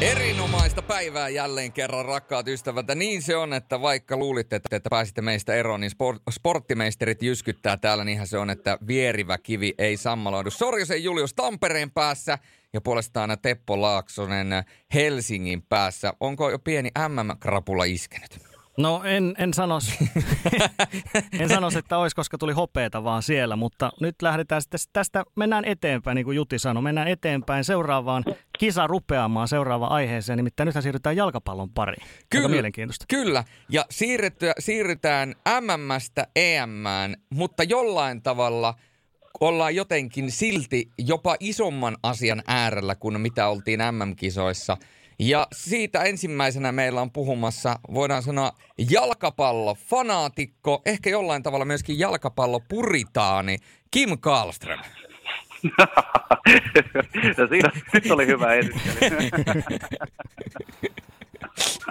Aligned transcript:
Erinomaista 0.00 0.82
päivää 0.82 1.28
jälleen 1.28 1.72
kerran, 1.72 2.04
rakkaat 2.04 2.48
ystävät. 2.48 2.88
Ja 2.88 2.94
niin 2.94 3.22
se 3.22 3.36
on, 3.36 3.52
että 3.52 3.80
vaikka 3.80 4.16
luulitte, 4.16 4.56
että, 4.56 4.90
pääsitte 4.90 5.22
meistä 5.22 5.54
eroon, 5.54 5.80
niin 5.80 5.90
sport, 5.90 6.22
sporttimeisterit 6.30 7.22
jyskyttää 7.22 7.76
täällä. 7.76 8.04
Niinhän 8.04 8.26
se 8.26 8.38
on, 8.38 8.50
että 8.50 8.78
vierivä 8.86 9.38
kivi 9.38 9.74
ei 9.78 9.96
sammaloidu. 9.96 10.50
Sorjosen 10.50 11.04
Julius 11.04 11.34
Tampereen 11.34 11.90
päässä 11.90 12.38
ja 12.72 12.80
puolestaan 12.80 13.36
Teppo 13.42 13.80
Laaksonen 13.80 14.48
Helsingin 14.94 15.62
päässä. 15.62 16.12
Onko 16.20 16.50
jo 16.50 16.58
pieni 16.58 16.90
MM-krapula 17.08 17.84
iskenyt? 17.84 18.53
No 18.78 19.02
en, 19.04 19.34
en 19.38 19.54
sanoisi, 19.54 19.98
en 21.40 21.48
sanoisi, 21.48 21.78
että 21.78 21.98
olisi, 21.98 22.16
koska 22.16 22.38
tuli 22.38 22.52
hopeeta 22.52 23.04
vaan 23.04 23.22
siellä, 23.22 23.56
mutta 23.56 23.92
nyt 24.00 24.22
lähdetään 24.22 24.62
sitten 24.62 24.80
tästä, 24.92 25.24
mennään 25.36 25.64
eteenpäin, 25.64 26.14
niin 26.14 26.24
kuin 26.24 26.36
Juti 26.36 26.58
sanoi, 26.58 26.82
mennään 26.82 27.08
eteenpäin 27.08 27.64
seuraavaan 27.64 28.24
kisa 28.58 28.86
rupeamaan 28.86 29.48
seuraavaan 29.48 29.92
aiheeseen, 29.92 30.36
nimittäin 30.36 30.66
nythän 30.66 30.82
siirrytään 30.82 31.16
jalkapallon 31.16 31.70
pariin. 31.70 32.06
Kyllä, 32.30 32.48
mielenkiintoista. 32.48 33.04
Kyllä, 33.08 33.44
ja 33.68 33.84
siirrytään 34.58 35.34
MMstä 35.60 36.26
EMään, 36.36 37.16
mutta 37.30 37.62
jollain 37.62 38.22
tavalla 38.22 38.74
ollaan 39.40 39.74
jotenkin 39.74 40.30
silti 40.30 40.88
jopa 40.98 41.36
isomman 41.40 41.96
asian 42.02 42.42
äärellä 42.46 42.94
kuin 42.94 43.20
mitä 43.20 43.48
oltiin 43.48 43.80
MM-kisoissa– 43.80 44.76
ja 45.18 45.46
siitä 45.52 46.02
ensimmäisenä 46.02 46.72
meillä 46.72 47.00
on 47.00 47.10
puhumassa, 47.10 47.78
voidaan 47.94 48.22
sanoa, 48.22 48.52
jalkapallo, 48.90 49.74
fanaatikko, 49.74 50.82
ehkä 50.86 51.10
jollain 51.10 51.42
tavalla 51.42 51.64
myöskin 51.64 51.98
jalkapallo 51.98 52.60
puritaani, 52.68 53.56
Kim 53.90 54.18
Karlström. 54.20 54.80
no 57.38 57.46
siinä 57.48 57.70
nyt 57.92 58.10
oli 58.10 58.26
hyvä 58.26 58.54
esittely. 58.54 59.30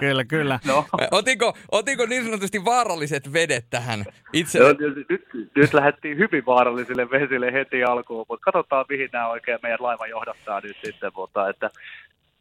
kyllä, 0.00 0.24
kyllä. 0.24 0.60
No. 0.66 0.86
Otiko, 1.10 1.56
otiko 1.72 2.06
niin 2.06 2.24
sanotusti 2.24 2.64
vaaralliset 2.64 3.32
vedet 3.32 3.66
tähän 3.70 4.04
itse? 4.32 4.58
No, 4.58 4.66
nyt, 5.08 5.28
nyt 5.54 5.74
lähdettiin 5.74 6.18
hyvin 6.18 6.46
vaarallisille 6.46 7.10
vesille 7.10 7.52
heti 7.52 7.84
alkuun, 7.84 8.26
mutta 8.28 8.44
katsotaan 8.44 8.86
mihin 8.88 9.08
nämä 9.12 9.28
oikein 9.28 9.58
meidän 9.62 9.82
laiva 9.82 10.06
johdattaa 10.06 10.60
nyt 10.60 10.76
sitten. 10.84 11.12
Mutta 11.14 11.48
että 11.48 11.70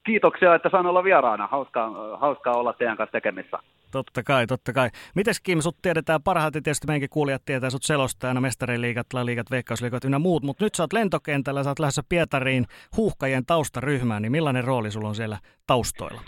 kiitoksia, 0.06 0.56
että 0.56 0.70
saan 0.70 0.86
olla 0.86 1.04
vieraana. 1.04 1.48
Hauskaa, 1.48 2.18
hauskaa 2.18 2.54
olla 2.54 2.74
teidän 2.74 2.98
kanssa 2.98 3.12
tekemissä. 3.12 3.60
Totta 3.92 4.24
kai, 4.24 4.48
totta 4.48 4.74
kai. 4.74 4.90
Mites 5.16 5.40
Kim, 5.42 5.62
sut 5.62 5.78
tiedetään 5.82 6.24
parhaiten, 6.24 6.64
tietysti 6.64 6.88
meidänkin 6.88 7.10
kuulijat 7.10 7.42
tietää 7.46 7.70
sut 7.70 7.84
selostajana, 7.84 8.42
mestariliigat, 8.42 9.08
liigat, 9.24 9.52
veikkausliigat 9.52 10.06
ynnä 10.06 10.20
muut, 10.20 10.44
mutta 10.44 10.64
nyt 10.64 10.76
sä 10.76 10.84
oot 10.84 10.94
lentokentällä, 10.94 11.64
sä 11.64 11.70
oot 11.70 11.80
lähdössä 11.80 12.02
Pietariin 12.10 12.66
huuhkajien 12.98 13.46
taustaryhmään, 13.46 14.22
niin 14.22 14.32
millainen 14.32 14.64
rooli 14.64 14.92
sulla 14.92 15.08
on 15.08 15.16
siellä 15.16 15.38
taustoilla? 15.68 16.22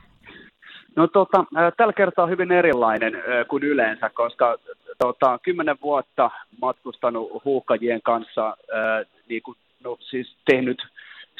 No 0.96 1.08
tota, 1.08 1.46
tällä 1.78 1.94
kertaa 1.94 2.28
hyvin 2.28 2.52
erilainen 2.52 3.14
kuin 3.48 3.64
yleensä, 3.64 4.09
koska 4.09 4.58
tota, 5.00 5.40
kymmenen 5.44 5.78
vuotta 5.81 6.31
matkustanut 6.62 7.42
huuhkajien 7.46 8.02
kanssa, 8.02 8.58
niin 9.30 9.42
kuin, 9.44 9.58
no, 9.84 9.98
siis 10.00 10.38
tehnyt 10.46 10.81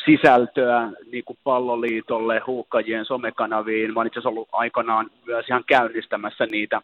sisältöä 0.06 0.90
niin 1.12 1.24
kuin 1.24 1.38
palloliitolle, 1.44 2.42
huuhkajien 2.48 3.06
somekanaviin. 3.06 3.94
Mä 3.94 4.00
olen 4.00 4.08
itse 4.08 4.28
ollut 4.28 4.50
aikanaan 4.52 5.10
myös 5.26 5.46
ihan 5.50 5.64
käynnistämässä 5.68 6.46
niitä, 6.46 6.82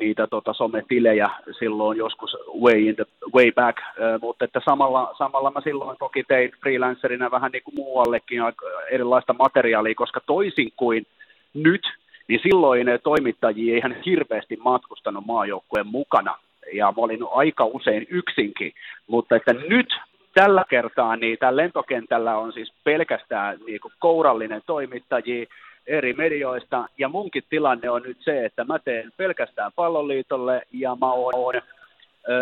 niitä 0.00 0.26
tota, 0.26 0.52
sometilejä 0.52 1.30
silloin 1.58 1.98
joskus 1.98 2.36
way, 2.60 2.80
in 2.88 2.96
the, 2.96 3.04
way 3.34 3.52
back, 3.52 3.78
uh, 3.78 4.20
mutta 4.20 4.44
että 4.44 4.60
samalla, 4.64 5.14
samalla 5.18 5.50
mä 5.50 5.60
silloin 5.60 5.96
toki 5.98 6.24
tein 6.24 6.52
freelancerina 6.60 7.30
vähän 7.30 7.52
niin 7.52 7.62
kuin 7.62 7.74
muuallekin 7.74 8.40
erilaista 8.90 9.32
materiaalia, 9.32 9.94
koska 9.94 10.20
toisin 10.26 10.72
kuin 10.76 11.06
nyt, 11.54 11.82
niin 12.28 12.40
silloin 12.42 12.86
toimittajia 13.02 13.72
ei 13.72 13.78
ihan 13.78 13.96
hirveästi 14.06 14.56
matkustanut 14.56 15.26
maajoukkueen 15.26 15.86
mukana, 15.86 16.34
ja 16.72 16.86
mä 16.86 17.02
olin 17.02 17.20
aika 17.30 17.64
usein 17.64 18.06
yksinkin, 18.10 18.72
mutta 19.06 19.36
että 19.36 19.52
nyt 19.52 19.88
tällä 20.40 20.64
kertaa 20.68 21.16
niin 21.16 21.38
tällä 21.38 21.62
lentokentällä 21.62 22.36
on 22.36 22.52
siis 22.52 22.72
pelkästään 22.84 23.58
niin 23.66 23.80
kuin 23.80 23.92
kourallinen 23.98 24.62
toimittajia 24.66 25.46
eri 25.86 26.12
medioista, 26.12 26.88
ja 26.98 27.08
munkin 27.08 27.42
tilanne 27.50 27.90
on 27.90 28.02
nyt 28.02 28.16
se, 28.20 28.44
että 28.44 28.64
mä 28.64 28.78
teen 28.78 29.12
pelkästään 29.16 29.72
palloliitolle, 29.76 30.62
ja 30.72 30.96
mä 31.00 31.12
oon 31.12 31.54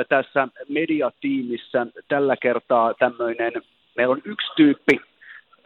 tässä 0.09 0.49
mediatiimissä 0.69 1.87
tällä 2.09 2.37
kertaa 2.37 2.95
tämmöinen, 2.95 3.53
meillä 3.97 4.13
on 4.13 4.23
yksi 4.25 4.53
tyyppi, 4.57 5.01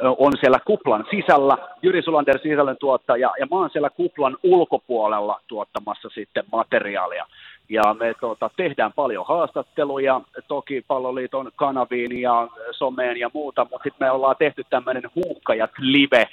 on 0.03 0.33
siellä 0.41 0.59
kuplan 0.67 1.05
sisällä, 1.11 1.59
Jyri 1.83 2.03
Sulander 2.03 2.39
sisällön 2.43 2.77
tuottaja, 2.81 3.33
ja 3.41 3.47
mä 3.51 3.57
oon 3.57 3.71
siellä 3.71 3.91
kuplan 3.91 4.37
ulkopuolella 4.43 5.41
tuottamassa 5.47 6.09
sitten 6.09 6.45
materiaalia. 6.53 7.27
Ja 7.69 7.95
me 8.01 8.15
tuota, 8.21 8.51
tehdään 8.57 8.93
paljon 8.93 9.27
haastatteluja, 9.27 10.21
toki 10.49 10.85
palloliiton 10.87 11.51
kanaviin 11.57 12.21
ja 12.21 12.49
someen 12.71 13.17
ja 13.17 13.31
muuta, 13.35 13.65
mutta 13.65 13.83
sitten 13.83 14.07
me 14.07 14.11
ollaan 14.11 14.37
tehty 14.39 14.65
tämmöinen 14.71 15.03
Huuhkajat 15.15 15.71
live, 15.79 16.29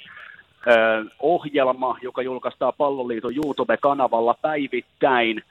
ohjelma, 1.20 1.98
joka 2.02 2.22
julkaistaan 2.22 2.72
palloliiton 2.78 3.36
YouTube-kanavalla 3.36 4.34
päivittäin. 4.42 5.42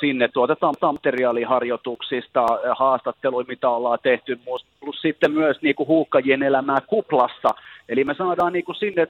Sinne 0.00 0.28
tuotetaan 0.28 0.74
materiaaliharjoituksista, 0.80 2.46
haastatteluja, 2.78 3.44
mitä 3.48 3.70
ollaan 3.70 3.98
tehty, 4.02 4.38
plus 4.80 5.00
sitten 5.02 5.32
myös 5.32 5.62
niin 5.62 5.74
kuin 5.74 5.86
huuhkajien 5.86 6.42
elämää 6.42 6.80
kuplassa. 6.86 7.48
Eli 7.88 8.04
me 8.04 8.14
saadaan 8.14 8.52
niin 8.52 8.64
kuin 8.64 8.76
sinne 8.76 9.06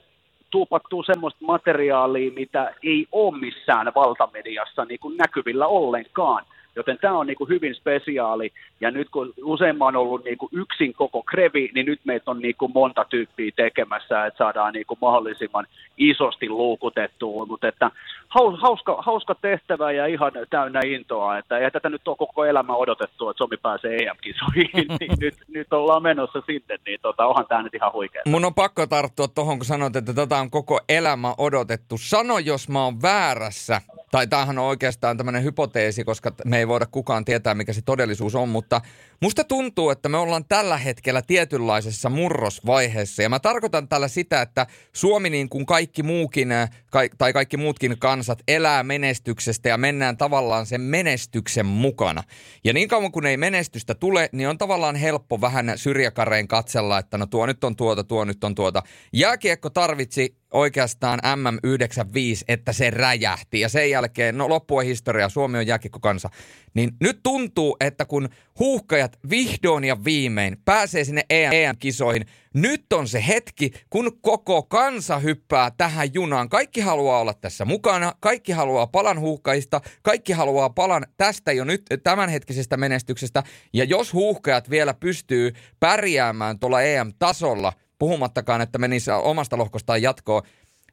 tuupattuu 0.51 1.03
semmoista 1.03 1.45
materiaalia, 1.45 2.31
mitä 2.31 2.73
ei 2.83 3.07
ole 3.11 3.39
missään 3.39 3.91
valtamediassa 3.95 4.85
niin 4.85 4.99
kuin 4.99 5.17
näkyvillä 5.17 5.67
ollenkaan. 5.67 6.45
Joten 6.79 6.97
tämä 7.01 7.17
on 7.17 7.27
niin 7.27 7.37
kuin 7.37 7.49
hyvin 7.49 7.75
spesiaali. 7.75 8.51
Ja 8.81 8.91
nyt 8.91 9.09
kun 9.09 9.33
useimman 9.43 9.95
on 9.95 10.01
ollut 10.01 10.23
niin 10.23 10.37
kuin 10.37 10.49
yksin 10.53 10.93
koko 10.93 11.23
krevi, 11.23 11.71
niin 11.73 11.85
nyt 11.85 11.99
meitä 12.03 12.31
on 12.31 12.39
niin 12.39 12.55
kuin 12.55 12.71
monta 12.73 13.05
tyyppiä 13.09 13.51
tekemässä, 13.55 14.25
että 14.25 14.37
saadaan 14.37 14.73
niin 14.73 14.85
kuin 14.85 14.97
mahdollisimman 15.01 15.67
isosti 15.97 16.49
luukutettua. 16.49 17.45
Mutta 17.45 17.67
että 17.67 17.91
hauska, 18.29 19.01
hauska 19.01 19.35
tehtävä 19.35 19.91
ja 19.91 20.05
ihan 20.05 20.31
täynnä 20.49 20.79
intoa. 20.85 21.37
Että 21.37 21.57
ei 21.57 21.71
tätä 21.71 21.89
nyt 21.89 22.07
ole 22.07 22.17
koko 22.17 22.45
elämä 22.45 22.75
odotettu, 22.75 23.29
että 23.29 23.37
Suomi 23.37 23.57
pääsee 23.57 23.97
EM-kisoihin. 23.97 24.87
niin 24.99 25.11
nyt, 25.19 25.35
nyt 25.47 25.73
ollaan 25.73 26.03
menossa 26.03 26.41
sinne, 26.45 26.77
niin 26.85 26.99
tota, 27.01 27.25
onhan 27.25 27.45
tämä 27.49 27.63
nyt 27.63 27.73
ihan 27.73 27.93
huikea. 27.93 28.21
Mun 28.25 28.45
on 28.45 28.53
pakko 28.53 28.87
tarttua 28.87 29.27
tuohon, 29.27 29.57
kun 29.57 29.65
sanoit, 29.65 29.95
että 29.95 30.13
tätä 30.13 30.37
on 30.37 30.49
koko 30.49 30.79
elämä 30.89 31.33
odotettu. 31.37 31.95
Sano, 31.97 32.39
jos 32.39 32.69
mä 32.69 32.83
oon 32.83 33.01
väärässä 33.01 33.81
tai 34.11 34.27
tämähän 34.27 34.57
on 34.57 34.65
oikeastaan 34.65 35.17
tämmöinen 35.17 35.43
hypoteesi, 35.43 36.03
koska 36.03 36.31
me 36.45 36.57
ei 36.57 36.67
voida 36.69 36.85
kukaan 36.85 37.25
tietää, 37.25 37.55
mikä 37.55 37.73
se 37.73 37.81
todellisuus 37.81 38.35
on, 38.35 38.49
mutta 38.49 38.81
musta 39.21 39.43
tuntuu, 39.43 39.89
että 39.89 40.09
me 40.09 40.17
ollaan 40.17 40.45
tällä 40.45 40.77
hetkellä 40.77 41.21
tietynlaisessa 41.21 42.09
murrosvaiheessa. 42.09 43.23
Ja 43.23 43.29
mä 43.29 43.39
tarkoitan 43.39 43.87
tällä 43.87 44.07
sitä, 44.07 44.41
että 44.41 44.67
Suomi 44.93 45.29
niin 45.29 45.49
kuin 45.49 45.65
kaikki 45.65 46.03
muukin, 46.03 46.51
äh, 46.51 46.69
tai 47.17 47.33
kaikki 47.33 47.57
muutkin 47.57 47.99
kansat 47.99 48.39
elää 48.47 48.83
menestyksestä 48.83 49.69
ja 49.69 49.77
mennään 49.77 50.17
tavallaan 50.17 50.65
sen 50.65 50.81
menestyksen 50.81 51.65
mukana. 51.65 52.23
Ja 52.63 52.73
niin 52.73 52.87
kauan 52.87 53.11
kuin 53.11 53.25
ei 53.25 53.37
menestystä 53.37 53.95
tule, 53.95 54.29
niin 54.31 54.49
on 54.49 54.57
tavallaan 54.57 54.95
helppo 54.95 55.41
vähän 55.41 55.73
syrjäkareen 55.75 56.47
katsella, 56.47 56.97
että 56.97 57.17
no 57.17 57.25
tuo 57.25 57.45
nyt 57.45 57.63
on 57.63 57.75
tuota, 57.75 58.03
tuo 58.03 58.25
nyt 58.25 58.43
on 58.43 58.55
tuota. 58.55 58.83
Jääkiekko 59.13 59.69
tarvitsi 59.69 60.39
oikeastaan 60.53 61.19
MM95, 61.19 62.43
että 62.47 62.73
se 62.73 62.89
räjähti. 62.89 63.59
Ja 63.59 63.69
sen 63.69 63.89
jälkeen, 63.89 64.37
no 64.37 64.49
loppua 64.49 64.81
historia, 64.81 65.29
Suomi 65.29 65.57
on 65.57 65.65
kansa. 66.01 66.29
Niin 66.73 66.91
nyt 66.99 67.19
tuntuu, 67.23 67.77
että 67.79 68.05
kun 68.05 68.29
huuhkajat 68.59 69.19
vihdoin 69.29 69.83
ja 69.83 70.03
viimein 70.03 70.57
pääsee 70.65 71.03
sinne 71.03 71.21
EM-kisoihin, 71.29 72.25
nyt 72.53 72.93
on 72.93 73.07
se 73.07 73.27
hetki, 73.27 73.71
kun 73.89 74.11
koko 74.21 74.63
kansa 74.63 75.19
hyppää 75.19 75.71
tähän 75.77 76.13
junaan. 76.13 76.49
Kaikki 76.49 76.81
haluaa 76.81 77.19
olla 77.19 77.33
tässä 77.33 77.65
mukana, 77.65 78.13
kaikki 78.19 78.51
haluaa 78.51 78.87
palan 78.87 79.19
huuhkajista, 79.19 79.81
kaikki 80.01 80.33
haluaa 80.33 80.69
palan 80.69 81.05
tästä 81.17 81.51
jo 81.51 81.63
nyt 81.63 81.81
tämänhetkisestä 82.03 82.77
menestyksestä. 82.77 83.43
Ja 83.73 83.83
jos 83.83 84.13
huuhkajat 84.13 84.69
vielä 84.69 84.93
pystyy 84.93 85.53
pärjäämään 85.79 86.59
tuolla 86.59 86.81
EM-tasolla– 86.81 87.73
puhumattakaan, 87.99 88.61
että 88.61 88.77
menisi 88.77 89.11
omasta 89.11 89.57
lohkostaan 89.57 90.01
jatkoon, 90.01 90.43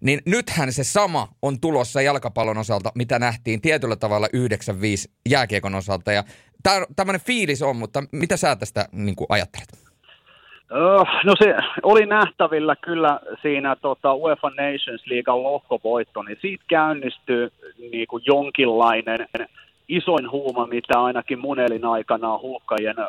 niin 0.01 0.23
nythän 0.27 0.73
se 0.73 0.85
sama 0.85 1.29
on 1.43 1.61
tulossa 1.61 2.03
jalkapallon 2.03 2.59
osalta, 2.59 2.93
mitä 2.95 3.19
nähtiin 3.19 3.61
tietyllä 3.61 3.97
tavalla 3.97 4.29
95 4.33 5.11
jääkiekon 5.29 5.75
osalta. 5.75 6.13
Ja 6.13 6.25
tämmöinen 6.97 7.21
fiilis 7.21 7.63
on, 7.63 7.77
mutta 7.77 8.03
mitä 8.13 8.37
sä 8.37 8.57
tästä 8.57 8.89
niin 8.93 9.17
kuin 9.17 9.27
ajattelet? 9.29 9.87
No 11.25 11.35
se 11.39 11.55
oli 11.83 12.07
nähtävillä 12.07 12.77
kyllä 12.77 13.21
siinä 13.43 13.77
tota, 13.77 14.15
UEFA 14.15 14.51
Nations 14.51 15.07
League 15.07 15.35
lohkovoitto, 15.35 16.23
niin 16.23 16.39
siitä 16.41 16.65
käynnistyy 16.69 17.53
niin 17.93 18.07
kuin 18.09 18.23
jonkinlainen 18.27 19.29
isoin 19.89 20.31
huuma, 20.31 20.67
mitä 20.67 21.03
ainakin 21.03 21.39
mun 21.39 21.59
aikana 21.91 22.33
on 22.33 22.61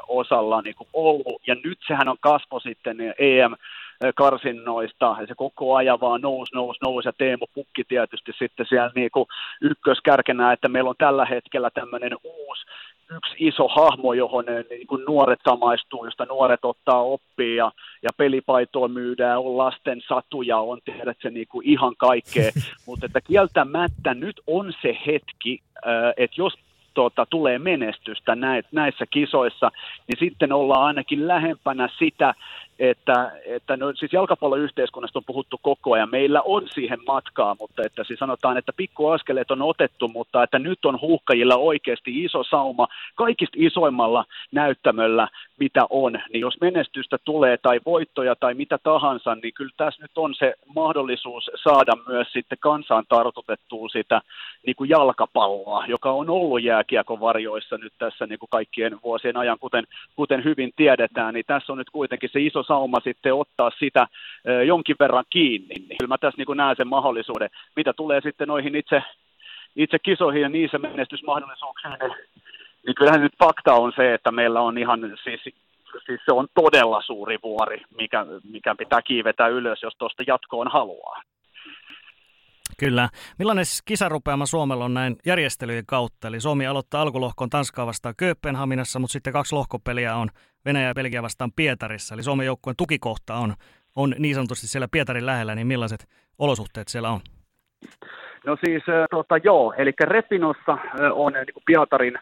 osalla 0.08 0.62
niin 0.62 0.76
kuin 0.76 0.88
ollut. 0.94 1.42
Ja 1.48 1.56
nyt 1.64 1.80
sehän 1.88 2.10
on 2.10 2.18
kasvo 2.20 2.60
sitten 2.60 2.98
EM 3.20 3.56
karsinnoista, 4.16 5.16
ja 5.20 5.28
se 5.28 5.36
koko 5.36 5.76
ajan 5.76 6.00
vaan 6.00 6.22
nousi, 6.22 6.56
nousi, 6.56 6.80
nousi, 6.84 7.08
ja 7.08 7.14
Teemu 7.14 7.46
Pukki 7.56 7.84
tietysti 7.84 8.32
sitten 8.40 8.66
siellä 8.70 8.92
niin 8.96 9.12
kuin 9.12 9.26
ykköskärkenä, 9.62 10.54
että 10.54 10.68
meillä 10.68 10.90
on 10.90 10.96
tällä 10.98 11.26
hetkellä 11.26 11.70
tämmöinen 11.70 12.12
uusi 12.24 12.66
yksi 13.16 13.36
iso 13.38 13.68
hahmo, 13.68 14.14
johon 14.14 14.46
niin 14.70 14.88
kuin 14.88 15.06
nuoret 15.08 15.40
samaistuu, 15.50 16.06
josta 16.06 16.26
nuoret 16.26 16.66
ottaa 16.66 17.02
oppia 17.02 17.56
ja, 17.56 17.72
ja 18.04 18.10
pelipaitoa 18.18 18.88
myydään, 18.88 19.40
on 19.40 19.58
lasten 19.58 20.02
satuja, 20.08 20.58
on 20.58 20.80
tehdä 20.86 21.14
se 21.22 21.30
niin 21.30 21.48
kuin 21.48 21.68
ihan 21.68 21.96
kaikkea, 21.98 22.52
mutta 22.88 23.06
että 23.06 23.22
kieltämättä 23.22 24.14
nyt 24.14 24.42
on 24.48 24.74
se 24.82 24.98
hetki, 25.06 25.62
että 26.18 26.42
jos 26.42 26.54
tuota, 26.94 27.26
tulee 27.30 27.60
menestystä 27.60 28.36
näissä 28.72 29.06
kisoissa, 29.10 29.72
niin 30.08 30.20
sitten 30.20 30.54
ollaan 30.54 30.84
ainakin 30.84 31.28
lähempänä 31.28 31.90
sitä, 32.00 32.34
että, 32.80 33.32
että 33.46 33.78
no, 33.78 33.94
siis 33.94 34.14
jalkapalloyhteiskunnasta 34.14 35.20
on 35.20 35.26
puhuttu 35.28 35.60
koko 35.62 35.94
ajan. 35.94 36.10
Meillä 36.12 36.42
on 36.42 36.68
siihen 36.74 37.00
matkaa, 37.08 37.56
mutta 37.60 37.82
että 37.86 38.04
siis 38.04 38.20
sanotaan, 38.20 38.58
että 38.58 38.74
pikkuaskeleet 38.74 39.52
on 39.52 39.62
otettu, 39.62 40.08
mutta 40.08 40.44
että 40.44 40.60
nyt 40.60 40.86
on 40.86 41.02
huuhkajilla 41.02 41.56
oikeasti 41.56 42.24
iso 42.24 42.44
sauma 42.44 42.88
kaikista 43.16 43.58
isoimmalla 43.60 44.26
näyttämöllä, 44.52 45.28
mitä 45.60 45.86
on. 45.90 46.14
Niin 46.34 46.42
jos 46.42 46.62
menestystä 46.62 47.18
tulee 47.26 47.58
tai 47.58 47.80
voittoja 47.86 48.36
tai 48.36 48.54
mitä 48.54 48.78
tahansa, 48.84 49.36
niin 49.36 49.54
kyllä 49.54 49.74
tässä 49.78 50.02
nyt 50.02 50.18
on 50.18 50.36
se 50.36 50.54
mahdollisuus 50.76 51.52
saada 51.64 51.94
myös 52.08 52.28
sitten 52.34 52.58
kansaan 52.62 53.06
tartutettua 53.10 53.90
sitä 53.90 54.22
niin 54.66 54.76
kuin 54.76 54.90
jalkapalloa, 54.90 55.86
joka 55.88 56.12
on 56.12 56.30
ollut 56.30 56.64
jääkiekon 56.64 57.20
varjoissa 57.20 57.78
nyt 57.78 57.94
tässä 57.98 58.28
niin 58.28 58.40
kuin 58.40 58.50
kaikkien 58.50 59.00
vuosien 59.04 59.38
ajan, 59.38 59.60
kuten, 59.60 59.88
kuten 60.16 60.44
hyvin 60.44 60.72
tiedetään, 60.76 61.34
niin 61.34 61.46
tässä 61.48 61.72
on 61.74 61.78
nyt 61.78 61.90
kuitenkin 61.90 62.30
se 62.34 62.42
iso 62.42 62.64
sauma 62.68 63.00
sitten 63.04 63.34
ottaa 63.34 63.72
sitä 63.80 64.08
jonkin 64.66 64.96
verran 65.00 65.26
kiinni. 65.30 65.76
Niin 65.76 65.98
kyllä 66.00 66.10
mä 66.10 66.18
tässä 66.18 66.38
niin 66.38 66.58
näen 66.58 66.76
sen 66.76 66.88
mahdollisuuden, 66.88 67.50
mitä 67.76 67.94
tulee 67.94 68.22
sitten 68.22 68.48
noihin 68.48 68.76
itse, 68.76 69.04
itse 69.76 70.00
kisoihin 70.00 70.42
ja 70.42 70.50
niissä 70.50 70.78
menestysmahdollisuuksiin, 70.78 71.94
niin, 72.00 72.12
niin 72.86 72.96
kyllähän 72.96 73.22
nyt 73.22 73.38
fakta 73.44 73.74
on 73.74 73.94
se, 73.96 74.14
että 74.14 74.32
meillä 74.32 74.62
on 74.62 74.78
ihan 74.78 75.00
siis 75.24 75.42
siis 76.06 76.22
se 76.26 76.34
on 76.34 76.48
todella 76.56 77.02
suuri 77.02 77.38
vuori, 77.44 77.82
mikä, 77.98 78.26
mikä 78.52 78.76
pitää 78.76 79.02
kiivetä 79.02 79.48
ylös, 79.48 79.84
jos 79.84 79.94
tuosta 79.98 80.24
jatkoon 80.28 80.68
haluaa. 80.68 81.22
Kyllä. 82.80 83.10
Millainen 83.40 83.66
kisarupeama 83.86 84.46
Suomella 84.46 84.86
on 84.86 84.94
näin 84.94 85.16
järjestelyjen 85.26 85.86
kautta? 85.86 86.28
Eli 86.28 86.40
Suomi 86.40 86.68
aloittaa 86.68 87.02
alkulohkon 87.02 87.50
Tanskaa 87.50 87.86
vastaan 87.86 88.16
Kööpenhaminassa, 88.18 89.00
mutta 89.00 89.12
sitten 89.12 89.34
kaksi 89.34 89.56
lohkopeliä 89.56 90.16
on 90.16 90.30
Venäjä 90.68 90.88
ja 90.88 90.94
Belgia 90.94 91.24
vastaan 91.24 91.52
Pietarissa. 91.56 92.16
Eli 92.16 92.24
Suomen 92.24 92.46
joukkueen 92.46 92.78
tukikohta 92.78 93.36
on, 93.36 93.54
on 93.96 94.16
niin 94.20 94.36
sanotusti 94.36 94.68
siellä 94.68 94.88
Pietarin 94.92 95.26
lähellä, 95.26 95.56
niin 95.56 95.68
millaiset 95.68 96.08
olosuhteet 96.40 96.88
siellä 96.88 97.10
on? 97.10 97.20
No 98.46 98.58
siis 98.66 98.84
tota, 99.12 99.38
joo, 99.38 99.74
eli 99.78 99.92
Repinossa 100.04 100.78
on 101.14 101.34
niin 101.34 101.54
kuin 101.54 101.64
Pietarin, 101.66 102.20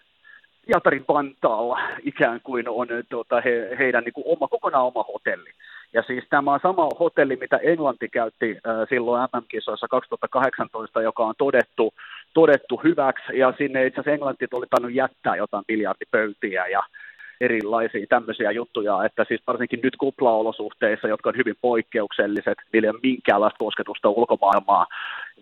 Pietarin 0.65 1.05
pantaalla 1.05 1.79
ikään 2.03 2.41
kuin 2.43 2.69
on 2.69 2.87
tota, 3.09 3.41
he, 3.41 3.75
heidän 3.79 4.03
niin 4.03 4.13
kuin 4.13 4.23
oma, 4.27 4.47
kokonaan 4.47 4.85
oma 4.85 5.03
hotelli. 5.13 5.49
Ja 5.93 6.03
siis 6.07 6.23
tämä 6.29 6.53
on 6.53 6.59
sama 6.63 6.89
hotelli, 6.99 7.35
mitä 7.35 7.57
Englanti 7.57 8.09
käytti 8.09 8.57
silloin 8.89 9.29
MM-kisoissa 9.35 9.87
2018, 9.87 11.01
joka 11.01 11.23
on 11.25 11.33
todettu, 11.37 11.93
todettu 12.33 12.81
hyväksi, 12.83 13.39
ja 13.39 13.53
sinne 13.57 13.85
itse 13.85 13.99
asiassa 13.99 14.13
Englanti 14.13 14.45
oli 14.53 14.65
tainnut 14.69 14.93
jättää 14.93 15.35
jotain 15.35 15.65
miljardipöytiä 15.67 16.67
ja 16.67 16.83
erilaisia 17.41 18.07
tämmöisiä 18.09 18.51
juttuja, 18.51 19.05
että 19.05 19.25
siis 19.27 19.41
varsinkin 19.47 19.79
nyt 19.83 19.95
kuplaolosuhteissa, 19.95 21.07
jotka 21.07 21.29
on 21.29 21.37
hyvin 21.37 21.55
poikkeukselliset, 21.61 22.57
niillä 22.73 22.85
ei 22.85 22.89
ole 22.89 22.99
minkäänlaista 23.03 23.57
kosketusta 23.57 24.09
ulkomaailmaa, 24.09 24.85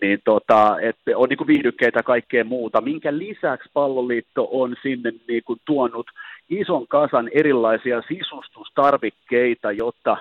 niin 0.02 0.20
tota, 0.26 0.78
että 0.82 1.12
on 1.16 1.30
niin 1.30 1.38
kuin 1.38 1.48
viihdykkeitä 1.48 2.00
ja 2.00 2.04
kaikkea 2.04 2.44
muuta, 2.44 2.82
minkä 2.82 3.18
lisäksi 3.18 3.70
palloliitto 3.74 4.48
on 4.52 4.76
sinne 4.82 5.12
niin 5.28 5.44
kuin 5.46 5.60
tuonut 5.66 6.08
ison 6.50 6.88
kasan 6.88 7.30
erilaisia 7.34 8.02
sisustustarvikkeita, 8.08 9.72
jotta 9.72 10.18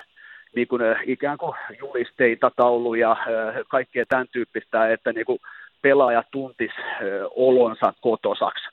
niin 0.55 0.69
kuin, 0.69 0.83
äh, 0.83 0.97
ikään 1.07 1.39
kuin 1.39 1.57
julisteita, 1.79 2.51
tauluja, 2.57 3.11
äh, 3.11 3.55
kaikkea 3.69 4.05
tämän 4.09 4.27
tyyppistä, 4.33 4.93
että 4.93 5.13
niin 5.13 5.27
kuin 5.27 5.39
pelaaja 5.83 6.23
tuntis 6.31 6.71
äh, 6.79 6.99
olonsa 7.31 7.93
kotosaksi. 8.01 8.65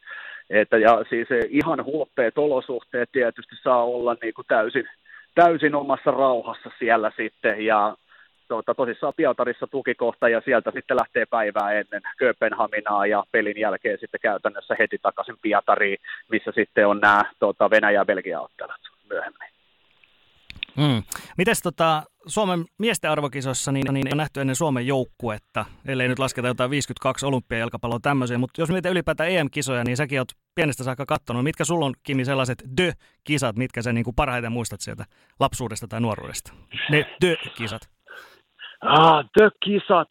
Että, 0.49 0.77
ja 0.77 1.05
siis 1.09 1.27
ihan 1.49 1.85
huoppeet 1.85 2.37
olosuhteet 2.37 3.09
tietysti 3.11 3.55
saa 3.63 3.83
olla 3.83 4.15
niin 4.21 4.33
kuin 4.33 4.45
täysin, 4.47 4.89
täysin 5.35 5.75
omassa 5.75 6.11
rauhassa 6.11 6.71
siellä 6.79 7.11
sitten, 7.17 7.65
ja 7.65 7.95
tuota, 8.47 8.75
tosissaan 8.75 9.13
Pietarissa 9.17 9.67
tukikohta, 9.67 10.29
ja 10.29 10.41
sieltä 10.45 10.71
sitten 10.71 10.97
lähtee 10.97 11.25
päivää 11.25 11.71
ennen 11.71 12.01
Kööpenhaminaa, 12.17 13.05
ja 13.05 13.23
pelin 13.31 13.59
jälkeen 13.59 13.97
sitten 13.99 14.19
käytännössä 14.21 14.75
heti 14.79 14.97
takaisin 15.01 15.35
Pietariin, 15.41 15.97
missä 16.31 16.51
sitten 16.55 16.87
on 16.87 16.99
nämä 16.99 17.23
tuota, 17.39 17.69
Venäjä- 17.69 17.99
ja 17.99 18.05
Belgia-ottelut 18.05 18.81
myöhemmin. 19.09 19.58
Mm. 20.79 21.03
Mites 21.37 21.61
tota, 21.61 22.03
Suomen 22.27 22.65
miesten 22.77 23.11
arvokisossa 23.11 23.71
niin, 23.71 23.93
niin 23.93 24.07
on 24.13 24.17
nähty 24.17 24.41
ennen 24.41 24.55
Suomen 24.55 24.87
joukkuetta, 24.87 25.65
ellei 25.87 26.07
nyt 26.07 26.19
lasketa 26.19 26.47
jotain 26.47 26.69
52 26.69 27.25
olympiajalkapalloa 27.25 27.99
tämmöisiä, 28.01 28.37
mutta 28.37 28.61
jos 28.61 28.69
mietit 28.69 28.91
ylipäätään 28.91 29.31
EM-kisoja, 29.31 29.83
niin 29.83 29.97
säkin 29.97 30.19
oot 30.19 30.31
pienestä 30.55 30.83
saakka 30.83 31.05
katsonut. 31.05 31.43
Mitkä 31.43 31.65
sulla 31.65 31.85
on, 31.85 31.93
Kimi, 32.03 32.25
sellaiset 32.25 32.63
dö-kisat, 32.77 33.55
mitkä 33.55 33.81
sä 33.81 33.93
niin 33.93 34.03
kuin 34.03 34.15
parhaiten 34.15 34.51
muistat 34.51 34.81
sieltä 34.81 35.05
lapsuudesta 35.39 35.87
tai 35.87 36.01
nuoruudesta? 36.01 36.53
Ne 36.89 37.05
dö-kisat. 37.21 37.81
Ah, 38.81 39.25
dö-kisat. 39.39 40.07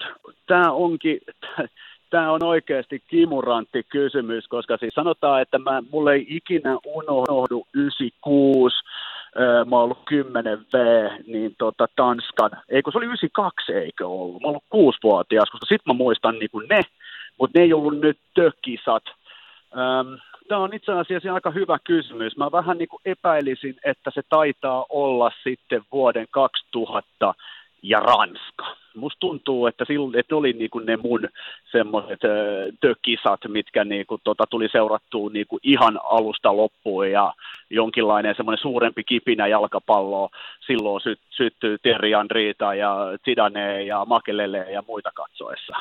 Tämä 0.47 0.73
onkin, 0.73 1.19
tämä 2.11 2.33
on 2.33 2.45
oikeasti 2.45 3.03
kimurantti 3.07 3.83
kysymys, 3.83 4.49
koska 4.49 4.77
siis 4.77 4.95
sanotaan, 4.95 5.43
että 5.43 5.59
mä, 5.59 5.83
mulle 5.93 6.15
ei 6.15 6.27
ikinä 6.29 6.79
unohdu 6.87 7.67
96, 7.75 8.77
mä 9.67 9.77
oon 9.77 9.85
ollut 9.85 10.05
10 10.05 10.67
V, 10.73 11.09
niin 11.27 11.55
tota 11.59 11.87
Tanskan, 11.97 12.51
eikö 12.69 12.91
se 12.91 12.99
oli 12.99 13.07
92 13.07 13.73
eikö 13.73 14.09
ollut, 14.09 14.43
mä 14.43 14.47
oon 14.47 14.51
ollut 14.51 14.65
kuusivuotias, 14.69 15.51
koska 15.51 15.67
sit 15.67 15.87
mä 15.87 15.93
muistan 15.93 16.39
niin 16.39 16.51
kuin 16.51 16.69
ne, 16.69 16.83
mutta 17.39 17.59
ne 17.59 17.65
ei 17.65 17.73
ollut 17.73 18.01
nyt 18.01 18.19
tökisat. 18.35 19.05
Tämä 20.49 20.61
on 20.61 20.75
itse 20.75 20.93
asiassa 20.93 21.35
aika 21.35 21.51
hyvä 21.51 21.79
kysymys. 21.85 22.37
Mä 22.37 22.53
vähän 22.53 22.79
niin 22.79 22.89
kuin 22.89 23.01
epäilisin, 23.05 23.77
että 23.85 24.11
se 24.15 24.23
taitaa 24.29 24.87
olla 24.89 25.31
sitten 25.45 25.83
vuoden 25.93 26.27
2000 26.31 27.35
ja 27.83 28.01
Ranska. 28.01 28.77
Musta 28.97 29.21
tuntuu, 29.21 29.67
että, 29.67 29.85
silloin, 29.85 30.19
että 30.19 30.37
oli 30.37 30.53
niin 30.53 30.71
kuin 30.71 30.87
ne 30.87 30.97
mun 30.97 31.29
semmoiset 31.73 32.21
tökisat, 32.81 33.41
mitkä 33.49 33.85
niin 33.85 34.07
kuin, 34.07 34.21
tota, 34.25 34.45
tuli 34.51 34.69
seurattua 34.73 35.31
niin 35.31 35.47
kuin 35.47 35.61
ihan 35.63 36.01
alusta 36.05 36.57
loppuun 36.57 37.11
ja 37.11 37.35
jonkinlainen 37.71 38.35
semmoinen 38.37 38.63
suurempi 38.63 39.05
kipinä 39.05 39.47
jalkapalloa 39.47 40.29
silloin 40.67 41.01
sy- 41.01 41.19
syttyy 41.31 41.79
Terri 41.79 42.15
Andriita 42.15 42.75
ja 42.75 42.97
Zidane 43.25 43.83
ja 43.83 44.05
Makelele 44.05 44.59
ja 44.59 44.83
muita 44.87 45.11
katsoessa. 45.15 45.77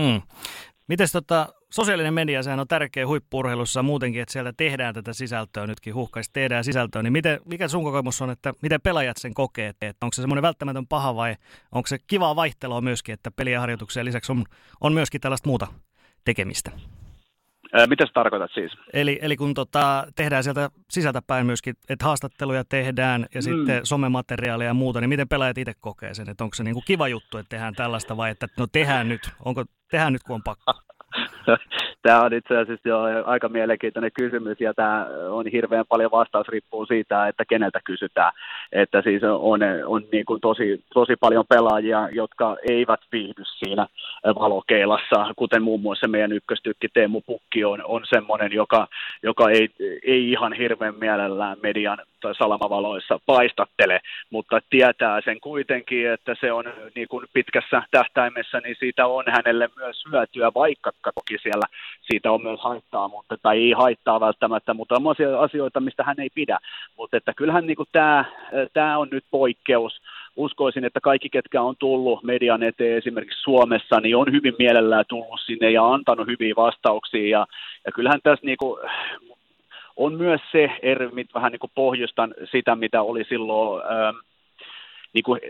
Hmm. 0.00 0.22
Mites 0.88 1.12
tota, 1.12 1.48
sosiaalinen 1.70 2.14
media, 2.14 2.42
sehän 2.42 2.60
on 2.60 2.68
tärkeä 2.68 3.06
huippurheilussa 3.06 3.82
muutenkin, 3.82 4.22
että 4.22 4.32
sieltä 4.32 4.52
tehdään 4.56 4.94
tätä 4.94 5.12
sisältöä 5.12 5.66
nytkin, 5.66 5.94
huhkaista 5.94 6.32
tehdään 6.32 6.64
sisältöä, 6.64 7.02
niin 7.02 7.12
miten, 7.12 7.40
mikä 7.44 7.68
sun 7.68 7.84
kokemus 7.84 8.22
on, 8.22 8.30
että 8.30 8.52
miten 8.62 8.80
pelaajat 8.80 9.16
sen 9.16 9.34
kokee, 9.34 9.68
että 9.68 10.06
onko 10.06 10.12
se 10.14 10.22
semmoinen 10.22 10.42
välttämätön 10.42 10.86
paha 10.86 11.16
vai 11.16 11.36
onko 11.72 11.86
se 11.86 11.98
kivaa 12.06 12.36
vaihtelua 12.36 12.80
myöskin, 12.80 13.12
että 13.12 13.30
peliä 13.30 13.60
harjoituksia 13.60 14.04
lisäksi 14.04 14.32
on, 14.32 14.44
on 14.80 14.92
myöskin 14.92 15.20
tällaista 15.20 15.48
muuta 15.48 15.66
tekemistä? 16.24 16.70
Mitä 17.88 18.06
sä 18.06 18.12
tarkoitat 18.14 18.50
siis? 18.54 18.72
Eli, 18.92 19.18
eli 19.22 19.36
kun 19.36 19.54
tota, 19.54 20.06
tehdään 20.16 20.44
sieltä 20.44 20.70
sisältä 20.90 21.22
päin 21.26 21.46
myöskin, 21.46 21.74
että 21.88 22.04
haastatteluja 22.04 22.64
tehdään 22.64 23.26
ja 23.34 23.40
mm. 23.40 23.42
sitten 23.42 23.86
somemateriaalia 23.86 24.66
ja 24.66 24.74
muuta, 24.74 25.00
niin 25.00 25.08
miten 25.08 25.28
pelaajat 25.28 25.58
itse 25.58 25.72
kokee 25.80 26.14
sen? 26.14 26.28
Että 26.28 26.44
onko 26.44 26.54
se 26.54 26.64
niinku 26.64 26.82
kiva 26.86 27.08
juttu, 27.08 27.38
että 27.38 27.50
tehdään 27.50 27.74
tällaista 27.74 28.16
vai 28.16 28.30
että 28.30 28.48
no 28.58 28.66
tehdään 28.72 29.08
nyt, 29.08 29.20
onko 29.44 29.64
tehdään 29.90 30.12
nyt 30.12 30.22
kun 30.22 30.34
on 30.34 30.42
pakko? 30.42 30.72
Tämä 32.02 32.22
on 32.22 32.32
itse 32.32 32.56
asiassa 32.56 32.88
jo 32.88 32.98
aika 33.26 33.48
mielenkiintoinen 33.48 34.10
kysymys 34.18 34.60
ja 34.60 34.74
tämä 34.74 35.06
on 35.30 35.46
hirveän 35.46 35.84
paljon 35.88 36.10
vastaus 36.10 36.48
riippuu 36.48 36.86
siitä, 36.86 37.28
että 37.28 37.44
keneltä 37.44 37.80
kysytään. 37.84 38.32
Että 38.72 39.02
siis 39.02 39.22
on, 39.22 39.60
on 39.86 40.02
niin 40.12 40.24
kuin 40.24 40.40
tosi, 40.40 40.84
tosi 40.94 41.16
paljon 41.16 41.44
pelaajia, 41.48 42.08
jotka 42.12 42.56
eivät 42.68 43.00
viihdy 43.12 43.42
siinä 43.44 43.86
valokeilassa, 44.24 45.26
kuten 45.36 45.62
muun 45.62 45.80
muassa 45.80 46.08
meidän 46.08 46.32
ykköstykki 46.32 46.88
Teemu 46.88 47.20
Pukki 47.20 47.64
on, 47.64 47.84
on 47.84 48.02
semmoinen, 48.04 48.52
joka, 48.52 48.88
joka 49.22 49.50
ei, 49.50 49.68
ei 50.06 50.30
ihan 50.30 50.52
hirveän 50.52 50.94
mielellään 50.94 51.56
median 51.62 51.98
salamavaloissa 52.38 53.20
paistattele, 53.26 54.00
mutta 54.30 54.60
tietää 54.70 55.20
sen 55.24 55.40
kuitenkin, 55.40 56.10
että 56.10 56.34
se 56.40 56.52
on 56.52 56.64
niin 56.94 57.08
kuin 57.08 57.26
pitkässä 57.32 57.82
tähtäimessä, 57.90 58.60
niin 58.60 58.76
siitä 58.78 59.06
on 59.06 59.24
hänelle 59.28 59.68
myös 59.76 60.04
hyötyä, 60.12 60.50
vaikka 60.54 60.92
toki 61.14 61.38
siellä 61.42 61.66
siitä 62.10 62.32
on 62.32 62.42
myös 62.42 62.60
haittaa, 62.60 63.08
mutta, 63.08 63.36
tai 63.42 63.58
ei 63.58 63.72
haittaa 63.72 64.20
välttämättä, 64.20 64.74
mutta 64.74 64.94
on 64.94 65.14
asioita, 65.38 65.80
mistä 65.80 66.04
hän 66.04 66.20
ei 66.20 66.30
pidä. 66.34 66.58
Mutta 66.96 67.16
että 67.16 67.32
kyllähän 67.36 67.66
niin 67.66 67.76
kuin 67.76 67.88
tämä, 67.92 68.24
tämä 68.72 68.98
on 68.98 69.08
nyt 69.10 69.24
poikkeus, 69.30 70.00
uskoisin, 70.36 70.84
että 70.84 71.00
kaikki, 71.00 71.28
ketkä 71.28 71.62
on 71.62 71.74
tullut 71.78 72.22
median 72.22 72.62
eteen 72.62 72.98
esimerkiksi 72.98 73.42
Suomessa, 73.42 74.00
niin 74.00 74.16
on 74.16 74.32
hyvin 74.32 74.54
mielellään 74.58 75.04
tullut 75.08 75.40
sinne 75.46 75.70
ja 75.70 75.92
antanut 75.92 76.26
hyviä 76.26 76.54
vastauksia. 76.56 77.28
Ja, 77.28 77.46
ja 77.86 77.92
kyllähän 77.92 78.20
tässä 78.22 78.46
niin 78.46 78.58
kuin, 78.58 78.80
on 79.96 80.14
myös 80.14 80.40
se 80.52 80.70
eri, 80.82 81.10
vähän 81.34 81.52
niin 81.52 81.60
kuin 81.60 81.72
pohjustan 81.74 82.34
sitä, 82.50 82.76
mitä 82.76 83.02
oli 83.02 83.24
silloin, 83.24 83.82
ähm, 83.82 84.16
niin 85.14 85.22
kuin, 85.22 85.40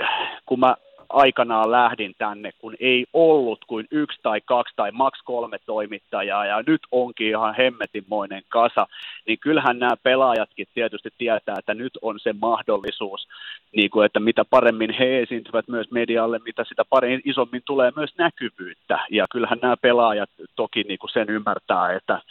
kun 0.46 0.60
mä 0.60 0.74
aikanaan 1.12 1.70
lähdin 1.70 2.14
tänne, 2.18 2.50
kun 2.58 2.76
ei 2.80 3.06
ollut 3.12 3.64
kuin 3.64 3.86
yksi 3.90 4.18
tai 4.22 4.40
kaksi 4.40 4.72
tai 4.76 4.90
maks 4.92 5.22
kolme 5.24 5.58
toimittajaa 5.66 6.46
ja 6.46 6.62
nyt 6.66 6.80
onkin 6.92 7.28
ihan 7.28 7.54
hemmetinmoinen 7.54 8.42
kasa, 8.48 8.86
niin 9.26 9.38
kyllähän 9.38 9.78
nämä 9.78 9.96
pelaajatkin 10.02 10.66
tietysti 10.74 11.08
tietää, 11.18 11.54
että 11.58 11.74
nyt 11.74 11.98
on 12.02 12.20
se 12.20 12.34
mahdollisuus, 12.40 13.28
niin 13.76 13.90
kuin, 13.90 14.06
että 14.06 14.20
mitä 14.20 14.44
paremmin 14.44 14.94
he 14.98 15.22
esiintyvät 15.22 15.68
myös 15.68 15.90
medialle, 15.90 16.40
mitä 16.44 16.64
sitä 16.64 16.84
paremmin 16.84 17.22
isommin 17.24 17.62
tulee 17.64 17.92
myös 17.96 18.10
näkyvyyttä. 18.18 18.98
Ja 19.10 19.26
kyllähän 19.32 19.58
nämä 19.62 19.76
pelaajat 19.76 20.30
toki 20.56 20.82
niin 20.82 20.98
kuin 20.98 21.10
sen 21.10 21.30
ymmärtää, 21.30 21.92
että 21.92 22.22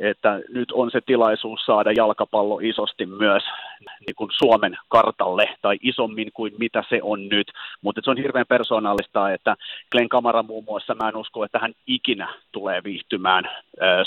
että 0.00 0.40
nyt 0.48 0.72
on 0.72 0.90
se 0.90 1.00
tilaisuus 1.00 1.60
saada 1.66 1.92
jalkapallo 1.92 2.58
isosti 2.62 3.06
myös 3.06 3.42
niin 4.06 4.14
kuin 4.16 4.30
Suomen 4.38 4.76
kartalle 4.88 5.48
tai 5.62 5.76
isommin 5.82 6.32
kuin 6.34 6.54
mitä 6.58 6.84
se 6.88 7.00
on 7.02 7.28
nyt. 7.28 7.52
Mutta 7.82 8.00
se 8.04 8.10
on 8.10 8.16
hirveän 8.16 8.46
persoonallista, 8.48 9.32
että 9.32 9.56
Glenn 9.92 10.08
Kamara 10.08 10.42
muun 10.42 10.64
muassa, 10.64 10.94
mä 10.94 11.08
en 11.08 11.16
usko, 11.16 11.44
että 11.44 11.58
hän 11.58 11.72
ikinä 11.86 12.34
tulee 12.52 12.84
viihtymään 12.84 13.44
äh, 13.46 13.54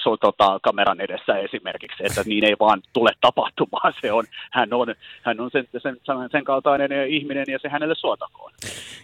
so, 0.03 0.17
tota, 0.17 0.59
kameran 0.63 1.01
edessä 1.01 1.37
esimerkiksi, 1.37 2.03
että 2.03 2.23
niin 2.25 2.43
ei 2.43 2.55
vaan 2.59 2.81
tule 2.93 3.11
tapahtumaan. 3.21 3.93
Se 4.01 4.11
on, 4.11 4.25
hän 4.51 4.73
on, 4.73 4.95
hän 5.21 5.39
on 5.39 5.49
sen, 5.51 5.67
sen, 5.77 5.97
sen 6.31 6.43
kaltainen 6.43 6.91
ihminen 7.07 7.45
ja 7.47 7.59
se 7.61 7.69
hänelle 7.69 7.95
suotakoon. 7.95 8.51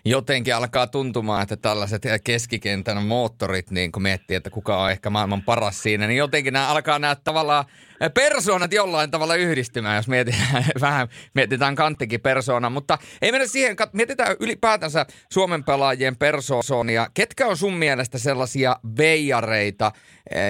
Jotenkin 0.05 0.55
alkaa 0.55 0.87
tuntumaan, 0.87 1.43
että 1.43 1.57
tällaiset 1.57 2.01
keskikentän 2.23 3.03
moottorit, 3.03 3.71
niin 3.71 3.91
kun 3.91 4.01
miettii, 4.01 4.37
että 4.37 4.49
kuka 4.49 4.77
on 4.77 4.91
ehkä 4.91 5.09
maailman 5.09 5.41
paras 5.41 5.83
siinä, 5.83 6.07
niin 6.07 6.17
jotenkin 6.17 6.53
nämä 6.53 6.73
alkaa 6.75 6.99
nämä 6.99 7.15
tavallaan 7.15 7.65
persoonat 8.13 8.73
jollain 8.73 9.11
tavalla 9.11 9.35
yhdistymään, 9.35 9.95
jos 9.95 10.07
mietitään, 10.07 10.65
vähän 10.81 11.07
mietitään 11.33 11.75
kanttikin 11.75 12.21
persoona, 12.21 12.69
mutta 12.69 12.97
ei 13.21 13.31
mennä 13.31 13.47
siihen, 13.47 13.75
mietitään 13.93 14.35
ylipäätänsä 14.39 15.05
Suomen 15.31 15.63
pelaajien 15.63 16.15
persoonia. 16.15 17.07
Ketkä 17.13 17.47
on 17.47 17.57
sun 17.57 17.73
mielestä 17.73 18.17
sellaisia 18.17 18.75
veijareita, 18.97 19.91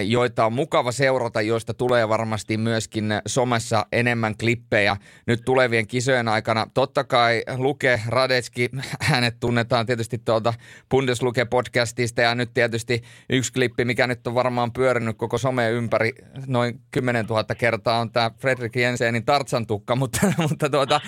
joita 0.06 0.46
on 0.46 0.54
mukava 0.54 0.92
seurata, 0.92 1.42
joista 1.42 1.74
tulee 1.74 2.10
varmasti 2.10 2.58
myöskin 2.58 3.14
somessa 3.28 3.86
enemmän 3.92 4.38
klippejä 4.38 4.98
nyt 5.28 5.42
tulevien 5.46 5.88
kisojen 5.88 6.28
aikana. 6.28 6.68
Totta 6.74 7.04
kai 7.04 7.44
Luke 7.58 8.02
Radetski, 8.08 8.70
hänet 9.02 9.40
tunnetaan 9.40 9.86
tietysti 9.86 10.18
tuolta 10.18 10.54
Bundesluke-podcastista 10.90 12.22
ja 12.22 12.36
nyt 12.36 12.54
tietysti 12.54 13.02
yksi 13.30 13.54
klippi, 13.54 13.86
mikä 13.86 14.08
nyt 14.08 14.28
on 14.28 14.36
varmaan 14.36 14.74
pyörinyt 14.74 15.18
koko 15.18 15.38
some 15.38 15.70
ympäri 15.70 16.12
noin 16.48 16.82
10 16.92 17.26
000 17.26 17.35
tuhatta 17.36 17.56
kertaa 17.56 18.00
on 18.00 18.12
tämä 18.12 18.32
Fredrik 18.42 18.76
Jensenin 18.76 19.26
Tartsan 19.26 19.68
tukka, 19.68 19.96
mutta, 19.96 20.20
mutta 20.50 20.70
tuota, 20.70 21.02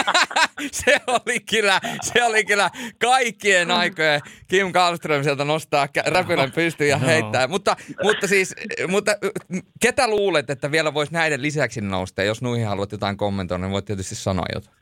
se 0.80 0.96
oli 1.06 1.40
kyllä, 1.50 1.80
se 2.00 2.24
oli 2.24 2.44
kyllä 2.44 2.70
kaikkien 3.00 3.70
aikojen 3.70 4.20
Kim 4.48 4.72
Karlström 4.72 5.22
sieltä 5.22 5.44
nostaa 5.44 5.86
räpylän 6.06 6.52
pystyyn 6.52 6.90
ja 6.90 6.98
heittää. 6.98 7.48
mutta, 7.48 7.76
mutta 8.02 8.26
siis, 8.26 8.54
mutta 8.88 9.12
ketä 9.82 10.10
luulet, 10.10 10.50
että 10.50 10.70
vielä 10.70 10.94
voisi 10.94 11.12
näiden 11.12 11.42
lisäksi 11.42 11.80
nousta? 11.80 12.22
Jos 12.22 12.42
nuihin 12.42 12.66
haluat 12.66 12.92
jotain 12.92 13.16
kommentoida, 13.16 13.62
niin 13.62 13.72
voit 13.72 13.84
tietysti 13.84 14.14
sanoa 14.14 14.46
jotain. 14.54 14.76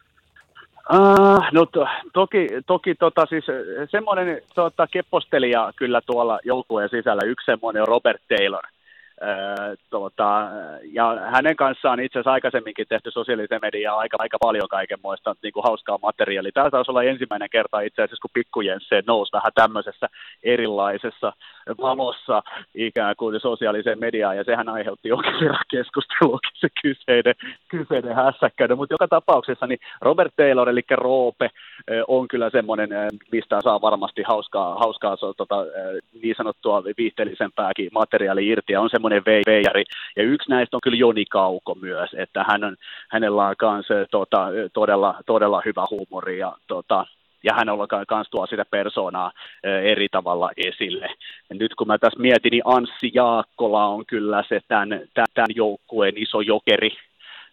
Uh, 0.93 1.45
no 1.53 1.67
to, 1.67 1.87
toki, 2.13 2.49
toki 2.67 2.95
tota, 2.95 3.27
siis, 3.27 3.45
semmoinen 3.91 4.43
tota, 4.55 4.87
keppostelija 4.87 5.73
kyllä 5.77 6.01
tuolla 6.07 6.39
joukkueen 6.45 6.89
sisällä, 6.89 7.23
yksi 7.27 7.45
semmoinen 7.45 7.83
on 7.83 7.89
Robert 7.89 8.23
Taylor– 8.29 8.63
tuota, 9.91 10.49
ja 10.93 11.19
hänen 11.31 11.57
kanssaan 11.57 12.01
itse 12.01 12.19
asiassa 12.19 12.33
aikaisemminkin 12.33 12.87
tehty 12.89 13.11
sosiaalisen 13.11 13.59
mediaa 13.63 13.99
aika, 13.99 14.17
aika 14.21 14.39
paljon 14.41 14.69
kaikenmoista 14.69 15.35
niin 15.43 15.53
kuin 15.53 15.65
hauskaa 15.65 15.99
materiaalia. 16.03 16.53
Tämä 16.55 16.71
taisi 16.71 16.91
olla 16.91 17.03
ensimmäinen 17.03 17.51
kerta 17.51 17.81
itse 17.81 18.03
asiassa, 18.03 18.23
kun 18.23 18.31
pikkujense 18.35 19.03
nousi 19.07 19.33
vähän 19.33 19.53
tämmöisessä 19.55 20.09
erilaisessa 20.43 21.33
valossa 21.81 22.43
ikään 22.75 23.15
kuin 23.17 23.41
sosiaaliseen 23.41 23.99
mediaan, 24.01 24.37
ja 24.37 24.45
sehän 24.45 24.69
aiheutti 24.69 25.09
jonkin 25.09 25.35
verran 25.41 25.65
keskusteluakin 25.71 26.51
se 26.55 26.69
kyseinen, 26.83 27.35
kyseinen 27.69 28.15
hässäkkä. 28.15 28.69
No, 28.69 28.77
mutta 28.77 28.95
joka 28.95 29.09
tapauksessa 29.09 29.67
niin 29.67 29.79
Robert 30.01 30.33
Taylor, 30.37 30.69
eli 30.69 30.83
Roope, 30.91 31.51
on 32.09 32.29
kyllä 32.29 32.51
semmoinen, 32.51 32.91
mistä 33.33 33.61
saa 33.61 33.81
varmasti 33.81 34.23
hauskaa, 34.23 34.75
hauskaa 34.75 35.17
tota, 35.17 35.57
niin 36.23 36.35
sanottua 36.37 36.83
viihteellisempääkin 36.99 37.91
materiaalia 37.93 38.53
irti, 38.53 38.73
ja 38.73 38.81
on 38.81 38.91
semmoinen 39.05 39.45
veijari. 39.47 39.85
Ja 40.17 40.23
yksi 40.23 40.51
näistä 40.51 40.77
on 40.77 40.81
kyllä 40.81 40.97
Joni 40.97 41.25
Kauko 41.25 41.75
myös, 41.75 42.11
että 42.17 42.45
hän 42.49 42.65
on, 42.65 42.77
hänellä 43.11 43.47
on 43.47 43.55
myös 43.73 44.09
tota, 44.11 44.49
todella, 44.73 45.15
todella 45.27 45.63
hyvä 45.65 45.87
huumori, 45.91 46.39
ja 46.39 46.53
tota, 46.67 47.07
ja 47.43 47.55
hänellä 47.55 47.87
myös 48.11 48.29
tuo 48.31 48.47
sitä 48.47 48.65
persoonaa 48.71 49.33
eri 49.63 50.09
tavalla 50.09 50.51
esille. 50.57 51.09
Ja 51.51 51.57
nyt 51.57 51.75
kun 51.75 51.87
mä 51.87 51.99
tässä 51.99 52.21
mietin, 52.21 52.51
niin 52.51 52.63
Anssi 52.65 53.11
Jaakkola 53.15 53.87
on 53.87 54.07
kyllä 54.07 54.45
se 54.49 54.61
tämän, 54.69 54.89
tämän 55.15 55.55
joukkueen 55.55 56.15
iso 56.17 56.41
jokeri, 56.41 56.91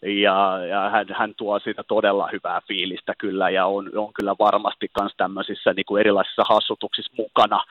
ja, 0.01 0.65
ja 0.65 0.89
hän, 0.89 1.05
hän 1.13 1.33
tuo 1.37 1.59
siitä 1.59 1.83
todella 1.83 2.29
hyvää 2.31 2.61
fiilistä 2.67 3.13
kyllä 3.17 3.49
ja 3.49 3.65
on, 3.65 3.89
on 3.97 4.13
kyllä 4.13 4.35
varmasti 4.39 4.91
myös 4.99 5.13
tämmöisissä 5.17 5.73
niin 5.73 5.85
kuin 5.85 5.99
erilaisissa 5.99 6.43
hassutuksissa 6.49 7.13
mukana. 7.17 7.63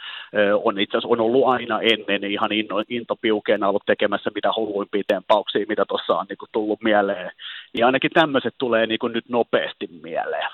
on 0.65 0.81
itse 0.81 0.97
asiassa 0.97 1.13
on 1.13 1.21
ollut 1.21 1.49
aina 1.49 1.81
ennen 1.81 2.25
ihan 2.25 2.53
inno, 2.53 2.83
intopiukeena 2.89 3.69
ollut 3.69 3.87
tekemässä 3.87 4.31
mitä 4.35 4.51
hulluimpia 4.57 5.03
tempauksia, 5.07 5.67
mitä 5.69 5.85
tuossa 5.89 6.19
on 6.19 6.27
niin 6.29 6.39
kuin 6.39 6.49
tullut 6.53 6.83
mieleen. 6.83 7.31
Ja 7.79 7.87
ainakin 7.87 8.11
tämmöiset 8.11 8.55
tulee 8.59 8.87
niin 8.87 8.99
kuin 8.99 9.13
nyt 9.13 9.29
nopeasti 9.29 9.89
mieleen. 10.03 10.51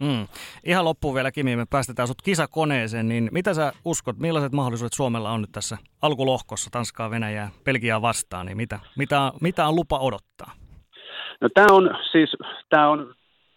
Mm. 0.00 0.28
Ihan 0.64 0.84
loppuun 0.84 1.14
vielä 1.14 1.32
Kimi, 1.32 1.56
me 1.56 1.66
päästetään 1.70 2.08
sut 2.08 2.22
kisakoneeseen, 2.22 3.08
niin 3.08 3.28
mitä 3.32 3.54
sä 3.54 3.72
uskot, 3.84 4.18
millaiset 4.18 4.52
mahdollisuudet 4.52 4.92
Suomella 4.92 5.30
on 5.30 5.40
nyt 5.40 5.52
tässä 5.52 5.78
alkulohkossa 6.02 6.70
Tanskaa, 6.70 7.10
Venäjää, 7.10 7.50
Belgiaa 7.64 8.02
vastaan, 8.02 8.46
niin 8.46 8.56
mitä, 8.56 8.78
mitä, 8.96 9.32
mitä 9.40 9.68
on 9.68 9.76
lupa 9.76 9.98
odottaa? 9.98 10.59
No 11.40 11.48
tämä 11.54 11.66
on 11.70 11.96
siis, 12.12 12.36
tämä 12.68 12.88
on 12.88 13.14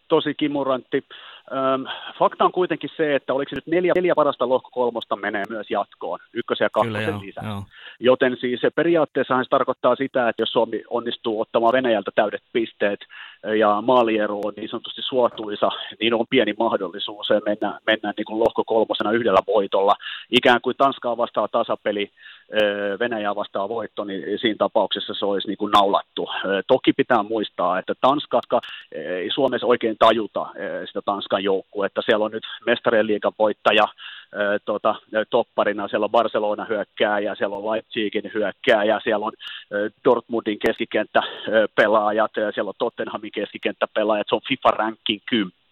tosi 0.07 0.33
kimurantti. 0.33 1.03
Öm, 1.51 1.85
fakta 2.19 2.45
on 2.45 2.51
kuitenkin 2.51 2.89
se, 2.97 3.15
että 3.15 3.33
oliko 3.33 3.49
se 3.49 3.55
nyt 3.55 3.67
neljä, 3.67 3.93
neljä 3.95 4.15
parasta 4.15 4.49
lohko 4.49 4.69
kolmosta 4.71 5.15
menee 5.15 5.43
myös 5.49 5.71
jatkoon, 5.71 6.19
ykkösen 6.33 6.65
ja 6.65 6.69
kakkosen 6.69 7.19
lisää. 7.19 7.61
Joten 7.99 8.37
siis 8.41 8.61
se 8.61 8.69
periaatteessa 8.69 9.43
se 9.43 9.49
tarkoittaa 9.49 9.95
sitä, 9.95 10.29
että 10.29 10.41
jos 10.41 10.49
Suomi 10.49 10.83
onnistuu 10.89 11.41
ottamaan 11.41 11.73
Venäjältä 11.73 12.11
täydet 12.15 12.43
pisteet 12.53 12.99
ja 13.59 13.81
maaliero 13.81 14.39
on 14.43 14.53
niin 14.55 14.69
sanotusti 14.69 15.01
suotuisa, 15.01 15.69
niin 15.99 16.13
on 16.13 16.25
pieni 16.29 16.53
mahdollisuus 16.59 17.27
mennä, 17.45 17.79
mennä 17.87 18.13
niin 18.17 18.25
kuin 18.25 18.39
lohko 18.39 18.63
kolmosena 18.63 19.11
yhdellä 19.11 19.39
voitolla. 19.47 19.95
Ikään 20.31 20.61
kuin 20.61 20.75
Tanskaa 20.77 21.17
vastaa 21.17 21.47
tasapeli, 21.47 22.11
Venäjää 22.99 23.35
vastaa 23.35 23.69
voitto, 23.69 24.03
niin 24.03 24.39
siinä 24.39 24.55
tapauksessa 24.57 25.13
se 25.13 25.25
olisi 25.25 25.47
niin 25.47 25.57
kuin 25.57 25.71
naulattu. 25.71 26.29
Toki 26.67 26.93
pitää 26.93 27.23
muistaa, 27.23 27.79
että 27.79 27.93
Tanska 28.01 28.41
ei 28.91 29.29
Suomessa 29.33 29.67
oikein 29.67 29.95
tajuta 29.99 30.45
sitä 30.85 31.01
Tanskan 31.05 31.43
joukkuetta. 31.43 32.01
Siellä 32.01 32.25
on 32.25 32.31
nyt 32.31 32.43
mestarien 32.65 33.07
liigan 33.07 33.33
voittaja, 33.39 33.83
tota, 34.65 34.95
topparina, 35.29 35.87
siellä 35.87 36.05
on 36.05 36.11
Barcelona 36.11 36.65
hyökkää 36.65 37.19
ja 37.19 37.35
siellä 37.35 37.55
on 37.55 37.71
Leipzigin 37.71 38.31
hyökkää 38.33 38.83
ja 38.83 38.99
siellä 39.03 39.25
on 39.25 39.33
Dortmundin 40.05 40.59
keskikenttäpelaajat 40.59 42.31
ja 42.37 42.51
siellä 42.51 42.69
on 42.69 42.75
Tottenhamin 42.77 43.31
keskikenttäpelaajat, 43.33 44.27
se 44.29 44.35
on 44.35 44.41
FIFA-rankin 44.49 45.21
10 45.29 45.63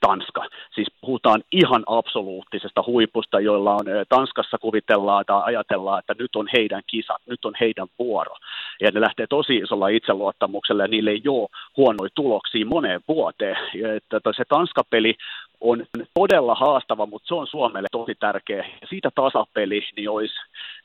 Tanska. 0.00 0.46
Siis 0.74 0.88
puhutaan 1.00 1.42
ihan 1.52 1.82
absoluuttisesta 1.86 2.84
huipusta, 2.86 3.40
joilla 3.40 3.74
on 3.74 3.84
Tanskassa 4.08 4.58
kuvitellaan 4.58 5.24
tai 5.26 5.42
ajatellaan, 5.44 5.98
että 5.98 6.14
nyt 6.18 6.36
on 6.36 6.48
heidän 6.52 6.82
kisat, 6.86 7.22
nyt 7.26 7.44
on 7.44 7.54
heidän 7.60 7.86
vuoro. 7.98 8.34
Ja 8.80 8.90
ne 8.90 9.00
lähtee 9.00 9.26
tosi 9.26 9.56
isolla 9.56 9.88
itseluottamuksella 9.88 10.82
ja 10.82 10.88
niille 10.88 11.10
ei 11.10 11.22
ole 11.28 11.48
huonoja 11.76 12.10
tuloksia 12.14 12.66
moneen 12.66 13.00
vuoteen. 13.08 13.56
Että 13.96 14.32
se 14.36 14.44
Tanska-peli 14.48 15.14
on 15.60 15.86
todella 16.14 16.54
haastava, 16.54 17.06
mutta 17.06 17.28
se 17.28 17.34
on 17.34 17.46
Suomelle 17.46 17.88
tosi 17.92 18.14
tärkeä. 18.14 18.66
Siitä 18.88 19.10
tasapeli 19.14 19.82
niin 19.96 20.10
olisi, 20.10 20.34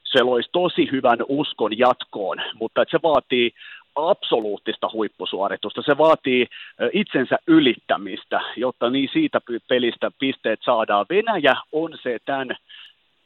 se 0.04 0.24
loisi 0.24 0.50
tosi 0.52 0.92
hyvän 0.92 1.20
uskon 1.28 1.78
jatkoon, 1.78 2.38
mutta 2.54 2.86
se 2.92 3.00
vaatii 3.04 3.52
absoluuttista 3.96 4.90
huippusuoritusta. 4.94 5.82
Se 5.82 5.98
vaatii 5.98 6.48
itsensä 6.94 7.38
ylittämistä, 7.48 8.42
jotta 8.56 8.90
niin 8.90 9.10
siitä 9.14 9.42
pelistä 9.68 10.12
pisteet 10.20 10.60
saadaan. 10.64 11.06
Venäjä 11.10 11.56
on 11.72 11.98
se 12.04 12.18
tämän 12.26 12.56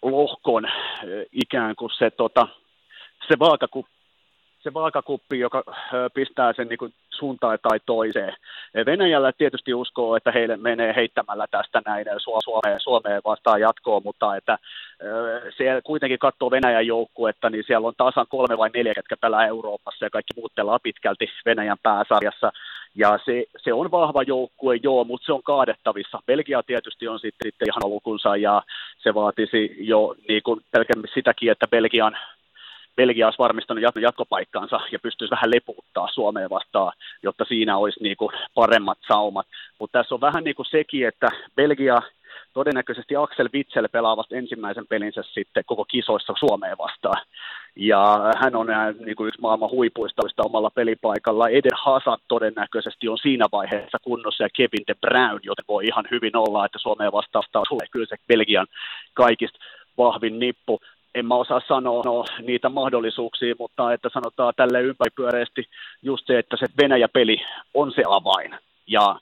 lohkon 0.02 0.68
ikään 1.32 1.76
kuin 1.76 1.92
se, 1.98 2.12
tota, 2.12 2.48
se 3.28 3.40
vaakakuppi 3.40 3.95
se 4.66 4.74
vaakakuppi, 4.74 5.40
joka 5.40 5.64
pistää 6.14 6.54
sen 6.54 6.68
niin 6.68 6.94
suuntaan 7.10 7.58
tai 7.62 7.80
toiseen. 7.86 8.34
Venäjällä 8.86 9.32
tietysti 9.32 9.74
uskoo, 9.74 10.16
että 10.16 10.32
heille 10.32 10.58
menee 10.58 10.94
heittämällä 10.96 11.46
tästä 11.52 11.82
näin 11.86 12.06
Suomeen, 12.18 12.80
Suomeen 12.80 13.22
vastaan 13.26 13.62
jatkoon, 13.62 14.02
mutta 14.04 14.36
että 14.36 14.58
se 15.58 15.82
kuitenkin 15.84 16.20
katsoo 16.20 16.52
Venäjän 16.52 16.88
joukkuetta, 16.88 17.50
niin 17.50 17.64
siellä 17.68 17.88
on 17.88 17.94
tasan 17.98 18.26
kolme 18.30 18.58
vai 18.58 18.70
neljä, 18.74 18.94
ketkä 18.94 19.18
pelaa 19.18 19.46
Euroopassa 19.46 20.06
ja 20.06 20.10
kaikki 20.10 20.34
muut 20.36 20.56
pelaa 20.56 20.80
pitkälti 20.84 21.30
Venäjän 21.46 21.78
pääsarjassa. 21.84 22.52
Ja 22.96 23.20
se, 23.26 23.46
se 23.58 23.74
on 23.74 23.92
vahva 23.92 24.24
joukkue, 24.24 24.76
joo, 24.84 25.04
mutta 25.04 25.26
se 25.26 25.34
on 25.34 25.44
kaadettavissa. 25.44 26.20
Belgia 26.28 26.64
tietysti 26.64 27.08
on 27.08 27.20
sitten, 27.20 27.52
sitten 27.52 27.68
ihan 27.68 27.92
lukunsa 27.94 28.36
ja 28.36 28.62
se 28.98 29.14
vaatisi 29.14 29.76
jo 29.80 30.16
niin 30.28 30.44
kuin 30.44 30.62
pelkästään 30.72 31.14
sitäkin, 31.14 31.52
että 31.52 31.68
Belgian 31.68 32.18
Belgia 32.96 33.28
olisi 33.28 33.40
varmistanut 33.40 33.84
jatkopaikkaansa 34.02 34.80
ja 34.92 35.00
pystyisi 35.00 35.32
vähän 35.32 35.52
lepuuttaa 35.52 36.08
Suomeen 36.14 36.50
vastaan, 36.50 36.94
jotta 37.24 37.46
siinä 37.46 37.78
olisi 37.78 38.04
niin 38.04 38.18
kuin 38.18 38.32
paremmat 38.56 38.98
saumat. 39.08 39.48
Mutta 39.80 40.00
tässä 40.00 40.16
on 40.16 40.22
vähän 40.22 40.44
niin 40.44 40.56
kuin 40.56 40.66
sekin, 40.66 41.08
että 41.08 41.28
Belgia 41.56 42.02
todennäköisesti 42.54 43.16
Axel 43.16 43.50
Witsel 43.54 43.90
pelaa 43.92 44.18
vasta 44.18 44.36
ensimmäisen 44.36 44.88
pelinsä 44.88 45.24
sitten 45.24 45.64
koko 45.66 45.86
kisoissa 45.86 46.34
Suomeen 46.40 46.78
vastaan. 46.78 47.22
Ja 47.76 48.20
hän 48.42 48.56
on 48.56 48.68
niin 49.06 49.16
kuin 49.16 49.28
yksi 49.28 49.42
maailman 49.42 49.70
huipuista 49.70 50.22
omalla 50.38 50.70
pelipaikalla. 50.70 51.50
Eden 51.50 51.78
Hazard 51.84 52.22
todennäköisesti 52.28 53.08
on 53.10 53.18
siinä 53.18 53.46
vaiheessa 53.52 53.98
kunnossa 54.02 54.44
ja 54.44 54.50
Kevin 54.56 54.88
De 54.88 54.96
Bruyne, 55.02 55.40
joten 55.44 55.66
voi 55.68 55.86
ihan 55.86 56.06
hyvin 56.12 56.38
olla, 56.38 56.66
että 56.66 56.80
Suomeen 56.80 57.12
vastaan 57.12 57.66
kyllä 57.92 58.06
se 58.10 58.16
Belgian 58.28 58.68
kaikista 59.14 59.60
vahvin 59.98 60.40
nippu 60.40 60.80
en 61.16 61.26
mä 61.26 61.36
osaa 61.36 61.62
sanoa 61.68 62.04
no, 62.06 62.26
niitä 62.42 62.70
mahdollisuuksia, 62.70 63.56
mutta 63.60 63.94
että 63.94 64.10
sanotaan 64.14 64.54
tälle 64.56 64.82
ympäripyöreästi 64.82 65.70
just 66.02 66.28
se, 66.28 66.40
että 66.40 66.58
se 66.60 66.66
Venäjä-peli 66.82 67.38
on 67.74 67.92
se 67.92 68.04
avain. 68.10 68.56
Ja 68.88 69.20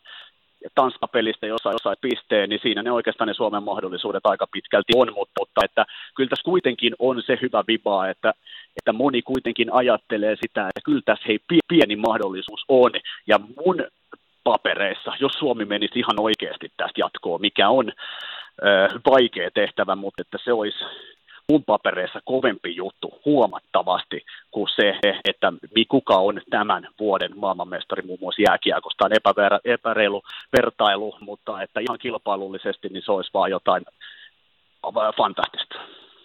Tanska-pelistä 0.76 1.48
jossain, 1.48 1.74
jossain 1.74 1.98
pisteen, 2.02 2.50
niin 2.50 2.60
siinä 2.64 2.84
ne 2.84 2.92
oikeastaan 2.92 3.28
ne 3.28 3.34
Suomen 3.34 3.64
mahdollisuudet 3.64 4.26
aika 4.26 4.48
pitkälti 4.52 4.94
on, 4.96 5.14
mutta, 5.16 5.34
mutta 5.40 5.62
että 5.66 5.86
kyllä 6.16 6.30
tässä 6.30 6.44
kuitenkin 6.44 6.94
on 7.00 7.24
se 7.26 7.38
hyvä 7.42 7.64
viba, 7.68 8.08
että, 8.08 8.34
että 8.78 8.94
moni 8.94 9.22
kuitenkin 9.22 9.74
ajattelee 9.74 10.36
sitä, 10.36 10.62
että 10.62 10.82
kyllä 10.86 11.02
tässä 11.06 11.26
hei, 11.28 11.40
pieni 11.68 11.96
mahdollisuus 11.96 12.66
on, 12.68 12.92
ja 13.28 13.40
mun 13.66 13.84
papereissa, 14.44 15.12
jos 15.20 15.32
Suomi 15.32 15.66
menisi 15.66 16.00
ihan 16.00 16.20
oikeasti 16.20 16.72
tästä 16.78 17.02
jatkoon, 17.02 17.42
mikä 17.42 17.70
on 17.70 17.92
ö, 18.64 18.88
vaikea 19.12 19.52
tehtävä, 19.52 19.96
mutta 19.96 20.22
että 20.22 20.38
se 20.44 20.54
olisi 20.54 20.80
mun 21.52 21.64
papereissa 21.64 22.20
kovempi 22.26 22.76
juttu 22.76 23.22
huomattavasti 23.26 24.26
kuin 24.52 24.68
se, 24.76 25.00
että 25.26 25.54
kuka 25.90 26.18
on 26.18 26.42
tämän 26.50 26.88
vuoden 27.00 27.32
maailmanmestari 27.40 28.02
muun 28.02 28.20
muassa 28.22 28.42
jääkiekosta. 28.42 29.06
On 29.06 29.14
epäver, 29.14 29.60
epäreilu 29.66 30.22
vertailu, 30.58 31.18
mutta 31.20 31.62
että 31.62 31.80
ihan 31.80 32.00
kilpailullisesti 32.00 32.90
niin 32.90 33.04
se 33.06 33.12
olisi 33.12 33.32
vaan 33.34 33.52
jotain 33.52 33.84
fantastista. 35.18 35.76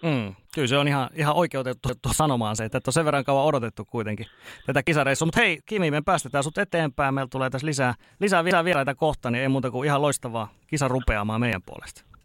Mm, 0.03 0.35
kyllä 0.55 0.69
se 0.69 0.79
on 0.79 0.89
ihan, 0.89 1.09
ihan 1.15 1.37
oikeutettu 1.37 1.89
sanomaan 2.13 2.57
se, 2.57 2.65
että 2.65 2.81
on 2.87 2.93
sen 2.93 3.05
verran 3.05 3.25
kauan 3.25 3.45
odotettu 3.45 3.85
kuitenkin 3.85 4.27
tätä 4.67 4.83
kisareissua. 4.83 5.27
Mutta 5.27 5.41
hei 5.41 5.59
Kimi, 5.67 5.91
me 5.91 6.03
päästetään 6.03 6.45
sut 6.45 6.59
eteenpäin. 6.59 7.15
Meillä 7.15 7.29
tulee 7.33 7.51
tässä 7.51 7.67
lisää, 7.67 7.95
lisää, 8.21 8.65
vieraita 8.65 8.95
kohta, 8.95 9.31
niin 9.31 9.43
ei 9.43 9.49
muuta 9.49 9.71
kuin 9.71 9.87
ihan 9.87 10.03
loistavaa 10.03 10.49
kisa 10.67 10.89
rupeamaan 10.89 11.41
meidän 11.41 11.63
puolesta. 11.67 12.18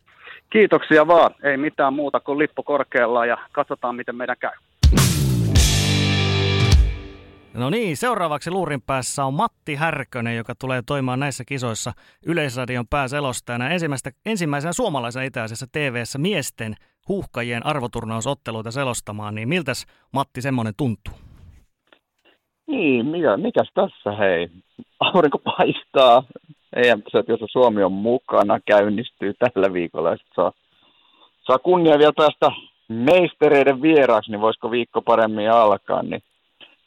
Kiitoksia 0.53 1.07
vaan. 1.07 1.35
Ei 1.43 1.57
mitään 1.57 1.93
muuta 1.93 2.19
kuin 2.19 2.39
lippu 2.39 2.63
korkealla 2.63 3.25
ja 3.25 3.37
katsotaan, 3.51 3.95
miten 3.95 4.15
meidän 4.15 4.35
käy. 4.39 4.51
No 7.53 7.69
niin, 7.69 7.97
seuraavaksi 7.97 8.51
luurin 8.51 8.81
päässä 8.81 9.25
on 9.25 9.33
Matti 9.33 9.75
Härkönen, 9.75 10.37
joka 10.37 10.53
tulee 10.55 10.81
toimimaan 10.85 11.19
näissä 11.19 11.43
kisoissa 11.47 11.91
Yleisradion 12.25 12.87
pääselostajana 12.87 13.65
ensimmäisenä 14.25 14.73
suomalaisena 14.73 15.23
itse 15.23 15.41
asiassa 15.41 15.65
TV-ssä 15.71 16.19
miesten 16.19 16.75
huuhkajien 17.07 17.65
arvoturnausotteluita 17.65 18.71
selostamaan. 18.71 19.35
Niin 19.35 19.49
miltäs 19.49 19.85
Matti 20.11 20.41
semmoinen 20.41 20.73
tuntuu? 20.77 21.13
Niin, 22.67 23.05
mikä, 23.05 23.37
mikäs 23.37 23.71
tässä 23.73 24.11
hei? 24.11 24.49
Aurinko 24.99 25.37
paistaa, 25.37 26.23
em 26.75 27.01
jossa 27.27 27.45
Suomi 27.51 27.83
on 27.83 27.91
mukana, 27.91 28.59
käynnistyy 28.65 29.33
tällä 29.33 29.73
viikolla 29.73 30.09
ja 30.09 30.17
saa, 30.35 30.51
saa 31.47 31.59
kunnia 31.59 31.99
vielä 31.99 32.13
päästä 32.17 32.51
meistereiden 32.87 33.81
vieraaksi, 33.81 34.31
niin 34.31 34.41
voisiko 34.41 34.71
viikko 34.71 35.01
paremmin 35.01 35.51
alkaa, 35.51 36.03
niin 36.03 36.23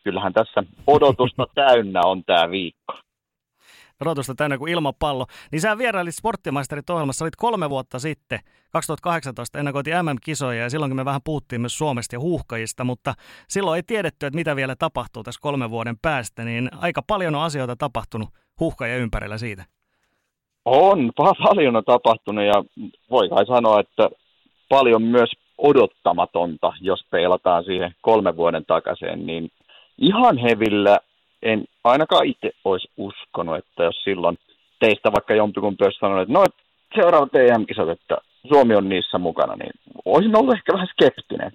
kyllähän 0.04 0.32
tässä 0.32 0.62
odotusta 0.86 1.46
täynnä 1.54 2.00
on 2.04 2.24
tämä 2.24 2.50
viikko. 2.50 2.98
Odotusta 4.00 4.34
täynnä 4.34 4.58
kuin 4.58 4.72
ilmapallo. 4.72 5.26
Niin 5.52 5.60
sä 5.60 5.78
vierailit 5.78 6.14
Sporttimaisterit 6.14 6.90
ohjelmassa, 6.90 7.24
olit 7.24 7.36
kolme 7.36 7.70
vuotta 7.70 7.98
sitten, 7.98 8.38
2018, 8.72 9.58
ennakoitiin 9.58 9.96
MM-kisoja 10.04 10.62
ja 10.62 10.70
silloinkin 10.70 10.96
me 10.96 11.04
vähän 11.04 11.20
puhuttiin 11.24 11.60
myös 11.60 11.78
Suomesta 11.78 12.14
ja 12.14 12.20
huuhkajista, 12.20 12.84
mutta 12.84 13.14
silloin 13.48 13.76
ei 13.76 13.82
tiedetty, 13.82 14.26
että 14.26 14.36
mitä 14.36 14.56
vielä 14.56 14.76
tapahtuu 14.78 15.22
tässä 15.22 15.40
kolmen 15.42 15.70
vuoden 15.70 15.96
päästä, 16.02 16.44
niin 16.44 16.68
aika 16.80 17.02
paljon 17.06 17.34
on 17.34 17.42
asioita 17.42 17.76
tapahtunut 17.76 18.28
huuhkajien 18.60 19.00
ympärillä 19.00 19.38
siitä. 19.38 19.64
On, 20.64 21.12
paljon 21.48 21.76
on 21.76 21.84
tapahtunut 21.84 22.44
ja 22.44 22.64
voi 23.10 23.28
kai 23.28 23.46
sanoa, 23.46 23.80
että 23.80 24.10
paljon 24.68 25.02
myös 25.02 25.30
odottamatonta, 25.58 26.72
jos 26.80 27.04
peilataan 27.10 27.64
siihen 27.64 27.94
kolme 28.00 28.36
vuoden 28.36 28.64
takaisin, 28.64 29.26
niin 29.26 29.50
ihan 29.98 30.38
hevillä 30.38 30.98
en 31.42 31.64
ainakaan 31.84 32.26
itse 32.26 32.50
olisi 32.64 32.88
uskonut, 32.96 33.56
että 33.56 33.84
jos 33.84 33.96
silloin 34.04 34.38
teistä 34.80 35.12
vaikka 35.12 35.34
jompikumpi 35.34 35.84
olisi 35.84 35.98
sanonut, 35.98 36.22
että 36.22 36.32
no 36.32 36.44
seuraavat 36.94 37.34
EM-kisat, 37.34 37.88
että 37.88 38.16
Suomi 38.48 38.74
on 38.74 38.88
niissä 38.88 39.18
mukana, 39.18 39.56
niin 39.56 39.72
olisin 40.04 40.36
ollut 40.36 40.54
ehkä 40.54 40.72
vähän 40.72 40.88
skeptinen. 40.92 41.52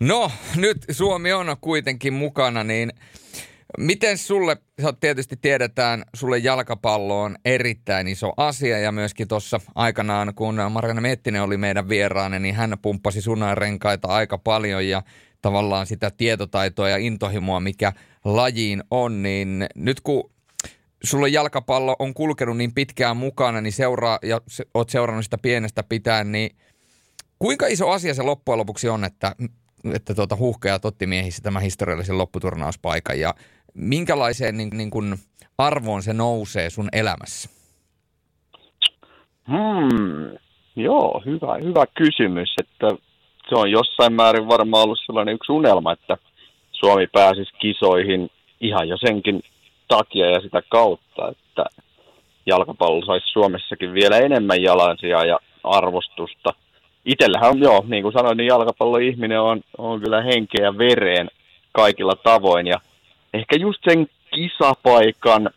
No, 0.00 0.30
nyt 0.56 0.76
Suomi 0.90 1.32
on 1.32 1.56
kuitenkin 1.60 2.12
mukana, 2.12 2.64
niin 2.64 2.90
Miten 3.78 4.18
sulle, 4.18 4.56
sä 4.82 4.92
tietysti 5.00 5.36
tiedetään, 5.36 6.04
sulle 6.14 6.38
jalkapallo 6.38 7.22
on 7.22 7.36
erittäin 7.44 8.08
iso 8.08 8.32
asia 8.36 8.78
ja 8.78 8.92
myöskin 8.92 9.28
tuossa 9.28 9.60
aikanaan, 9.74 10.34
kun 10.34 10.58
Marianne 10.70 11.00
Mettinen 11.00 11.42
oli 11.42 11.56
meidän 11.56 11.88
vieraana, 11.88 12.38
niin 12.38 12.54
hän 12.54 12.76
pumppasi 12.82 13.20
renkaita 13.54 14.08
aika 14.08 14.38
paljon 14.38 14.88
ja 14.88 15.02
tavallaan 15.42 15.86
sitä 15.86 16.10
tietotaitoa 16.10 16.88
ja 16.88 16.96
intohimoa, 16.96 17.60
mikä 17.60 17.92
lajiin 18.24 18.82
on, 18.90 19.22
niin 19.22 19.66
nyt 19.74 20.00
kun 20.00 20.30
sulle 21.04 21.28
jalkapallo 21.28 21.96
on 21.98 22.14
kulkenut 22.14 22.56
niin 22.56 22.74
pitkään 22.74 23.16
mukana, 23.16 23.60
niin 23.60 23.72
seuraa, 23.72 24.18
ja 24.22 24.40
oot 24.74 24.90
seurannut 24.90 25.24
sitä 25.24 25.38
pienestä 25.38 25.82
pitään, 25.82 26.32
niin 26.32 26.56
kuinka 27.38 27.66
iso 27.66 27.90
asia 27.90 28.14
se 28.14 28.22
loppujen 28.22 28.58
lopuksi 28.58 28.88
on, 28.88 29.04
että, 29.04 29.36
että 29.94 30.14
tuota, 30.14 30.36
huuhkajat 30.36 30.84
otti 30.84 31.06
miehissä 31.06 31.42
tämän 31.42 31.62
historiallisen 31.62 32.18
lopputurnauspaikan 32.18 33.20
ja 33.20 33.34
minkälaiseen 33.74 34.56
niin, 34.56 34.70
niin 34.72 34.90
kuin 34.90 35.14
arvoon 35.58 36.02
se 36.02 36.12
nousee 36.12 36.70
sun 36.70 36.88
elämässä? 36.92 37.50
Hmm, 39.48 40.38
joo, 40.76 41.22
hyvä, 41.26 41.58
hyvä 41.62 41.84
kysymys. 41.94 42.54
Että 42.60 42.88
se 43.48 43.54
on 43.54 43.70
jossain 43.70 44.12
määrin 44.12 44.48
varmaan 44.48 44.84
ollut 44.84 44.98
sellainen 45.06 45.34
yksi 45.34 45.52
unelma, 45.52 45.92
että 45.92 46.16
Suomi 46.72 47.06
pääsisi 47.06 47.52
kisoihin 47.58 48.30
ihan 48.60 48.88
jo 48.88 48.96
senkin 48.96 49.42
takia 49.88 50.30
ja 50.30 50.40
sitä 50.40 50.62
kautta, 50.68 51.28
että 51.28 51.64
jalkapallo 52.46 53.04
saisi 53.06 53.26
Suomessakin 53.26 53.94
vielä 53.94 54.18
enemmän 54.18 54.62
jalansia 54.62 55.24
ja 55.24 55.38
arvostusta. 55.64 56.50
Itsellähän 57.04 57.58
joo, 57.58 57.84
niin 57.86 58.02
kuin 58.02 58.12
sanoin, 58.12 58.36
niin 58.36 58.46
jalkapalloihminen 58.46 59.40
on, 59.40 59.60
on 59.78 60.00
kyllä 60.00 60.22
henkeä 60.22 60.78
vereen 60.78 61.30
kaikilla 61.72 62.16
tavoin 62.16 62.66
ja 62.66 62.80
ehkä 63.34 63.56
just 63.56 63.80
sen 63.90 64.06
kisapaikan 64.34 65.50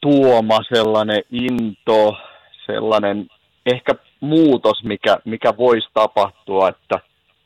tuoma 0.00 0.58
sellainen 0.74 1.22
into, 1.30 2.16
sellainen 2.66 3.26
ehkä 3.66 3.92
muutos, 4.20 4.84
mikä, 4.84 5.18
mikä 5.24 5.56
voisi 5.56 5.88
tapahtua, 5.94 6.68
että 6.68 7.00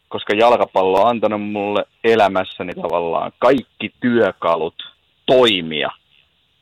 koska 0.09 0.35
jalkapallo 0.35 1.01
on 1.03 1.09
antanut 1.09 1.43
mulle 1.43 1.85
elämässäni 2.05 2.73
tavallaan 2.75 3.33
kaikki 3.39 3.93
työkalut 4.01 4.75
toimia. 5.27 5.91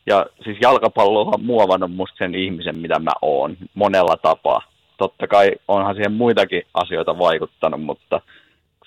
Ja 0.06 0.26
siis 0.44 0.58
jalkapallo 0.60 1.22
on 1.22 1.44
muovannut 1.44 1.92
musta 1.92 2.16
sen 2.18 2.34
ihmisen, 2.34 2.78
mitä 2.78 2.98
mä 2.98 3.10
oon 3.22 3.56
monella 3.74 4.16
tapaa. 4.16 4.62
Totta 5.00 5.26
kai 5.26 5.50
onhan 5.68 5.94
siihen 5.94 6.12
muitakin 6.12 6.62
asioita 6.74 7.18
vaikuttanut, 7.18 7.82
mutta 7.82 8.20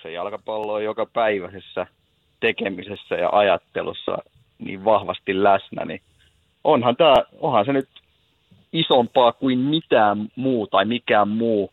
se 0.02 0.12
jalkapallo 0.12 0.72
on 0.72 0.84
joka 0.84 1.06
päiväisessä 1.06 1.86
tekemisessä 2.40 3.14
ja 3.14 3.28
ajattelussa 3.32 4.18
niin 4.58 4.84
vahvasti 4.84 5.42
läsnä, 5.42 5.84
niin 5.84 6.00
onhan, 6.64 6.96
tämä, 6.96 7.14
onhan 7.40 7.64
se 7.64 7.72
nyt 7.72 7.88
isompaa 8.72 9.32
kuin 9.32 9.58
mitään 9.58 10.28
muu 10.36 10.66
tai 10.66 10.84
mikään 10.84 11.28
muu 11.28 11.72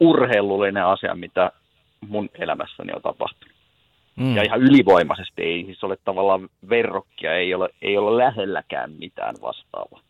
urheilullinen 0.00 0.84
asia, 0.84 1.14
mitä 1.14 1.52
mun 2.08 2.30
elämässäni 2.34 2.92
on 2.92 3.02
tapahtunut. 3.02 3.54
Mm. 4.16 4.36
Ja 4.36 4.42
ihan 4.42 4.60
ylivoimaisesti 4.60 5.42
ei 5.42 5.64
siis 5.64 5.84
ole 5.84 5.96
tavallaan 6.04 6.48
verrokkia, 6.68 7.34
ei 7.34 7.54
ole, 7.54 7.68
ei 7.82 7.96
ole 7.96 8.24
lähelläkään 8.24 8.92
mitään 8.98 9.34
vastaavaa 9.42 10.00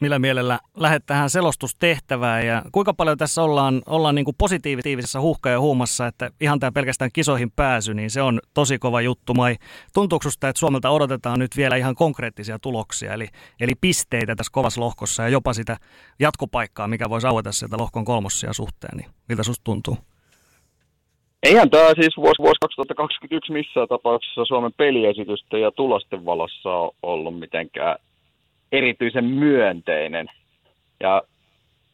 millä 0.00 0.18
mielellä 0.18 0.58
lähdet 0.76 1.06
tähän 1.06 1.30
selostustehtävään 1.30 2.46
ja 2.46 2.62
kuinka 2.72 2.94
paljon 2.94 3.18
tässä 3.18 3.42
ollaan, 3.42 3.82
ollaan 3.86 4.14
niin 4.14 4.24
kuin 4.24 4.34
positiivisessa 4.38 5.20
huhka 5.20 5.50
ja 5.50 5.60
huumassa, 5.60 6.06
että 6.06 6.30
ihan 6.40 6.60
tämä 6.60 6.72
pelkästään 6.72 7.10
kisoihin 7.14 7.50
pääsy, 7.50 7.94
niin 7.94 8.10
se 8.10 8.22
on 8.22 8.40
tosi 8.54 8.78
kova 8.78 9.00
juttu. 9.00 9.34
Mai, 9.34 9.56
tuntuuko 9.94 10.22
susta, 10.22 10.48
että 10.48 10.60
Suomelta 10.60 10.90
odotetaan 10.90 11.38
nyt 11.38 11.56
vielä 11.56 11.76
ihan 11.76 11.94
konkreettisia 11.94 12.58
tuloksia, 12.58 13.12
eli, 13.12 13.26
eli 13.60 13.72
pisteitä 13.80 14.36
tässä 14.36 14.52
kovassa 14.52 14.80
lohkossa 14.80 15.22
ja 15.22 15.28
jopa 15.28 15.52
sitä 15.52 15.76
jatkopaikkaa, 16.18 16.88
mikä 16.88 17.10
voisi 17.10 17.26
aueta 17.26 17.52
sieltä 17.52 17.76
lohkon 17.76 18.04
kolmossia 18.04 18.52
suhteen, 18.52 18.96
niin 18.96 19.10
miltä 19.28 19.42
susta 19.42 19.64
tuntuu? 19.64 19.96
Eihän 21.42 21.70
tämä 21.70 21.88
siis 22.00 22.16
vuosi, 22.16 22.42
vuosi 22.42 22.60
2021 22.60 23.52
missään 23.52 23.88
tapauksessa 23.88 24.44
Suomen 24.44 24.72
peliesitysten 24.76 25.60
ja 25.60 25.70
tulosten 25.70 26.24
valossa 26.24 26.70
ole 26.70 26.92
ollut 27.02 27.38
mitenkään 27.38 27.96
erityisen 28.72 29.24
myönteinen. 29.24 30.26
Ja 31.00 31.22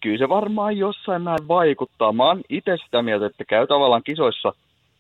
kyllä 0.01 0.19
se 0.19 0.29
varmaan 0.29 0.77
jossain 0.77 1.23
määrin 1.23 1.49
vaikuttaa. 1.49 2.13
Mä 2.13 2.27
oon 2.27 2.41
itse 2.49 2.77
sitä 2.85 3.03
mieltä, 3.03 3.27
että 3.27 3.45
käy 3.45 3.67
tavallaan 3.67 4.03
kisoissa 4.03 4.53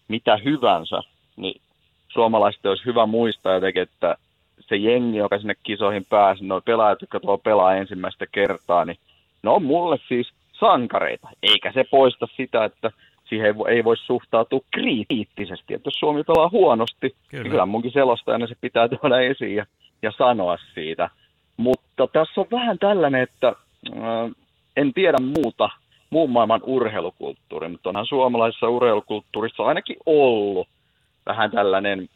mitä 0.08 0.36
hyvänsä, 0.36 1.00
niin 1.36 1.60
suomalaiset 2.08 2.66
olisi 2.66 2.84
hyvä 2.84 3.06
muistaa 3.06 3.54
jotenkin, 3.54 3.82
että 3.82 4.16
se 4.60 4.76
jengi, 4.76 5.18
joka 5.18 5.38
sinne 5.38 5.54
kisoihin 5.62 6.06
pääsi, 6.10 6.44
nuo 6.44 6.60
pelaajat, 6.60 7.00
jotka 7.00 7.20
tuo 7.20 7.38
pelaa 7.38 7.74
ensimmäistä 7.74 8.26
kertaa, 8.32 8.84
niin 8.84 8.96
ne 9.42 9.50
on 9.50 9.62
mulle 9.62 9.98
siis 10.08 10.32
sankareita. 10.52 11.28
Eikä 11.42 11.72
se 11.72 11.84
poista 11.90 12.26
sitä, 12.36 12.64
että 12.64 12.90
siihen 13.28 13.54
ei 13.68 13.84
voi 13.84 13.96
suhtautua 13.96 14.60
kriittisesti. 14.70 15.74
Että 15.74 15.86
jos 15.86 15.94
Suomi 15.94 16.24
pelaa 16.24 16.48
huonosti, 16.48 17.14
kyllä, 17.28 17.42
niin 17.42 17.50
kyllä 17.50 17.66
munkin 17.66 17.92
selostajana 17.92 18.46
se 18.46 18.54
pitää 18.60 18.88
tuoda 18.88 19.20
esiin 19.20 19.54
ja, 19.54 19.66
ja 20.02 20.12
sanoa 20.18 20.56
siitä– 20.74 21.10
mutta 21.56 22.06
tässä 22.12 22.40
on 22.40 22.46
vähän 22.50 22.78
tällainen, 22.78 23.22
että 23.22 23.48
äh, 23.48 24.30
en 24.76 24.94
tiedä 24.94 25.18
muuta 25.18 25.70
muun 26.10 26.30
maailman 26.30 26.60
urheilukulttuuri, 26.62 27.68
mutta 27.68 27.88
onhan 27.88 28.06
suomalaisessa 28.06 28.68
urheilukulttuurissa 28.68 29.62
ainakin 29.62 29.96
ollut 30.06 30.68
vähän 31.26 31.50
tällainen 31.50 32.08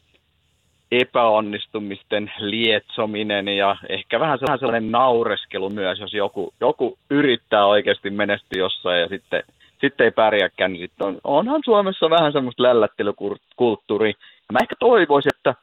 epäonnistumisten 0.91 2.31
lietsominen 2.39 3.47
ja 3.47 3.75
ehkä 3.89 4.19
vähän 4.19 4.39
sellainen 4.39 4.91
naureskelu 4.91 5.69
myös, 5.69 5.99
jos 5.99 6.13
joku, 6.13 6.53
joku 6.59 6.97
yrittää 7.09 7.65
oikeasti 7.65 8.09
menestyä 8.09 8.59
jossain 8.59 9.01
ja 9.01 9.07
sitten, 9.07 9.43
sitten 9.81 10.05
ei 10.05 10.11
pärjääkään, 10.11 10.73
niin 10.73 10.81
sitten 10.81 11.07
on, 11.07 11.17
onhan 11.23 11.61
Suomessa 11.65 12.09
vähän 12.09 12.33
semmoista 12.33 12.63
lällättelykulttuuri. 12.63 14.13
Mä 14.51 14.59
ehkä 14.61 14.75
toivoisin, 14.79 15.31
että 15.37 15.55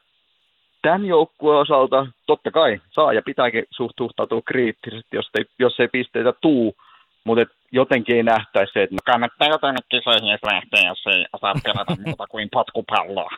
tämän 0.87 1.05
joukkueen 1.05 1.59
osalta 1.59 2.07
totta 2.25 2.51
kai 2.51 2.81
saa 2.89 3.13
ja 3.13 3.21
pitääkin 3.21 3.63
suhtautua 3.69 4.41
kriittisesti, 4.41 5.15
jos 5.15 5.29
ei, 5.37 5.45
jos 5.59 5.79
ei 5.79 5.87
pisteitä 5.87 6.33
tuu, 6.41 6.75
mutta 7.23 7.55
jotenkin 7.71 8.15
ei 8.15 8.23
nähtäisi 8.23 8.73
se, 8.73 8.83
että 8.83 8.95
no 8.95 8.99
kannattaa 9.05 9.47
jotain 9.47 9.77
kisoihin 9.89 10.29
jos 10.29 10.43
lähtee, 10.43 10.87
jos 10.87 11.03
ei 11.05 11.25
osaa 11.33 11.53
pelata 11.63 11.95
muuta 12.05 12.27
kuin 12.27 12.49
potkupalloa. 12.51 13.29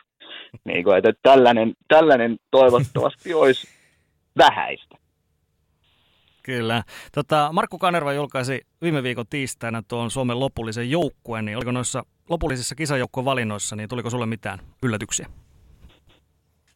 Niin 0.64 0.84
kuin, 0.84 0.96
että 0.96 1.12
tällainen, 1.22 1.74
tällainen 1.88 2.36
toivottavasti 2.50 3.34
olisi 3.34 3.68
vähäistä. 4.38 4.96
Kyllä. 6.42 6.82
Tota, 7.14 7.50
Markku 7.52 7.78
Kanerva 7.78 8.12
julkaisi 8.12 8.60
viime 8.82 9.02
viikon 9.02 9.26
tiistaina 9.30 9.82
tuon 9.88 10.10
Suomen 10.10 10.40
lopullisen 10.40 10.90
joukkueen, 10.90 11.44
niin 11.44 11.56
oliko 11.56 11.72
noissa 11.72 12.04
lopullisissa 12.30 12.74
kisajoukkovalinnoissa, 12.74 13.76
niin 13.76 13.88
tuliko 13.88 14.10
sulle 14.10 14.26
mitään 14.26 14.58
yllätyksiä? 14.82 15.26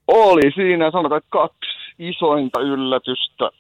Oli 0.08 0.52
siinä, 0.54 0.90
sanotaan, 0.90 1.20
kaksi 1.28 1.70
isointa 1.98 2.60
yllätystä 2.60 3.50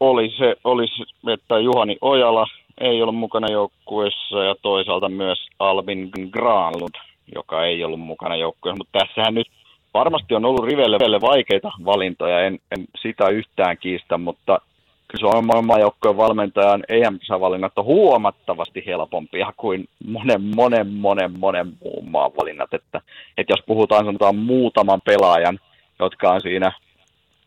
oli 0.00 0.30
se, 0.38 0.56
oli 0.64 0.86
se, 0.88 1.32
että 1.32 1.58
Juhani 1.58 1.96
Ojala 2.00 2.46
ei 2.80 3.02
ollut 3.02 3.16
mukana 3.16 3.48
joukkueessa 3.52 4.44
ja 4.44 4.54
toisaalta 4.62 5.08
myös 5.08 5.38
Albin 5.58 6.10
Granlund, 6.30 6.94
joka 7.34 7.64
ei 7.64 7.84
ollut 7.84 8.00
mukana 8.00 8.36
joukkueessa. 8.36 8.78
Mutta 8.78 8.98
tässähän 8.98 9.34
nyt 9.34 9.46
varmasti 9.94 10.34
on 10.34 10.44
ollut 10.44 10.64
rivelle 10.64 11.20
vaikeita 11.20 11.70
valintoja, 11.84 12.40
en, 12.40 12.58
en 12.70 12.84
sitä 13.02 13.28
yhtään 13.28 13.78
kiistä, 13.78 14.18
mutta 14.18 14.60
kyllä 15.08 15.30
Suomen 15.30 15.46
maailmanjoukkojen 15.46 16.16
valmentajan 16.16 16.84
EM-valinnat 16.88 17.78
on 17.78 17.84
huomattavasti 17.84 18.82
helpompia 18.86 19.52
kuin 19.56 19.88
monen, 20.06 20.42
monen, 20.42 20.90
monen, 20.90 21.38
monen 21.38 21.72
muun 21.84 22.10
maan 22.10 22.30
valinnat. 22.40 22.74
Että, 22.74 23.00
että 23.38 23.52
jos 23.52 23.64
puhutaan 23.66 24.04
sanotaan 24.04 24.36
muutaman 24.36 25.00
pelaajan 25.04 25.58
jotka 25.98 26.30
on 26.30 26.40
siinä, 26.40 26.72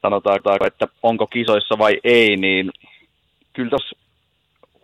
sanotaanko, 0.02 0.66
että 0.66 0.88
onko 1.04 1.28
kisoissa 1.28 1.78
vai 1.78 2.00
ei, 2.04 2.38
niin 2.38 2.72
kyllä 3.54 3.70
tuossa 3.70 3.98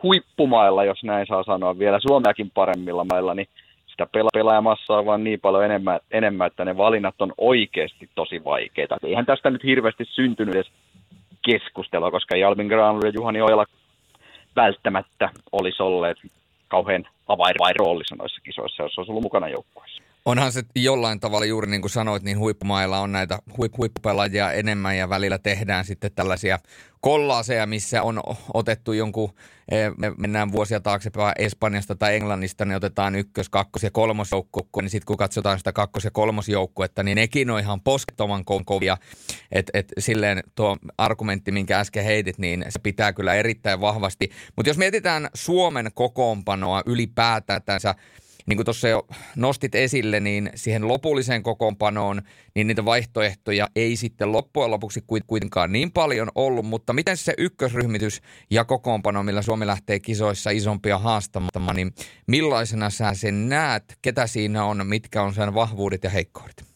huippumailla, 0.04 0.86
jos 0.86 1.04
näin 1.04 1.28
saa 1.28 1.44
sanoa, 1.44 1.80
vielä 1.80 2.00
Suomeakin 2.00 2.52
paremmilla 2.54 3.06
mailla, 3.06 3.34
niin 3.34 3.48
sitä 3.88 4.04
pela- 4.18 4.30
pelaajamassaa 4.34 5.06
vaan 5.06 5.24
niin 5.24 5.40
paljon 5.40 5.66
enemmän, 5.66 6.00
enemmän, 6.12 6.48
että 6.48 6.66
ne 6.66 6.78
valinnat 6.78 7.22
on 7.22 7.34
oikeasti 7.38 8.10
tosi 8.16 8.44
vaikeita. 8.44 8.98
Eihän 9.04 9.26
tästä 9.26 9.50
nyt 9.50 9.64
hirveästi 9.64 10.06
syntynyt 10.06 10.56
edes 10.56 10.72
keskustelua, 11.42 12.12
koska 12.12 12.38
Jalvin 12.38 12.68
Granlund 12.68 13.04
ja 13.04 13.12
Juhani 13.16 13.42
Ojala 13.42 13.66
välttämättä 14.56 15.30
olisi 15.52 15.84
olleet 15.84 16.18
kauhean 16.68 17.08
avainroolissa 17.28 18.16
noissa 18.16 18.42
kisoissa, 18.42 18.84
jos 18.84 18.98
olisi 18.98 19.12
ollut 19.12 19.24
mukana 19.24 19.50
joukkueessa. 19.50 20.07
Onhan 20.28 20.52
se 20.52 20.64
jollain 20.76 21.20
tavalla 21.20 21.46
juuri 21.46 21.72
niin 21.72 21.82
kuin 21.82 21.92
sanoit, 21.92 22.24
niin 22.24 22.40
huippumailla 22.40 23.00
on 23.00 23.12
näitä 23.12 23.40
huip- 23.50 23.78
huippupelaajia 23.78 24.52
enemmän 24.52 24.98
ja 24.98 25.10
välillä 25.10 25.38
tehdään 25.38 25.86
sitten 25.86 26.12
tällaisia 26.16 26.60
kollaaseja, 27.02 27.66
missä 27.66 28.04
on 28.04 28.22
otettu 28.54 28.94
jonkun, 28.94 29.34
eh, 29.72 29.92
me 29.98 30.12
mennään 30.18 30.52
vuosia 30.52 30.80
taaksepäin 30.80 31.34
Espanjasta 31.40 31.96
tai 31.96 32.16
Englannista, 32.16 32.66
niin 32.66 32.76
otetaan 32.76 33.16
ykkös-, 33.16 33.50
kakkos- 33.50 33.84
ja 33.84 33.92
kolmosjoukko, 33.92 34.82
niin 34.82 34.90
sitten 34.90 35.06
kun 35.06 35.18
katsotaan 35.18 35.58
sitä 35.58 35.74
kakkos- 35.74 36.06
ja 36.06 36.12
kolmosjoukkuetta, 36.12 37.04
niin 37.04 37.16
nekin 37.16 37.50
on 37.50 37.60
ihan 37.60 37.82
poskettoman 37.82 38.46
kovia. 38.66 38.98
Että 39.52 39.72
et 39.74 39.94
silleen 40.00 40.44
tuo 40.56 40.78
argumentti, 40.98 41.52
minkä 41.52 41.80
äsken 41.80 42.04
heitit, 42.04 42.38
niin 42.38 42.66
se 42.70 42.80
pitää 42.80 43.14
kyllä 43.14 43.34
erittäin 43.34 43.82
vahvasti. 43.82 44.30
Mutta 44.56 44.70
jos 44.70 44.78
mietitään 44.78 45.30
Suomen 45.34 45.92
kokoonpanoa 45.94 46.84
ylipäätänsä, 46.86 47.96
niin 48.48 48.58
kuin 48.58 48.66
tuossa 48.66 48.88
jo 48.88 49.08
nostit 49.36 49.76
esille, 49.76 50.20
niin 50.20 50.50
siihen 50.56 50.88
lopulliseen 50.88 51.44
kokoonpanoon, 51.44 52.22
niin 52.56 52.68
niitä 52.68 52.86
vaihtoehtoja 52.86 53.68
ei 53.76 53.96
sitten 53.96 54.32
loppujen 54.32 54.72
lopuksi 54.72 55.04
kuitenkaan 55.28 55.72
niin 55.72 55.92
paljon 55.92 56.32
ollut, 56.36 56.66
mutta 56.66 56.94
miten 56.94 57.18
se 57.18 57.34
ykkösryhmitys 57.38 58.22
ja 58.50 58.66
kokoonpano, 58.66 59.24
millä 59.24 59.42
Suomi 59.42 59.68
lähtee 59.68 60.00
kisoissa 60.00 60.50
isompia 60.50 60.98
haastamaan, 60.98 61.76
niin 61.76 61.94
millaisena 62.28 62.90
sä 62.90 63.14
sen 63.14 63.50
näet, 63.50 63.98
ketä 64.02 64.28
siinä 64.28 64.66
on, 64.66 64.88
mitkä 64.88 65.24
on 65.24 65.34
sen 65.34 65.54
vahvuudet 65.54 66.04
ja 66.04 66.10
heikkoudet? 66.10 66.67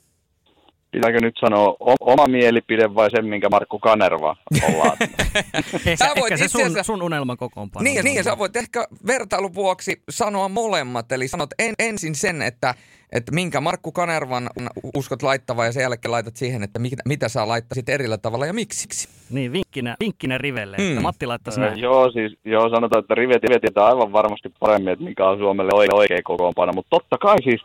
Pitääkö 0.91 1.19
nyt 1.21 1.36
sanoa 1.39 1.75
oma 1.99 2.27
mielipide 2.27 2.95
vai 2.95 3.12
sen, 3.12 3.25
minkä 3.25 3.49
Markku 3.49 3.80
Kanerva 3.80 4.36
on 4.67 4.80
laatinut? 4.80 5.15
ehkä, 5.86 6.13
ehkä 6.15 6.38
se 6.38 6.47
sun, 6.47 6.62
sun 6.82 7.01
unelman 7.01 7.38
kokoonpano. 7.38 7.84
Niin, 7.84 8.04
niin, 8.04 8.23
sä 8.23 8.38
voit 8.38 8.56
ehkä 8.56 8.88
vertailun 9.08 9.54
vuoksi 9.54 10.04
sanoa 10.10 10.49
molemmat. 10.49 11.12
Eli 11.12 11.27
sanot 11.27 11.49
en, 11.60 11.73
ensin 11.80 12.15
sen, 12.15 12.41
että, 12.41 12.75
että 13.12 13.32
minkä 13.32 13.62
Markku 13.62 13.91
Kanervan 13.91 14.49
uskot 14.95 15.23
laittava 15.23 15.65
ja 15.65 15.71
sen 15.71 15.82
jälkeen 15.82 16.12
laitat 16.12 16.36
siihen, 16.36 16.63
että 16.63 16.80
mitä, 16.80 17.04
mitä 17.06 17.30
sä 17.30 17.47
laittaisit 17.47 17.89
erillä 17.89 18.17
tavalla 18.17 18.45
ja 18.45 18.54
miksi. 18.54 19.08
Niin, 19.30 19.54
vinkkinä, 19.54 19.95
vinkkinä 19.99 20.38
rivelle, 20.38 20.77
mm. 20.77 20.89
että 20.89 21.01
Matti 21.01 21.25
laittaisi 21.25 21.60
näin. 21.60 21.80
joo, 21.80 22.12
siis 22.12 22.38
joo, 22.45 22.69
sanotaan, 22.69 23.04
että 23.04 23.15
rivet, 23.15 23.43
rivet 23.43 23.62
tietää 23.62 23.86
aivan 23.86 24.12
varmasti 24.12 24.49
paremmin, 24.60 24.93
että 24.93 25.06
mikä 25.06 25.30
on 25.30 25.38
Suomelle 25.38 25.71
oikea, 25.73 25.95
oikea 25.95 26.19
kokoonpano, 26.23 26.73
mutta 26.73 26.89
totta 26.89 27.17
kai 27.17 27.38
siis 27.43 27.62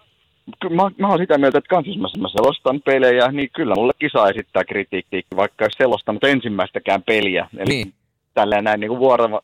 mä, 0.70 0.90
mä 0.98 1.08
oon 1.08 1.18
sitä 1.18 1.38
mieltä, 1.38 1.58
että 1.58 1.68
kans 1.68 1.86
jos 1.86 1.96
mä, 1.96 2.28
selostan 2.28 2.80
pelejä, 2.84 3.28
niin 3.32 3.50
kyllä 3.52 3.74
mulle 3.74 3.92
kisa 3.98 4.28
esittää 4.28 4.64
kritiikkiä, 4.64 5.22
vaikka 5.36 5.64
ei 5.64 5.70
selostanut 5.70 6.24
ensimmäistäkään 6.24 7.02
peliä. 7.02 7.48
Eli 7.56 7.68
niin. 7.68 7.92
tällä 8.34 8.62
näin 8.62 8.80
niin 8.80 8.98
vuoro, 8.98 9.40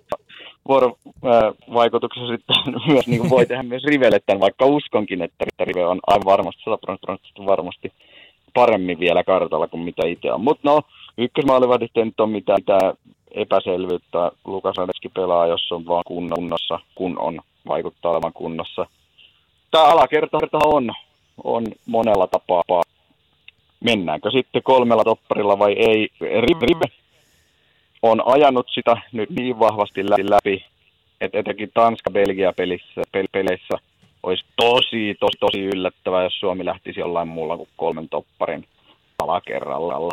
vuorovaikutuksessa 0.69 2.29
sitten 2.29 2.57
myös 2.89 3.07
niin 3.07 3.31
voi 3.31 3.47
tehdä 3.47 3.63
myös 3.63 3.85
Rivelle 3.85 4.21
tämän, 4.27 4.41
vaikka 4.41 4.67
uskonkin, 4.67 5.23
että 5.23 5.45
Rive 5.61 5.87
on 5.87 6.01
aivan 6.07 6.25
varmasti, 6.25 6.63
varmasti 7.47 7.93
paremmin 8.55 9.01
vielä 9.01 9.25
kartalla 9.25 9.69
kuin 9.69 9.83
mitä 9.83 10.07
itse 10.07 10.33
on. 10.33 10.41
Mutta 10.41 10.69
no, 10.71 10.83
ykkösmaalivahdista 11.19 12.01
ei 12.01 12.07
nyt 12.07 12.21
ole 12.21 12.31
mitään, 12.31 12.59
mitään 12.61 12.95
epäselvyyttä. 13.31 14.33
Lukas 14.45 14.79
Adeski 14.79 15.09
pelaa, 15.09 15.47
jos 15.47 15.73
on 15.73 15.87
vaan 15.87 16.05
kunnossa, 16.07 16.79
kun 16.95 17.19
on, 17.19 17.41
vaikuttaa 17.69 18.13
olevan 18.13 18.33
kunnossa– 18.33 18.87
tämä 19.73 19.85
alakerta 19.85 20.39
on, 20.65 20.91
on 21.45 21.67
monella 21.87 22.27
tapaa 22.27 22.83
mennäänkö 23.81 24.31
sitten 24.31 24.63
kolmella 24.63 25.05
topparilla 25.05 25.59
vai 25.59 25.73
ei. 25.73 26.09
Rive 26.21 26.85
on 28.03 28.23
ajanut 28.27 28.67
sitä 28.75 28.97
nyt 29.13 29.31
niin 29.31 29.59
vahvasti 29.59 30.11
läpi, 30.11 30.65
että 31.21 31.39
etenkin 31.39 31.71
Tanska-Belgia-pelissä 31.75 33.03
peleissä 33.33 33.79
olisi 34.23 34.45
tosi, 34.57 35.17
tosi, 35.21 35.39
tosi 35.41 35.61
yllättävää, 35.61 36.23
jos 36.25 36.41
Suomi 36.41 36.65
lähtisi 36.65 37.01
jollain 37.01 37.29
muulla 37.29 37.57
kuin 37.57 37.69
kolmen 37.77 38.09
topparin 38.09 38.67
alakerralla. 39.23 40.13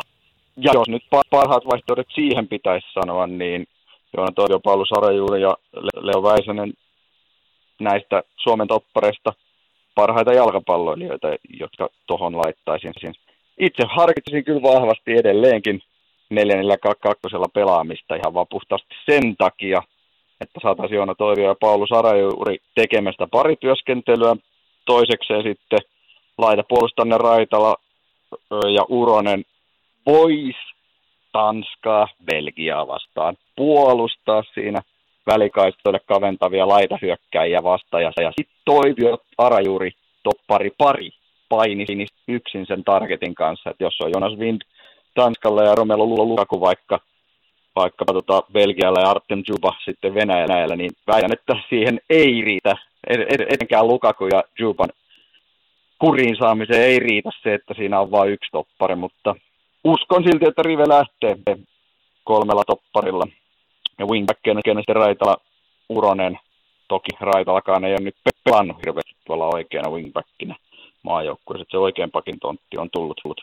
Ja 0.56 0.70
jos 0.74 0.88
nyt 0.88 1.02
parhaat 1.30 1.66
vaihtoehdot 1.66 2.06
siihen 2.14 2.48
pitäisi 2.48 2.86
sanoa, 2.92 3.26
niin 3.26 3.66
Joona 4.16 4.32
Toivio, 4.32 4.60
Paulu 4.60 4.84
Sarajuuri 4.86 5.42
ja 5.42 5.56
Leo 6.02 6.22
Väisänen 6.22 6.72
näistä 7.80 8.22
Suomen 8.36 8.68
toppareista 8.68 9.32
parhaita 9.94 10.32
jalkapalloilijoita, 10.32 11.28
jotka 11.60 11.88
tuohon 12.06 12.36
laittaisin. 12.36 12.92
Itse 13.58 13.82
harkitsisin 13.88 14.44
kyllä 14.44 14.62
vahvasti 14.62 15.12
edelleenkin 15.12 15.82
4-4-2 16.34 16.36
pelaamista 17.54 18.14
ihan 18.14 18.34
vaan 18.34 18.46
puhtaasti 18.50 18.94
sen 19.10 19.36
takia, 19.36 19.82
että 20.40 20.60
saataisiin 20.62 20.96
Joona 20.96 21.14
Toivio 21.14 21.48
ja 21.48 21.54
Paulu 21.60 21.86
Sarajuuri 21.86 22.58
tekemästä 22.74 23.26
parityöskentelyä. 23.30 24.36
Toisekseen 24.86 25.42
sitten 25.42 25.78
laita 26.38 26.62
puolustanne 26.68 27.18
Raitala 27.18 27.76
ja 28.50 28.84
Uronen 28.88 29.44
pois 30.04 30.56
Tanskaa, 31.32 32.08
Belgiaa 32.24 32.86
vastaan 32.86 33.36
puolustaa 33.56 34.42
siinä 34.54 34.80
välikaistoille 35.32 36.00
kaventavia 36.06 36.68
laitahyökkäjiä 36.68 37.62
vastaan. 37.62 38.02
Ja 38.02 38.12
sitten 38.36 38.56
Toivio 38.64 39.18
Arajuuri 39.38 39.90
toppari 40.22 40.70
pari 40.78 41.10
paini 41.48 42.06
yksin 42.28 42.66
sen 42.66 42.84
targetin 42.84 43.34
kanssa, 43.34 43.70
että 43.70 43.84
jos 43.84 44.00
on 44.00 44.10
Jonas 44.14 44.38
Wind 44.38 44.62
Tanskalle 45.14 45.64
ja 45.64 45.74
Romelu 45.74 46.28
Lukaku 46.28 46.60
vaikka, 46.60 47.00
vaikka 47.76 48.04
tota 48.04 48.42
Belgialla 48.52 49.00
ja 49.00 49.10
Artem 49.10 49.42
Juba 49.48 49.72
sitten 49.84 50.14
Venäjällä, 50.14 50.76
niin 50.76 50.90
väitän, 51.06 51.32
että 51.32 51.56
siihen 51.68 52.00
ei 52.10 52.42
riitä, 52.42 52.76
etenkään 53.48 53.88
Lukaku 53.88 54.26
ja 54.26 54.42
Juban 54.58 54.88
kuriin 56.00 56.36
saamiseen 56.36 56.82
ei 56.82 56.98
riitä 56.98 57.30
se, 57.42 57.54
että 57.54 57.74
siinä 57.74 58.00
on 58.00 58.10
vain 58.10 58.32
yksi 58.32 58.50
toppari, 58.52 58.94
mutta 58.94 59.34
uskon 59.84 60.24
silti, 60.24 60.46
että 60.48 60.62
Rive 60.62 60.88
lähtee 60.88 61.36
kolmella 62.24 62.64
topparilla. 62.64 63.26
Ja 64.00 64.06
wingbackina 64.06 64.60
sitten 64.64 64.96
Raitala 64.96 65.36
Uronen, 65.88 66.38
toki 66.88 67.10
Raitalakaan 67.20 67.84
ei 67.84 67.92
ole 67.92 68.00
nyt 68.00 68.16
pelannut 68.44 68.76
hirveästi 68.86 69.16
tuolla 69.26 69.50
oikeana 69.54 69.90
wingbackinä 69.90 70.56
maajoukkueessa, 71.02 71.66
se 71.70 71.78
oikein 71.78 72.10
pakin 72.10 72.40
tontti 72.40 72.78
on 72.78 72.90
tullut, 72.92 73.16
tullut, 73.22 73.40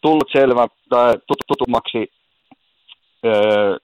tullut 0.00 0.28
selvä 0.32 0.66
tai 0.88 1.14
tutummaksi 1.46 2.12
öö, 3.24 3.76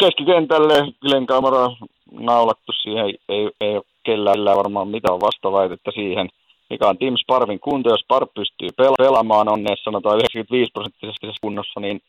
keskikentälle. 0.00 0.74
Glenn 1.00 1.26
Kamara 1.26 1.70
naulattu 2.10 2.72
siihen, 2.82 3.06
ei, 3.28 3.50
ei, 3.60 3.76
ole 3.76 3.84
kellään 4.02 4.56
varmaan 4.56 4.88
mitään 4.88 5.20
vastaväitettä 5.20 5.90
siihen– 5.94 6.28
mikä 6.70 6.88
on 6.88 6.98
Tim 6.98 7.14
Sparvin 7.16 7.60
kunto. 7.60 7.90
Jos 7.90 8.00
Sparv 8.00 8.28
pystyy 8.34 8.68
pela- 8.68 8.94
pelaamaan 8.98 9.48
onneessa 9.48 9.84
sanotaan 9.84 10.16
95 10.16 10.72
prosenttisesti 10.72 11.26
kunnossa, 11.40 11.80
niin 11.80 12.00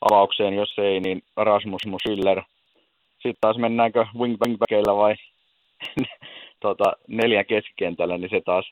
avaukseen, 0.00 0.54
jos 0.54 0.78
ei, 0.78 1.00
niin 1.00 1.22
Rasmus 1.36 1.82
Schiller. 2.00 2.42
Sitten 3.12 3.40
taas 3.40 3.58
mennäänkö 3.58 4.06
wingbackeilla 4.18 4.96
vai 4.96 5.14
tota, 6.60 6.92
neljä 7.08 7.44
keskikentällä, 7.44 8.18
niin 8.18 8.30
se 8.30 8.40
taas 8.40 8.70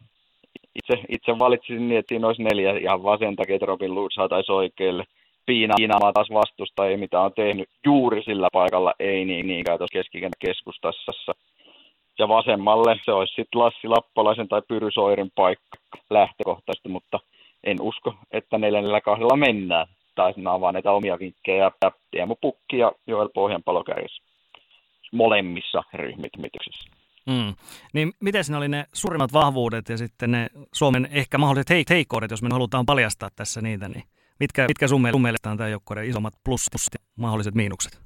itse, 0.75 1.05
itse 1.09 1.39
valitsisin 1.39 1.89
niin, 1.89 1.99
että 1.99 2.09
siinä 2.09 2.27
olisi 2.27 2.43
neljä 2.43 2.79
ihan 2.79 3.03
vaan 3.03 3.19
sen 3.19 3.37
takia, 3.37 3.55
että 3.55 3.67
Robin 3.67 3.95
Lood 3.95 4.11
saataisiin 4.15 4.57
oikealle 4.57 5.05
piinaamaan 5.47 6.15
taas 6.15 6.31
vastustajia, 6.33 6.99
mitä 6.99 7.21
on 7.21 7.33
tehnyt 7.33 7.69
juuri 7.87 8.23
sillä 8.23 8.49
paikalla, 8.53 8.93
ei 8.99 9.25
niin 9.25 9.47
niinkään 9.47 9.79
tuossa 9.79 9.99
keskikentän 9.99 10.47
keskustassa 10.47 11.33
ja 12.19 12.29
vasemmalle 12.29 13.01
se 13.05 13.13
olisi 13.13 13.35
sitten 13.35 13.61
Lassi 13.61 13.89
Lappalaisen 13.89 14.49
tai 14.49 14.63
Pyry 14.69 14.91
Soirin 14.91 15.31
paikka 15.35 15.79
lähtökohtaisesti, 16.11 16.89
mutta 16.89 17.19
en 17.65 17.77
usko, 17.81 18.15
että 18.31 18.59
neljännellä 18.59 19.01
kahdella 19.01 19.37
mennään. 19.37 19.87
Tai 20.15 20.33
nämä 20.37 20.61
vaan 20.61 20.75
näitä 20.75 20.93
omia 20.93 21.19
vinkkejä 21.19 21.71
ja 21.83 21.91
Teemu 22.11 22.37
Pukki 22.41 22.79
ja 22.79 22.93
Joel 23.07 23.29
Pohjanpalo 23.35 23.85
kärjessä 23.85 24.23
molemmissa 25.13 25.83
ryhmittymityksissä. 25.95 26.91
Mm. 27.27 27.55
Niin 27.93 28.13
miten 28.21 28.45
ne 28.49 28.57
oli 28.57 28.69
ne 28.69 28.85
suurimmat 28.93 29.33
vahvuudet 29.33 29.89
ja 29.89 29.97
sitten 29.99 30.31
ne 30.31 30.47
Suomen 30.73 31.09
ehkä 31.13 31.39
mahdolliset 31.39 31.71
heik- 31.71 31.91
heikkoudet, 31.91 32.31
jos 32.31 32.43
me 32.43 32.49
halutaan 32.53 32.87
paljastaa 32.87 33.29
tässä 33.37 33.61
niitä, 33.61 33.89
niin 33.89 34.05
mitkä, 34.41 34.67
mitkä 34.69 34.89
sun, 34.89 35.03
mielestä 35.23 35.51
on 35.51 35.57
tämä 35.57 35.69
joukkueiden 35.69 36.09
isommat 36.09 36.35
plus, 36.45 36.67
plus 36.71 36.89
ja 36.95 36.99
mahdolliset 37.17 37.55
miinukset? 37.55 38.01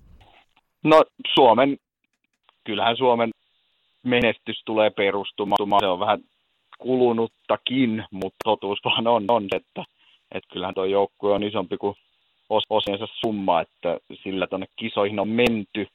No 0.85 1.05
Suomen, 1.35 1.77
kyllähän 2.65 2.97
Suomen 2.97 3.31
menestys 4.03 4.63
tulee 4.65 4.91
perustumaan. 4.91 5.81
Se 5.81 5.87
on 5.87 6.01
vähän 6.01 6.21
kulunuttakin, 6.79 8.05
mutta 8.11 8.37
totuus 8.45 8.79
vaan 8.85 9.07
on, 9.07 9.25
on 9.29 9.45
että, 9.57 9.85
että 10.33 10.49
kyllähän 10.53 10.75
tuo 10.75 10.85
joukkue 10.85 11.33
on 11.33 11.43
isompi 11.43 11.77
kuin 11.77 11.97
os, 12.51 12.65
osiensa 12.71 13.07
summa, 13.25 13.61
että 13.61 13.99
sillä 14.23 14.47
tuonne 14.47 14.67
kisoihin 14.77 15.21
on 15.21 15.29
menty 15.29 15.87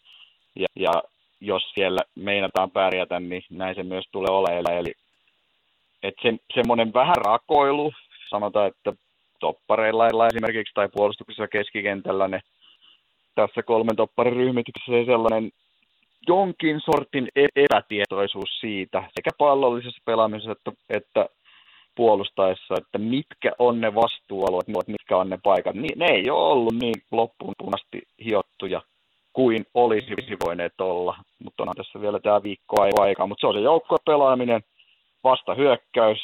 ja, 0.55 0.67
ja 0.75 0.91
jos 1.41 1.63
siellä 1.73 2.01
meinataan 2.15 2.71
pärjätä, 2.71 3.19
niin 3.19 3.43
näin 3.49 3.75
se 3.75 3.83
myös 3.83 4.05
tulee 4.11 4.31
olemaan. 4.31 4.77
Eli 4.77 4.93
että 6.03 6.21
se, 6.21 6.37
semmoinen 6.53 6.93
vähän 6.93 7.15
rakoilu, 7.15 7.93
sanotaan, 8.29 8.67
että 8.67 8.93
toppareilla 9.39 10.27
esimerkiksi 10.27 10.73
tai 10.73 10.89
puolustuksessa 10.89 11.47
keskikentällä 11.47 12.27
ne 12.27 12.39
tässä 13.35 13.63
kolmen 13.63 13.95
topparin 13.95 14.35
ryhmityksessä 14.35 15.05
sellainen 15.05 15.51
jonkin 16.27 16.81
sortin 16.85 17.27
e- 17.35 17.63
epätietoisuus 17.63 18.59
siitä 18.59 19.03
sekä 19.15 19.29
pallollisessa 19.37 20.01
pelaamisessa 20.05 20.51
että, 20.51 20.71
että 20.89 21.25
puolustaessa, 21.95 22.75
että 22.77 22.97
mitkä 22.97 23.51
on 23.59 23.81
ne 23.81 23.95
vastuualueet, 23.95 24.77
mitkä 24.87 25.17
on 25.17 25.29
ne 25.29 25.39
paikat. 25.43 25.75
Ne 25.75 26.05
ei 26.11 26.29
ole 26.29 26.51
ollut 26.51 26.75
niin 26.75 27.03
loppuun 27.11 27.53
punasti 27.57 28.01
hiottuja 28.25 28.81
kuin 29.33 29.65
olisi 29.73 30.37
voineet 30.45 30.81
olla, 30.81 31.15
mutta 31.43 31.63
on 31.63 31.75
tässä 31.75 32.01
vielä 32.01 32.19
tämä 32.19 32.43
viikko 32.43 32.81
aikaa, 32.81 33.27
mutta 33.27 33.41
se 33.41 33.47
on 33.47 33.53
se 33.53 33.59
joukko 33.59 33.97
pelaaminen, 34.05 34.61
vasta 35.23 35.55
hyökkäys, 35.55 36.19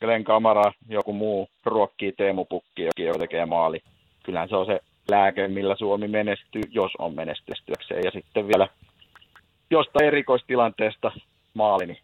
Glenn 0.00 0.24
Kamara, 0.24 0.72
joku 0.88 1.12
muu 1.12 1.48
ruokkii 1.64 2.12
Teemu 2.12 2.44
Pukki, 2.44 2.88
joka 2.98 3.18
tekee 3.18 3.46
maali. 3.46 3.80
Kyllähän 4.22 4.48
se 4.48 4.56
on 4.56 4.66
se 4.66 4.80
lääke, 5.10 5.48
millä 5.48 5.76
Suomi 5.76 6.08
menestyy, 6.08 6.62
jos 6.70 6.92
on 6.98 7.14
menestystyäkseen. 7.14 8.02
Ja 8.04 8.10
sitten 8.10 8.48
vielä 8.48 8.68
jostain 9.70 10.06
erikoistilanteesta 10.06 11.12
maali, 11.54 11.86
niin 11.86 11.98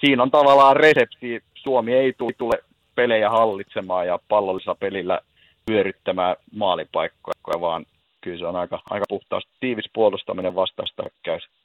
siinä 0.00 0.22
on 0.22 0.30
tavallaan 0.30 0.76
resepti. 0.76 1.42
Suomi 1.64 1.92
ei 1.94 2.14
tule 2.38 2.54
pelejä 2.94 3.30
hallitsemaan 3.30 4.06
ja 4.06 4.18
pallollisella 4.28 4.74
pelillä 4.74 5.20
pyörittämään 5.66 6.36
maalipaikkoja, 6.52 7.60
vaan 7.60 7.86
kyllä 8.20 8.38
se 8.38 8.46
on 8.46 8.56
aika, 8.56 8.80
aika 8.90 9.04
puhtaasti 9.08 9.50
tiivis 9.60 9.90
puolustaminen 9.92 10.54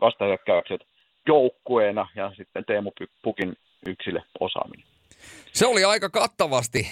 vastahyökkäykset 0.02 0.82
joukkueena 1.28 2.08
ja 2.16 2.32
sitten 2.38 2.66
Teemu 2.66 2.92
Pukin 3.22 3.58
yksilö 3.86 4.20
osaaminen. 4.40 4.86
Se 5.54 5.66
oli 5.66 5.84
aika 5.84 6.10
kattavasti 6.10 6.88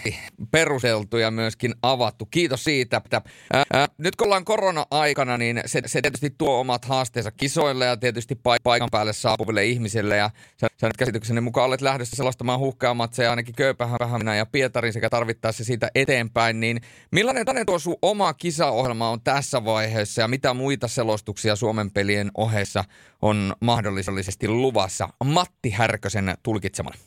perusteltu 0.52 1.18
ja 1.18 1.32
myöskin 1.32 1.74
avattu. 1.82 2.26
Kiitos 2.26 2.64
siitä. 2.64 2.98
Että, 2.98 3.22
ää, 3.54 3.88
nyt 3.98 4.16
kun 4.16 4.28
ollaan 4.28 4.46
korona-aikana, 4.46 5.38
niin 5.38 5.62
se, 5.66 5.82
se 5.86 6.02
tietysti 6.02 6.36
tuo 6.38 6.60
omat 6.60 6.86
haasteensa 6.86 7.32
kisoille 7.32 7.86
ja 7.86 7.98
tietysti 7.98 8.36
paikan 8.64 8.90
päälle 8.92 9.14
saapuville 9.14 9.66
ihmisille. 9.66 10.18
Ja 10.18 10.30
sä, 10.62 10.68
sä 10.82 10.88
nyt 10.88 10.98
käsitykseni 10.98 11.42
mukaan 11.42 11.68
olet 11.68 11.82
lähdössä 11.82 12.16
selostamaan 12.16 12.60
huhkaamatseja 12.60 13.30
ainakin 13.30 13.56
Kööpähän 13.56 14.28
ja 14.38 14.46
Pietarin 14.46 14.94
sekä 14.94 15.10
tarvittaessa 15.10 15.64
siitä 15.64 15.90
eteenpäin. 15.96 16.60
Niin 16.60 16.82
millainen 17.12 17.46
tänne 17.46 17.66
tuo 17.66 17.80
sun 17.80 17.96
oma 18.02 18.34
kisaohjelma 18.34 19.10
on 19.10 19.22
tässä 19.22 19.66
vaiheessa 19.66 20.22
ja 20.22 20.28
mitä 20.28 20.54
muita 20.54 20.88
selostuksia 20.88 21.56
Suomen 21.56 21.92
pelien 21.92 22.32
ohessa 22.38 22.84
on 23.22 23.56
mahdollisesti 23.62 24.48
luvassa? 24.48 25.10
Matti 25.24 25.70
Härkösen 25.70 26.38
tulkitsemana. 26.44 27.07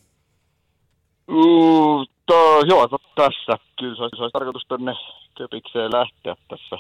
Uh, 1.31 2.07
to, 2.27 2.61
joo, 2.67 2.89
to, 2.89 2.99
tässä. 3.15 3.59
Kyllä 3.79 3.97
se 3.97 4.03
olisi, 4.03 4.17
se 4.17 4.23
olisi 4.23 4.33
tarkoitus 4.33 4.65
tänne 4.69 4.93
Köpikseen 5.39 5.93
lähteä 5.93 6.37
tässä. 6.49 6.77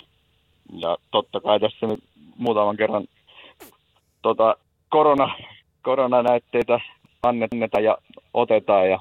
Ja 0.78 0.96
totta 1.10 1.40
kai 1.40 1.60
tässä 1.60 1.86
nyt 1.86 2.00
muutaman 2.36 2.76
kerran 2.76 3.04
tota, 4.22 4.56
korona, 4.88 5.34
koronanäytteitä 5.82 6.80
annetaan 7.22 7.84
ja 7.84 7.98
otetaan 8.34 8.90
ja 8.90 8.98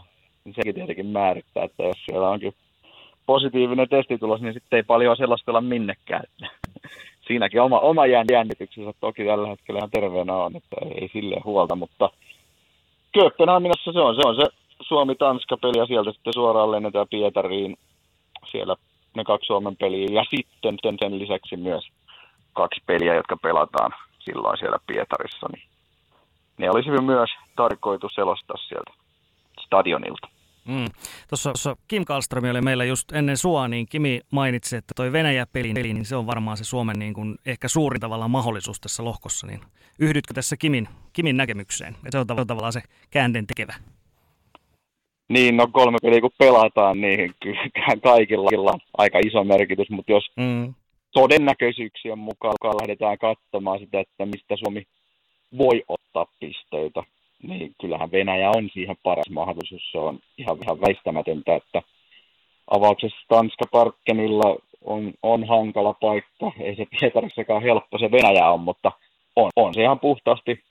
sekin 0.56 0.76
tietenkin 0.76 1.06
määrittää, 1.06 1.64
että 1.64 1.84
jos 1.84 1.98
siellä 2.06 2.30
onkin 2.30 2.54
positiivinen 3.26 3.90
testitulos, 3.90 4.42
niin 4.42 4.54
sitten 4.54 4.78
ei 4.78 4.84
paljon 4.84 5.18
selostella 5.18 5.62
minnekään. 5.62 6.24
Siinäkin 7.28 7.62
oma, 7.62 7.80
oma 7.80 8.06
jännityksensä 8.06 8.94
toki 9.00 9.26
tällä 9.26 9.48
hetkellä 9.48 9.78
ihan 9.78 9.92
terveenä 9.92 10.34
on, 10.34 10.56
että 10.56 10.76
ei, 11.02 11.10
silleen 11.14 11.44
huolta, 11.44 11.76
mutta 11.76 12.10
Kööpenhaminassa 13.12 13.92
se 13.92 14.00
on 14.00 14.16
se, 14.16 14.22
on 14.26 14.36
se 14.36 14.59
Suomi-Tanska-peli 14.82 15.78
ja 15.78 15.86
sieltä 15.86 16.12
sitten 16.12 16.34
suoraan 16.34 16.72
lennetään 16.72 17.08
Pietariin. 17.10 17.78
Siellä 18.52 18.76
ne 19.16 19.24
kaksi 19.24 19.48
Suomen 19.48 19.78
peliä 19.78 20.08
ja 20.12 20.24
sitten 20.30 20.78
sen 21.00 21.20
lisäksi 21.20 21.58
myös 21.58 21.90
kaksi 22.54 22.82
peliä, 22.86 23.16
jotka 23.16 23.38
pelataan 23.38 23.92
silloin 24.20 24.58
siellä 24.58 24.78
Pietarissa. 24.88 25.48
Niin 25.54 25.64
ne 26.58 26.70
olisi 26.72 26.90
myös 26.90 27.30
tarkoitus 27.56 28.16
selostaa 28.16 28.58
sieltä 28.58 28.92
stadionilta. 29.62 30.28
Mm. 30.66 30.86
Tuossa 31.30 31.76
Kim 31.88 32.06
Kallström 32.06 32.44
oli 32.52 32.62
meillä 32.62 32.86
just 32.86 33.12
ennen 33.12 33.38
sua, 33.38 33.68
niin 33.68 33.86
Kimi 33.90 34.22
mainitsi, 34.32 34.76
että 34.76 34.94
toi 34.96 35.12
Venäjä-peli, 35.12 35.74
niin 35.74 36.06
se 36.06 36.16
on 36.16 36.28
varmaan 36.28 36.58
se 36.58 36.64
Suomen 36.64 37.00
niin 37.00 37.14
kuin 37.14 37.36
ehkä 37.46 37.68
suurin 37.68 38.02
tavallaan 38.02 38.32
mahdollisuus 38.32 38.80
tässä 38.80 39.04
lohkossa. 39.04 39.48
Niin 39.48 39.62
yhdytkö 40.00 40.34
tässä 40.34 40.58
Kimin, 40.58 40.90
Kimin 41.14 41.38
näkemykseen? 41.38 41.94
Että 41.94 42.12
se 42.12 42.18
on 42.18 42.48
tavallaan 42.48 42.74
se 42.74 42.82
käänteen 43.10 43.48
tekevä. 43.48 43.74
Niin, 45.30 45.58
no 45.58 45.68
kolme 45.72 45.98
peliä 46.02 46.22
kun 46.22 46.32
pelataan, 46.38 47.02
niin 47.02 47.32
kyllä 47.40 47.62
kaikilla 48.04 48.72
on 48.72 48.80
aika 48.98 49.20
iso 49.26 49.44
merkitys, 49.44 49.90
mutta 49.90 50.12
jos 50.12 50.32
mm. 50.36 50.74
todennäköisyyksien 51.12 52.20
mukaan 52.20 52.56
lähdetään 52.82 53.18
katsomaan 53.18 53.80
sitä, 53.80 54.00
että 54.00 54.26
mistä 54.26 54.56
Suomi 54.56 54.84
voi 55.58 55.84
ottaa 55.88 56.26
pisteitä, 56.40 57.04
niin 57.44 57.76
kyllähän 57.82 58.12
Venäjä 58.12 58.50
on 58.50 58.70
siihen 58.74 58.96
paras 59.04 59.30
mahdollisuus. 59.30 59.92
Se 59.92 59.98
on 59.98 60.20
ihan, 60.38 60.58
ihan 60.64 60.82
väistämätöntä, 60.82 61.56
että 61.56 61.82
avauksessa 62.68 63.26
Tanska 63.28 63.66
Parkkenilla 63.72 64.56
on, 64.86 65.14
on 65.24 65.48
hankala 65.48 65.94
paikka. 65.94 66.52
Ei 66.60 66.76
se 66.76 66.86
Pietarissakaan 67.00 67.64
helppo 67.64 67.98
se 67.98 68.12
Venäjä 68.12 68.50
on, 68.50 68.60
mutta 68.60 68.92
on, 69.36 69.50
on 69.56 69.74
se 69.74 69.82
ihan 69.82 70.00
puhtaasti 70.00 70.64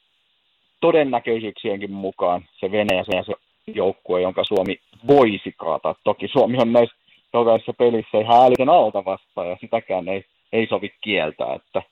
todennäköisyyksienkin 0.80 1.92
mukaan 1.92 2.44
se 2.60 2.70
Venäjä 2.70 3.04
se, 3.04 3.22
se 3.26 3.34
joukkue, 3.74 4.22
jonka 4.22 4.44
Suomi 4.44 4.76
voisi 5.06 5.52
kaataa. 5.56 5.94
Toki 6.04 6.28
Suomi 6.28 6.58
on 6.60 6.72
näissä 6.72 6.96
jokaisessa 7.32 7.72
pelissä 7.72 8.18
ihan 8.18 8.46
älytön 8.46 8.68
alta 8.68 9.04
vastaan 9.04 9.48
ja 9.48 9.56
sitäkään 9.60 10.08
ei, 10.08 10.24
ei 10.52 10.66
sovi 10.66 10.90
kieltää, 11.00 11.54
että 11.54 11.82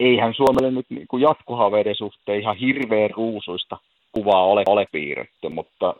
eihän 0.00 0.34
Suomelle 0.34 0.70
nyt 0.70 0.86
niin 0.88 1.06
kuin 1.08 1.22
jatkohaveiden 1.22 1.94
suhteen 1.94 2.40
ihan 2.40 2.56
hirveän 2.56 3.10
ruusuista 3.10 3.76
kuvaa 4.12 4.44
ole, 4.44 4.62
ole 4.66 4.86
piirretty, 4.92 5.48
mutta 5.48 5.94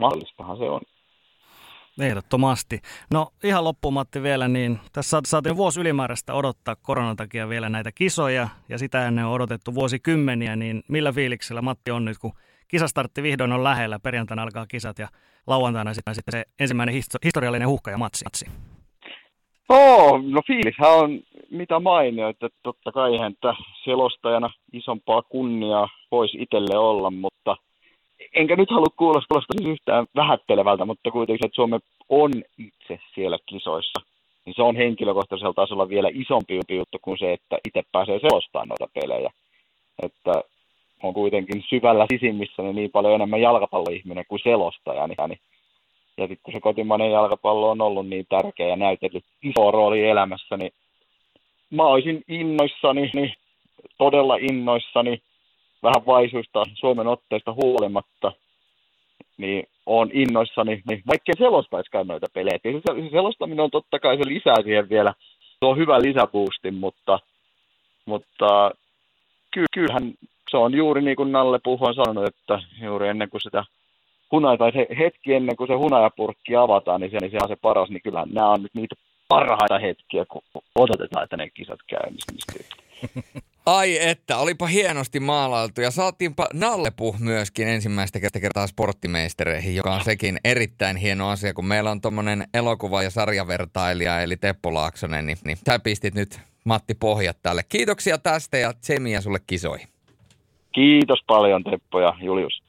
mahdollistahan 0.00 0.56
se 0.56 0.64
on. 0.64 0.80
Ehdottomasti. 2.00 2.80
No 3.12 3.28
ihan 3.44 3.64
loppuun 3.64 3.94
Matti 3.94 4.22
vielä, 4.22 4.48
niin 4.48 4.78
tässä 4.92 5.20
saatiin 5.26 5.56
vuosi 5.56 5.80
ylimääräistä 5.80 6.34
odottaa 6.34 6.76
koronan 6.82 7.16
takia 7.16 7.48
vielä 7.48 7.68
näitä 7.68 7.92
kisoja 7.94 8.48
ja 8.68 8.78
sitä 8.78 9.06
ennen 9.08 9.26
on 9.26 9.32
odotettu 9.32 9.74
vuosikymmeniä, 9.74 10.56
niin 10.56 10.82
millä 10.88 11.12
fiiliksellä 11.12 11.62
Matti 11.62 11.90
on 11.90 12.04
nyt, 12.04 12.18
kun 12.18 12.32
kisastartti 12.72 13.22
vihdoin 13.22 13.52
on 13.52 13.64
lähellä, 13.64 13.98
perjantaina 13.98 14.42
alkaa 14.42 14.66
kisat 14.66 14.98
ja 14.98 15.08
lauantaina 15.46 15.94
sitten, 15.94 16.14
se 16.30 16.44
ensimmäinen 16.60 16.94
historiallinen 17.24 17.68
huhka 17.68 17.90
ja 17.90 17.98
matsi. 17.98 18.24
Oh, 19.68 20.22
no 20.24 20.42
fiilishän 20.46 20.90
on 20.90 21.20
mitä 21.50 21.80
mainioit, 21.80 22.42
että 22.42 22.58
totta 22.62 22.92
kai 22.92 23.12
että 23.26 23.54
selostajana 23.84 24.50
isompaa 24.72 25.22
kunniaa 25.22 25.88
voisi 26.10 26.38
itselle 26.40 26.78
olla, 26.78 27.10
mutta 27.10 27.56
enkä 28.34 28.56
nyt 28.56 28.70
halua 28.70 28.94
kuulostaa 28.96 29.40
siis 29.40 29.70
yhtään 29.70 30.06
vähättelevältä, 30.16 30.84
mutta 30.84 31.10
kuitenkin, 31.10 31.46
että 31.46 31.54
Suomi 31.54 31.78
on 32.08 32.30
itse 32.58 32.98
siellä 33.14 33.38
kisoissa, 33.46 34.00
niin 34.44 34.54
se 34.56 34.62
on 34.62 34.76
henkilökohtaisella 34.76 35.54
tasolla 35.54 35.88
vielä 35.88 36.08
isompi 36.12 36.60
juttu 36.76 36.98
kuin 37.02 37.18
se, 37.18 37.32
että 37.32 37.58
itse 37.68 37.82
pääsee 37.92 38.18
selostamaan 38.18 38.68
noita 38.68 38.88
pelejä. 39.00 39.30
Että 40.02 40.32
on 41.02 41.14
kuitenkin 41.14 41.64
syvällä 41.68 42.06
sisimmissä 42.12 42.62
niin 42.62 42.90
paljon 42.90 43.14
enemmän 43.14 43.40
jalkapalloihminen 43.40 44.24
kuin 44.28 44.40
selostaja, 44.42 45.06
niin 45.06 45.38
ja 46.16 46.26
sitten 46.26 46.42
kun 46.42 46.54
se 46.54 46.60
kotimainen 46.60 47.10
jalkapallo 47.10 47.70
on 47.70 47.80
ollut 47.80 48.08
niin 48.08 48.26
tärkeä 48.28 48.68
ja 48.68 48.76
näytellyt 48.76 49.24
iso 49.42 49.70
rooli 49.70 50.04
elämässä, 50.04 50.56
niin 50.56 50.72
mä 51.70 51.84
olisin 51.84 52.22
innoissani, 52.28 53.10
niin 53.14 53.34
todella 53.98 54.36
innoissani, 54.36 55.22
vähän 55.82 56.06
vaisuista 56.06 56.62
Suomen 56.74 57.06
otteista 57.06 57.52
huolimatta, 57.52 58.32
niin 59.36 59.68
on 59.86 60.10
innoissani, 60.12 60.82
niin 60.88 61.02
vaikka 61.06 61.32
selostaisikaan 61.38 62.06
noita 62.06 62.26
pelejä. 62.34 62.58
Se, 62.62 63.10
selostaminen 63.10 63.64
on 63.64 63.70
totta 63.70 63.98
kai, 63.98 64.16
se 64.16 64.26
lisää 64.26 64.62
siihen 64.64 64.88
vielä, 64.88 65.14
se 65.40 65.64
on 65.64 65.78
hyvä 65.78 66.02
lisäboosti, 66.02 66.70
mutta, 66.70 67.18
mutta 68.06 68.70
kyllähän 69.74 70.14
se 70.52 70.56
on 70.56 70.74
juuri 70.74 71.02
niin 71.02 71.16
kuin 71.16 71.32
Nalle 71.32 71.58
Puho 71.64 71.86
on 71.86 71.94
sanonut, 71.94 72.26
että 72.26 72.58
juuri 72.82 73.08
ennen 73.08 73.30
kuin 73.30 73.40
sitä 73.40 73.64
hunaja, 74.32 74.58
tai 74.58 74.72
se 74.72 74.86
hetki 74.98 75.34
ennen 75.34 75.56
kuin 75.56 75.68
se 75.68 75.74
hunajapurkki 75.74 76.56
avataan, 76.56 77.00
niin 77.00 77.10
se, 77.10 77.18
niin 77.20 77.30
se 77.30 77.38
on 77.42 77.48
se 77.48 77.56
paras, 77.56 77.90
niin 77.90 78.02
kyllähän 78.02 78.28
nämä 78.32 78.50
on 78.50 78.62
nyt 78.62 78.74
niitä 78.74 78.94
parhaita 79.28 79.78
hetkiä, 79.78 80.24
kun 80.24 80.42
odotetaan, 80.74 81.24
että 81.24 81.36
ne 81.36 81.50
kisat 81.50 81.80
käynnistyy. 81.86 82.64
Ai 83.66 83.98
että, 84.08 84.36
olipa 84.36 84.66
hienosti 84.66 85.20
maalailtu 85.20 85.80
ja 85.80 85.90
saatiinpa 85.90 86.46
Nallepu 86.52 87.16
myöskin 87.18 87.68
ensimmäistä 87.68 88.20
kertaa 88.40 88.66
sporttimeistereihin, 88.66 89.76
joka 89.76 89.94
on 89.94 90.04
sekin 90.04 90.38
erittäin 90.44 90.96
hieno 90.96 91.28
asia, 91.28 91.54
kun 91.54 91.66
meillä 91.66 91.90
on 91.90 92.00
tuommoinen 92.00 92.46
elokuva- 92.54 93.02
ja 93.02 93.10
sarjavertailija 93.10 94.20
eli 94.20 94.36
Teppo 94.36 94.74
Laaksonen, 94.74 95.26
niin, 95.26 95.38
niin 95.44 95.56
sä 95.66 95.78
pistit 95.78 96.14
nyt 96.14 96.40
Matti 96.64 96.94
pohjat 96.94 97.36
tälle. 97.42 97.62
Kiitoksia 97.68 98.18
tästä 98.18 98.58
ja 98.58 98.72
tsemiä 98.72 99.20
sulle 99.20 99.38
kisoihin. 99.46 99.91
Kiitos 100.72 101.20
paljon 101.26 101.64
Teppo 101.64 102.00
ja 102.00 102.14
Julius. 102.20 102.61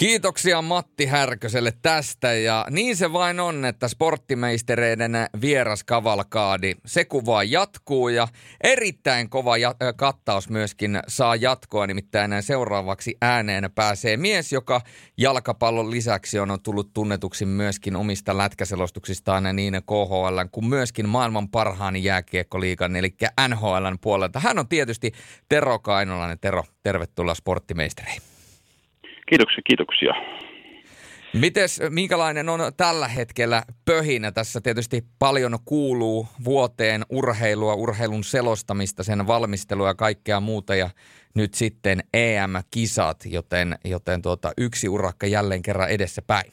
Kiitoksia 0.00 0.62
Matti 0.62 1.06
Härköselle 1.06 1.72
tästä 1.82 2.32
ja 2.32 2.66
niin 2.70 2.96
se 2.96 3.12
vain 3.12 3.40
on, 3.40 3.64
että 3.64 3.88
sporttimeistereiden 3.88 5.12
vieras 5.40 5.84
kavalkaadi, 5.84 6.74
se 6.86 7.04
kuva 7.04 7.42
jatkuu 7.42 8.08
ja 8.08 8.28
erittäin 8.64 9.30
kova 9.30 9.56
ja- 9.56 9.74
kattaus 9.96 10.48
myöskin 10.48 11.00
saa 11.08 11.36
jatkoa, 11.36 11.86
nimittäin 11.86 12.42
seuraavaksi 12.42 13.16
ääneen 13.20 13.70
pääsee 13.74 14.16
mies, 14.16 14.52
joka 14.52 14.80
jalkapallon 15.16 15.90
lisäksi 15.90 16.38
on 16.38 16.58
tullut 16.62 16.92
tunnetuksi 16.92 17.46
myöskin 17.46 17.96
omista 17.96 18.36
lätkäselostuksistaan 18.36 19.56
niin 19.56 19.74
KHL 19.74 20.38
kuin 20.52 20.66
myöskin 20.66 21.08
maailman 21.08 21.48
parhaan 21.48 21.96
jääkiekkoliikan 21.96 22.96
eli 22.96 23.14
NHLn 23.48 23.98
puolelta. 24.00 24.40
Hän 24.40 24.58
on 24.58 24.68
tietysti 24.68 25.12
Tero 25.48 25.78
Kainolainen. 25.78 26.38
Tero, 26.38 26.64
tervetuloa 26.82 27.34
sporttimeistereihin. 27.34 28.29
Kiitoksia, 29.30 29.62
kiitoksia. 29.64 30.14
Mites, 31.34 31.80
minkälainen 31.90 32.48
on 32.48 32.60
tällä 32.76 33.08
hetkellä 33.08 33.62
pöhinä? 33.84 34.32
Tässä 34.32 34.60
tietysti 34.60 35.02
paljon 35.18 35.58
kuuluu 35.64 36.26
vuoteen 36.44 37.02
urheilua, 37.10 37.74
urheilun 37.74 38.24
selostamista, 38.24 39.02
sen 39.02 39.26
valmistelua 39.26 39.88
ja 39.88 39.94
kaikkea 39.94 40.40
muuta. 40.40 40.74
Ja 40.74 40.90
nyt 41.34 41.54
sitten 41.54 41.98
EM-kisat, 42.14 43.16
joten, 43.26 43.78
joten 43.84 44.22
tuota, 44.22 44.52
yksi 44.58 44.88
urakka 44.88 45.26
jälleen 45.26 45.62
kerran 45.62 45.90
edessä 45.90 46.22
päin. 46.26 46.52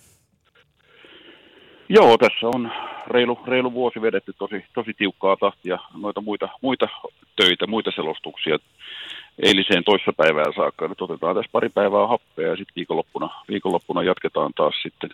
Joo, 1.90 2.18
tässä 2.18 2.48
on 2.48 2.72
reilu, 3.08 3.40
reilu 3.48 3.74
vuosi 3.74 4.02
vedetty 4.02 4.34
tosi, 4.34 4.66
tosi 4.74 4.94
tiukkaa 4.94 5.38
tahtia 5.38 5.78
noita 6.02 6.22
muita, 6.22 6.50
muita 6.62 6.88
töitä, 7.36 7.68
muita 7.68 7.92
selostuksia 7.92 8.60
eiliseen 9.44 9.84
toissapäivään 9.84 10.54
saakka. 10.56 10.88
Nyt 10.88 11.02
otetaan 11.02 11.36
tässä 11.36 11.50
pari 11.52 11.70
päivää 11.70 12.08
happea 12.08 12.48
ja 12.48 12.56
sitten 12.56 12.76
viikonloppuna, 12.76 13.30
viikonloppuna 13.50 14.04
jatketaan 14.04 14.52
taas 14.56 14.76
sitten 14.84 15.10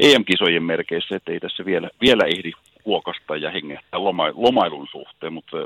EM-kisojen 0.00 0.62
merkeissä, 0.62 1.16
ettei 1.16 1.40
tässä 1.40 1.64
vielä, 1.64 1.90
vielä 2.00 2.24
ehdi 2.24 2.52
huokasta 2.84 3.36
ja 3.36 3.50
hengähtää 3.50 4.04
loma, 4.04 4.24
lomailun 4.34 4.86
suhteen, 4.90 5.32
mutta 5.32 5.56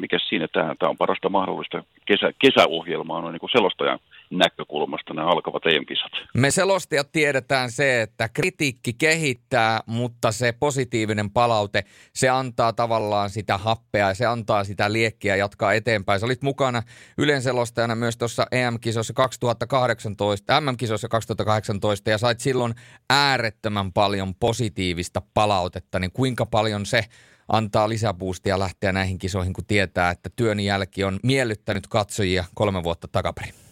mikä 0.00 0.18
siinä, 0.28 0.48
tämä, 0.52 0.74
tämä 0.78 0.90
on 0.90 0.96
parasta 0.96 1.28
mahdollista 1.28 1.84
kesä, 2.06 2.32
kesäohjelmaa 2.38 3.20
noin 3.20 3.32
niin 3.32 3.40
kuin 3.40 3.50
selostajan 3.50 3.98
näkökulmasta 4.30 5.14
nämä 5.14 5.28
alkavat 5.28 5.66
EM-kisat. 5.66 6.12
Me 6.34 6.50
selostajat 6.50 7.12
tiedetään 7.12 7.70
se, 7.70 8.02
että 8.02 8.28
kritiikki 8.28 8.92
kehittää, 8.92 9.80
mutta 9.86 10.32
se 10.32 10.52
positiivinen 10.52 11.30
palaute, 11.30 11.84
se 12.14 12.28
antaa 12.28 12.72
tavallaan 12.72 13.30
sitä 13.30 13.58
happea 13.58 14.08
ja 14.08 14.14
se 14.14 14.26
antaa 14.26 14.64
sitä 14.64 14.92
liekkiä 14.92 15.36
jatkaa 15.36 15.72
eteenpäin. 15.72 16.20
Sä 16.20 16.26
olit 16.26 16.42
mukana 16.42 16.82
yleenselostajana 17.18 17.94
myös 17.94 18.16
tuossa 18.16 18.46
EM-kisossa 18.52 19.12
2018, 19.12 20.60
MM-kisossa 20.60 21.08
2018 21.08 22.10
ja 22.10 22.18
sait 22.18 22.40
silloin 22.40 22.74
äärettömän 23.10 23.92
paljon 23.92 24.34
positiivista 24.34 25.22
palautetta, 25.34 25.98
niin 25.98 26.12
kuinka 26.12 26.46
paljon 26.46 26.86
se 26.86 27.04
antaa 27.48 27.88
lisäboostia 27.88 28.58
lähteä 28.58 28.92
näihin 28.92 29.18
kisoihin, 29.18 29.52
kun 29.52 29.66
tietää, 29.66 30.10
että 30.10 30.30
työn 30.36 30.60
jälki 30.60 31.04
on 31.04 31.20
miellyttänyt 31.22 31.86
katsojia 31.86 32.44
kolme 32.54 32.82
vuotta 32.82 33.08
takaperin? 33.08 33.67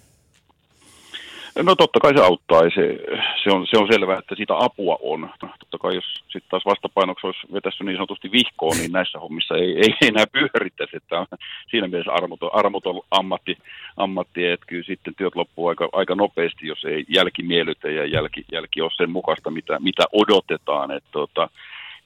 No 1.62 1.74
totta 1.74 2.00
kai 2.00 2.14
se 2.16 2.22
auttaa, 2.22 2.60
se, 2.60 2.98
se, 3.42 3.50
on, 3.50 3.66
se 3.70 3.78
on 3.78 3.88
selvää, 3.92 4.18
että 4.18 4.34
sitä 4.34 4.54
apua 4.58 4.98
on. 5.02 5.30
Totta 5.40 5.78
kai 5.78 5.94
jos 5.94 6.14
sitten 6.14 6.50
taas 6.50 6.64
vastapainoksi 6.64 7.26
olisi 7.26 7.52
vetässyt 7.52 7.86
niin 7.86 7.96
sanotusti 7.96 8.32
vihkoon, 8.32 8.76
niin 8.76 8.92
näissä 8.92 9.18
hommissa 9.18 9.54
ei, 9.56 9.76
ei 9.76 10.08
enää 10.08 10.24
pyörittäisi, 10.26 10.96
että 10.96 11.20
on 11.20 11.26
siinä 11.70 11.88
mielessä 11.88 12.12
armoton, 12.12 12.50
armoton 12.52 13.00
ammatti, 13.10 13.58
ammatti, 13.96 14.46
että 14.46 14.66
kyllä 14.66 14.82
sitten 14.82 15.14
työt 15.14 15.36
loppuu 15.36 15.66
aika, 15.68 15.88
aika 15.92 16.14
nopeasti, 16.14 16.66
jos 16.66 16.84
ei 16.84 17.04
jälki 17.08 17.42
miellytä 17.42 17.90
ja 17.90 18.06
jälki, 18.06 18.44
jälki 18.52 18.82
ole 18.82 18.90
sen 18.96 19.10
mukaista, 19.10 19.50
mitä, 19.50 19.78
mitä 19.80 20.04
odotetaan. 20.12 20.90
Että 20.90 21.10
tota, 21.12 21.48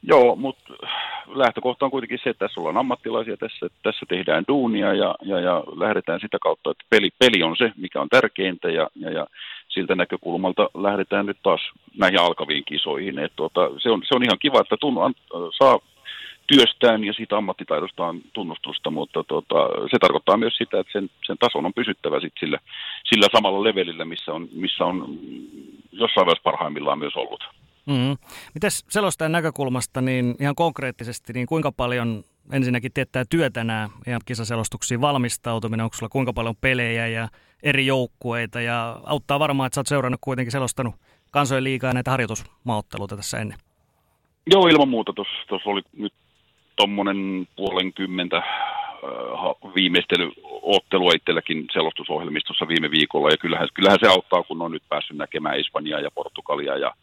Joo, 0.03 0.37
mutta 0.37 0.75
lähtökohta 1.27 1.85
on 1.85 1.91
kuitenkin 1.91 2.19
se, 2.23 2.31
että 2.31 2.45
tässä 2.45 2.61
ollaan 2.61 2.77
ammattilaisia, 2.77 3.37
tässä, 3.37 3.67
tässä 3.83 4.07
tehdään 4.09 4.45
duunia 4.49 4.95
ja, 4.95 5.15
ja, 5.23 5.41
ja 5.41 5.65
lähdetään 5.77 6.21
sitä 6.21 6.39
kautta, 6.43 6.71
että 6.71 6.85
peli, 6.91 7.11
peli 7.19 7.43
on 7.43 7.57
se, 7.57 7.73
mikä 7.77 8.01
on 8.01 8.09
tärkeintä 8.09 8.69
ja, 8.71 8.89
ja, 8.97 9.11
ja 9.11 9.27
siltä 9.69 9.95
näkökulmalta 9.95 10.71
lähdetään 10.75 11.27
nyt 11.27 11.37
taas 11.43 11.61
näihin 11.99 12.21
alkaviin 12.21 12.65
kisoihin. 12.65 13.19
Et 13.19 13.33
tuota, 13.37 13.61
se, 13.79 13.91
on, 13.91 14.03
se 14.05 14.15
on 14.15 14.23
ihan 14.23 14.39
kiva, 14.39 14.61
että 14.61 14.77
tunnu, 14.81 15.01
an, 15.01 15.15
saa 15.59 15.79
työstään 16.47 17.05
ja 17.05 17.13
siitä 17.13 17.37
ammattitaidostaan 17.37 18.21
tunnustusta, 18.33 18.91
mutta 18.91 19.25
tuota, 19.25 19.69
se 19.91 19.99
tarkoittaa 19.99 20.37
myös 20.37 20.57
sitä, 20.57 20.81
että 20.81 20.93
sen, 20.93 21.11
sen 21.27 21.39
tason 21.39 21.67
on 21.67 21.75
pysyttävä 21.75 22.21
sit 22.21 22.33
sillä, 22.41 22.59
sillä 23.05 23.27
samalla 23.33 23.65
levelillä, 23.65 24.05
missä 24.05 24.33
on, 24.33 24.49
missä 24.53 24.85
on 24.85 25.19
jossain 25.93 26.27
vaiheessa 26.27 26.51
parhaimmillaan 26.51 26.99
myös 26.99 27.17
ollut. 27.17 27.60
Mm-hmm. 27.87 28.17
Mites 28.55 28.85
selostajan 28.89 29.33
näkökulmasta, 29.33 30.01
niin 30.01 30.35
ihan 30.41 30.55
konkreettisesti, 30.55 31.33
niin 31.33 31.47
kuinka 31.47 31.73
paljon 31.73 32.25
ensinnäkin 32.53 32.93
teettää 32.93 33.25
työtä 33.31 33.65
nämä 33.65 33.89
EM-kisaselostuksiin 34.07 35.01
valmistautuminen, 35.01 35.85
onko 35.85 35.97
sulla 35.97 36.11
kuinka 36.11 36.33
paljon 36.33 36.55
pelejä 36.61 37.07
ja 37.07 37.29
eri 37.63 37.87
joukkueita 37.87 38.61
ja 38.61 39.01
auttaa 39.05 39.39
varmaan, 39.39 39.67
että 39.67 39.75
sä 39.75 39.81
oot 39.81 39.87
seurannut 39.87 40.21
kuitenkin 40.21 40.53
selostanut 40.53 40.95
kansojen 41.31 41.65
liikaa 41.65 41.93
näitä 41.93 42.11
harjoitusmaotteluita 42.11 43.17
tässä 43.17 43.39
ennen. 43.39 43.59
Joo, 44.51 44.69
ilman 44.69 44.89
muuta. 44.89 45.13
Tuossa 45.49 45.71
oli 45.71 45.83
nyt 45.97 46.13
tuommoinen 46.77 47.49
puolenkymmentä 47.57 48.37
äh, 48.37 48.45
viimeistelyottelua 49.75 51.13
itselläkin 51.17 51.67
selostusohjelmistossa 51.73 52.69
viime 52.69 52.91
viikolla, 52.91 53.31
ja 53.31 53.37
kyllähän, 53.37 53.69
kyllähän 53.75 53.99
se 54.03 54.09
auttaa, 54.09 54.43
kun 54.43 54.63
on 54.63 54.73
nyt 54.73 54.83
päässyt 54.89 55.17
näkemään 55.17 55.59
Espanjaa 55.61 56.01
ja 56.01 56.11
Portugalia 56.11 56.79
ja 56.79 56.95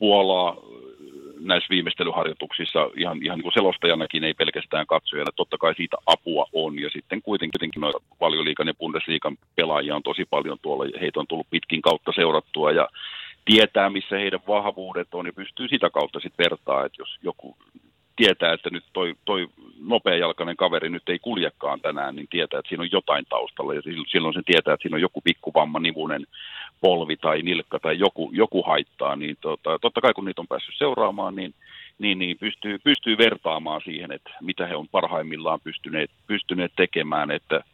Puolaa 0.00 0.56
näissä 1.40 1.68
viimeistelyharjoituksissa 1.70 2.90
ihan, 2.96 3.22
ihan 3.22 3.38
niin 3.38 3.42
kuin 3.42 3.52
selostajanakin, 3.52 4.24
ei 4.24 4.34
pelkästään 4.34 4.86
katsojana. 4.86 5.30
Totta 5.36 5.58
kai 5.58 5.74
siitä 5.74 5.96
apua 6.06 6.46
on 6.52 6.78
ja 6.78 6.90
sitten 6.90 7.22
kuitenkin 7.22 7.60
noita 7.76 7.98
valioliikan 8.20 8.66
ja 8.66 8.74
Bundesliigan 8.74 9.36
pelaajia 9.56 9.96
on 9.96 10.02
tosi 10.02 10.24
paljon 10.30 10.58
tuolla. 10.62 10.84
Heitä 11.00 11.20
on 11.20 11.26
tullut 11.26 11.50
pitkin 11.50 11.82
kautta 11.82 12.12
seurattua 12.12 12.72
ja 12.72 12.88
tietää, 13.44 13.90
missä 13.90 14.18
heidän 14.18 14.40
vahvuudet 14.48 15.08
on 15.14 15.26
ja 15.26 15.32
pystyy 15.32 15.68
sitä 15.68 15.90
kautta 15.90 16.20
sitten 16.20 16.44
vertaa, 16.44 16.84
että 16.84 17.02
jos 17.02 17.18
joku 17.22 17.56
tietää, 18.16 18.52
että 18.52 18.70
nyt 18.72 18.84
toi, 18.92 19.14
toi 19.24 19.48
nopeajalkainen 19.80 20.56
kaveri 20.56 20.88
nyt 20.88 21.08
ei 21.08 21.18
kuljekaan 21.18 21.80
tänään, 21.80 22.16
niin 22.16 22.28
tietää, 22.30 22.58
että 22.58 22.68
siinä 22.68 22.82
on 22.82 22.92
jotain 22.92 23.24
taustalla. 23.28 23.74
Ja 23.74 23.82
silloin 24.08 24.34
se 24.34 24.42
tietää, 24.46 24.74
että 24.74 24.82
siinä 24.82 24.96
on 24.96 25.00
joku 25.00 25.20
pikkuvamma, 25.20 25.78
nivunen 25.80 26.26
polvi 26.80 27.16
tai 27.16 27.42
nilkka 27.42 27.78
tai 27.78 27.98
joku, 27.98 28.30
joku 28.32 28.62
haittaa. 28.62 29.16
Niin 29.16 29.36
tota, 29.40 29.78
totta 29.78 30.00
kai 30.00 30.12
kun 30.14 30.24
niitä 30.24 30.40
on 30.40 30.48
päässyt 30.48 30.74
seuraamaan, 30.78 31.36
niin, 31.36 31.54
niin, 31.98 32.18
niin 32.18 32.38
pystyy, 32.38 32.78
pystyy 32.78 33.18
vertaamaan 33.18 33.80
siihen, 33.84 34.12
että 34.12 34.30
mitä 34.40 34.66
he 34.66 34.76
on 34.76 34.88
parhaimmillaan 34.88 35.60
pystyneet, 35.64 36.10
pystyneet 36.26 36.72
tekemään. 36.76 37.30
Että 37.30 37.64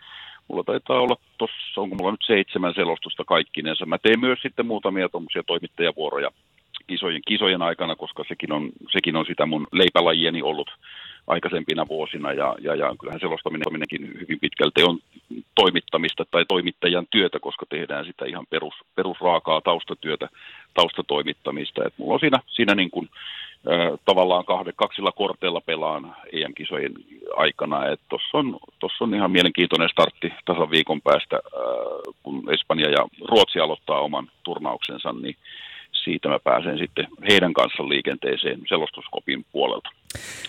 mulla 0.49 0.65
taitaa 0.65 1.01
olla 1.01 1.17
tuossa, 1.39 1.81
onko 1.81 1.97
mulla 1.97 2.11
nyt 2.11 2.27
seitsemän 2.27 2.75
selostusta 2.75 3.25
kaikkinensa. 3.25 3.87
Mä 3.87 3.99
teen 3.99 4.21
myös 4.21 4.39
sitten 4.43 4.67
muutamia 4.67 5.09
tuommoisia 5.09 5.43
toimittajavuoroja 5.43 6.31
kisojen, 6.87 7.23
kisojen 7.27 7.63
aikana, 7.63 7.97
koska 7.97 8.25
sekin 8.29 8.53
on, 8.53 8.71
sekin 8.93 9.17
on 9.17 9.27
sitä 9.27 9.47
mun 9.47 9.67
leipälajieni 9.73 10.43
ollut 10.43 10.71
aikaisempina 11.27 11.89
vuosina 11.89 12.33
ja, 12.33 12.55
ja, 12.61 12.75
ja 12.75 12.95
kyllähän 13.01 13.21
selostaminenkin 13.21 14.21
hyvin 14.21 14.41
pitkälti 14.41 14.83
on 14.83 14.99
toimittamista 15.55 16.25
tai 16.31 16.45
toimittajan 16.49 17.07
työtä, 17.11 17.39
koska 17.41 17.67
tehdään 17.69 18.05
sitä 18.05 18.25
ihan 18.25 18.47
perus, 18.51 18.75
perusraakaa 18.95 19.61
taustatyötä, 19.61 20.29
taustatoimittamista. 20.75 21.85
Et 21.85 21.95
mulla 21.97 22.15
on 22.15 22.21
siinä, 22.21 22.39
siinä 22.47 22.75
niin 22.75 22.91
kuin, 22.91 23.09
äh, 23.71 23.99
tavallaan 24.05 24.45
kahde, 24.45 24.73
kaksilla 24.77 25.13
korteilla 25.13 25.61
pelaan 25.61 26.17
EM-kisojen 26.33 26.93
aikana. 27.37 27.81
Tuossa 28.09 28.39
on, 28.39 28.59
tossa 28.79 29.05
on 29.05 29.15
ihan 29.15 29.31
mielenkiintoinen 29.31 29.89
startti 29.89 30.33
tasan 30.45 30.71
viikon 30.71 31.03
päästä, 31.03 31.37
äh, 31.37 32.15
kun 32.23 32.53
Espanja 32.53 32.91
ja 32.91 33.07
Ruotsi 33.29 33.59
aloittaa 33.61 34.01
oman 34.01 34.29
turnauksensa, 34.45 35.13
niin 35.13 35.37
siitä 36.05 36.29
mä 36.29 36.39
pääsen 36.39 36.79
sitten 36.79 37.07
heidän 37.31 37.53
kanssa 37.53 37.89
liikenteeseen 37.89 38.61
selostuskopin 38.69 39.45
puolelta. 39.53 39.91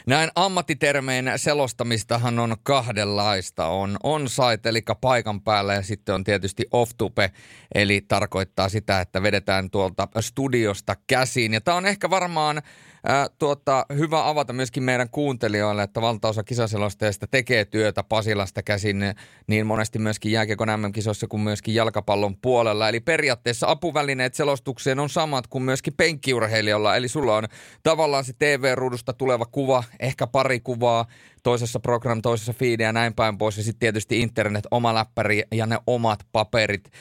Näin 0.06 0.30
ammattitermeen 0.36 1.32
selostamistahan 1.36 2.40
on 2.40 2.56
kahdenlaista. 2.64 3.68
On 3.68 3.98
on-site, 4.04 4.70
eli 4.70 4.82
paikan 5.02 5.42
päällä, 5.42 5.74
ja 5.74 5.82
sitten 5.82 6.16
on 6.16 6.24
tietysti 6.24 6.66
off-tupe, 6.72 7.32
eli 7.76 8.02
tarkoittaa 8.08 8.70
sitä, 8.70 9.02
että 9.02 9.24
vedetään 9.24 9.70
tuolta 9.70 10.08
studiosta 10.20 10.96
käsiin. 11.08 11.54
Ja 11.54 11.62
tämä 11.62 11.78
on 11.78 11.86
ehkä 11.86 12.10
varmaan 12.10 12.62
Ää, 13.04 13.28
tuota, 13.40 13.86
hyvä 13.98 14.30
avata 14.30 14.54
myöskin 14.54 14.84
meidän 14.84 15.10
kuuntelijoille, 15.10 15.84
että 15.84 16.02
valtaosa 16.02 16.44
kisaselostajista 16.44 17.28
tekee 17.28 17.66
työtä 17.66 18.04
Pasilasta 18.04 18.64
käsin 18.64 19.00
niin 19.48 19.68
monesti 19.68 20.00
myöskin 20.00 20.32
jääkiekon 20.32 20.68
MM-kisoissa 20.68 21.28
kuin 21.28 21.42
myöskin 21.42 21.76
jalkapallon 21.76 22.38
puolella. 22.38 22.90
Eli 22.90 23.00
periaatteessa 23.00 23.68
apuvälineet 23.70 24.34
selostukseen 24.34 25.00
on 25.00 25.10
samat 25.10 25.48
kuin 25.48 25.64
myöskin 25.64 25.94
penkkiurheilijalla. 25.94 26.96
Eli 26.96 27.08
sulla 27.08 27.36
on 27.36 27.48
tavallaan 27.84 28.26
se 28.26 28.34
TV-ruudusta 28.40 29.14
tuleva 29.14 29.46
kuva, 29.46 29.84
ehkä 30.00 30.28
pari 30.28 30.60
kuvaa, 30.60 31.06
toisessa 31.44 31.80
program, 31.80 32.22
toisessa 32.22 32.54
feed 32.54 32.80
ja 32.80 32.94
näin 32.94 33.14
päin 33.14 33.38
pois. 33.38 33.58
Ja 33.58 33.64
sitten 33.64 33.80
tietysti 33.80 34.20
internet, 34.20 34.68
oma 34.72 34.94
läppäri 34.94 35.44
ja 35.52 35.66
ne 35.66 35.78
omat 35.88 36.20
paperit. 36.32 36.92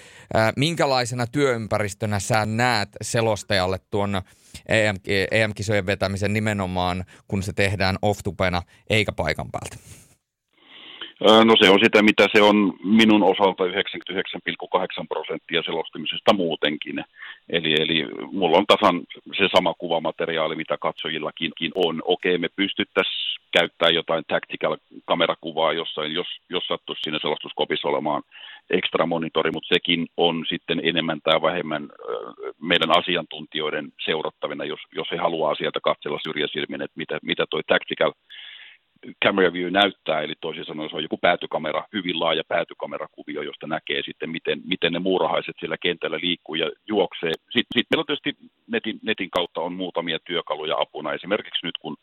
Minkälaisena 0.56 1.26
työympäristönä 1.26 2.20
sä 2.20 2.46
näet 2.46 2.88
selostajalle 3.02 3.78
tuon 3.90 4.22
EM, 4.68 4.96
EM-kisojen 5.30 5.86
vetämisen 5.86 6.32
nimenomaan, 6.32 7.04
kun 7.28 7.42
se 7.42 7.52
tehdään 7.52 7.96
off-tupena 8.02 8.62
eikä 8.90 9.12
paikan 9.12 9.50
päältä? 9.52 9.76
No 11.20 11.54
se 11.60 11.70
on 11.70 11.80
sitä, 11.82 12.02
mitä 12.02 12.26
se 12.32 12.42
on 12.42 12.74
minun 12.84 13.22
osalta 13.22 13.64
99,8 13.64 13.70
prosenttia 15.08 15.62
selostamisesta 15.62 16.34
muutenkin. 16.34 17.04
Eli, 17.48 17.74
eli 17.82 18.06
mulla 18.32 18.58
on 18.58 18.66
tasan 18.66 19.02
se 19.38 19.48
sama 19.56 19.74
kuvamateriaali, 19.74 20.56
mitä 20.56 20.76
katsojillakin 20.80 21.72
on. 21.74 22.02
Okei, 22.04 22.38
me 22.38 22.48
pystyttäisiin 22.56 23.40
käyttämään 23.52 23.94
jotain 23.94 24.24
tactical 24.28 24.76
kamerakuvaa 25.04 25.72
jossain, 25.72 26.12
jos, 26.12 26.26
jos 26.50 26.66
sattuisi 26.66 27.02
siinä 27.02 27.18
selostuskopissa 27.22 27.88
olemaan 27.88 28.22
ekstra 28.70 29.06
monitori, 29.06 29.50
mutta 29.50 29.74
sekin 29.74 30.06
on 30.16 30.44
sitten 30.48 30.80
enemmän 30.84 31.20
tai 31.24 31.42
vähemmän 31.42 31.88
meidän 32.60 32.98
asiantuntijoiden 32.98 33.92
seurattavina, 34.04 34.64
jos, 34.64 34.80
jos 34.92 35.10
he 35.10 35.16
haluaa 35.16 35.54
sieltä 35.54 35.80
katsella 35.80 36.18
syrjäsilmin, 36.26 36.82
että 36.82 36.96
mitä, 36.96 37.18
mitä 37.22 37.44
toi 37.50 37.62
tactical 37.66 38.12
camera 39.24 39.52
view 39.52 39.72
näyttää, 39.72 40.20
eli 40.20 40.34
toisin 40.40 40.64
sanoen 40.64 40.90
se 40.90 40.96
on 40.96 41.02
joku 41.02 41.18
päätykamera, 41.18 41.84
hyvin 41.92 42.20
laaja 42.20 42.42
päätykamerakuvio, 42.48 43.42
josta 43.42 43.66
näkee 43.66 44.02
sitten, 44.02 44.30
miten, 44.30 44.60
miten 44.64 44.92
ne 44.92 44.98
muurahaiset 44.98 45.56
siellä 45.60 45.76
kentällä 45.78 46.18
liikkuu 46.22 46.54
ja 46.54 46.70
juoksee. 46.88 47.32
Sitten, 47.32 47.74
sitten 47.74 47.86
meillä 47.90 48.04
tietysti 48.06 48.36
netin, 48.66 48.98
netin 49.02 49.30
kautta 49.30 49.60
on 49.60 49.72
muutamia 49.72 50.18
työkaluja 50.24 50.76
apuna, 50.78 51.12
esimerkiksi 51.12 51.66
nyt 51.66 51.78
kun 51.80 51.96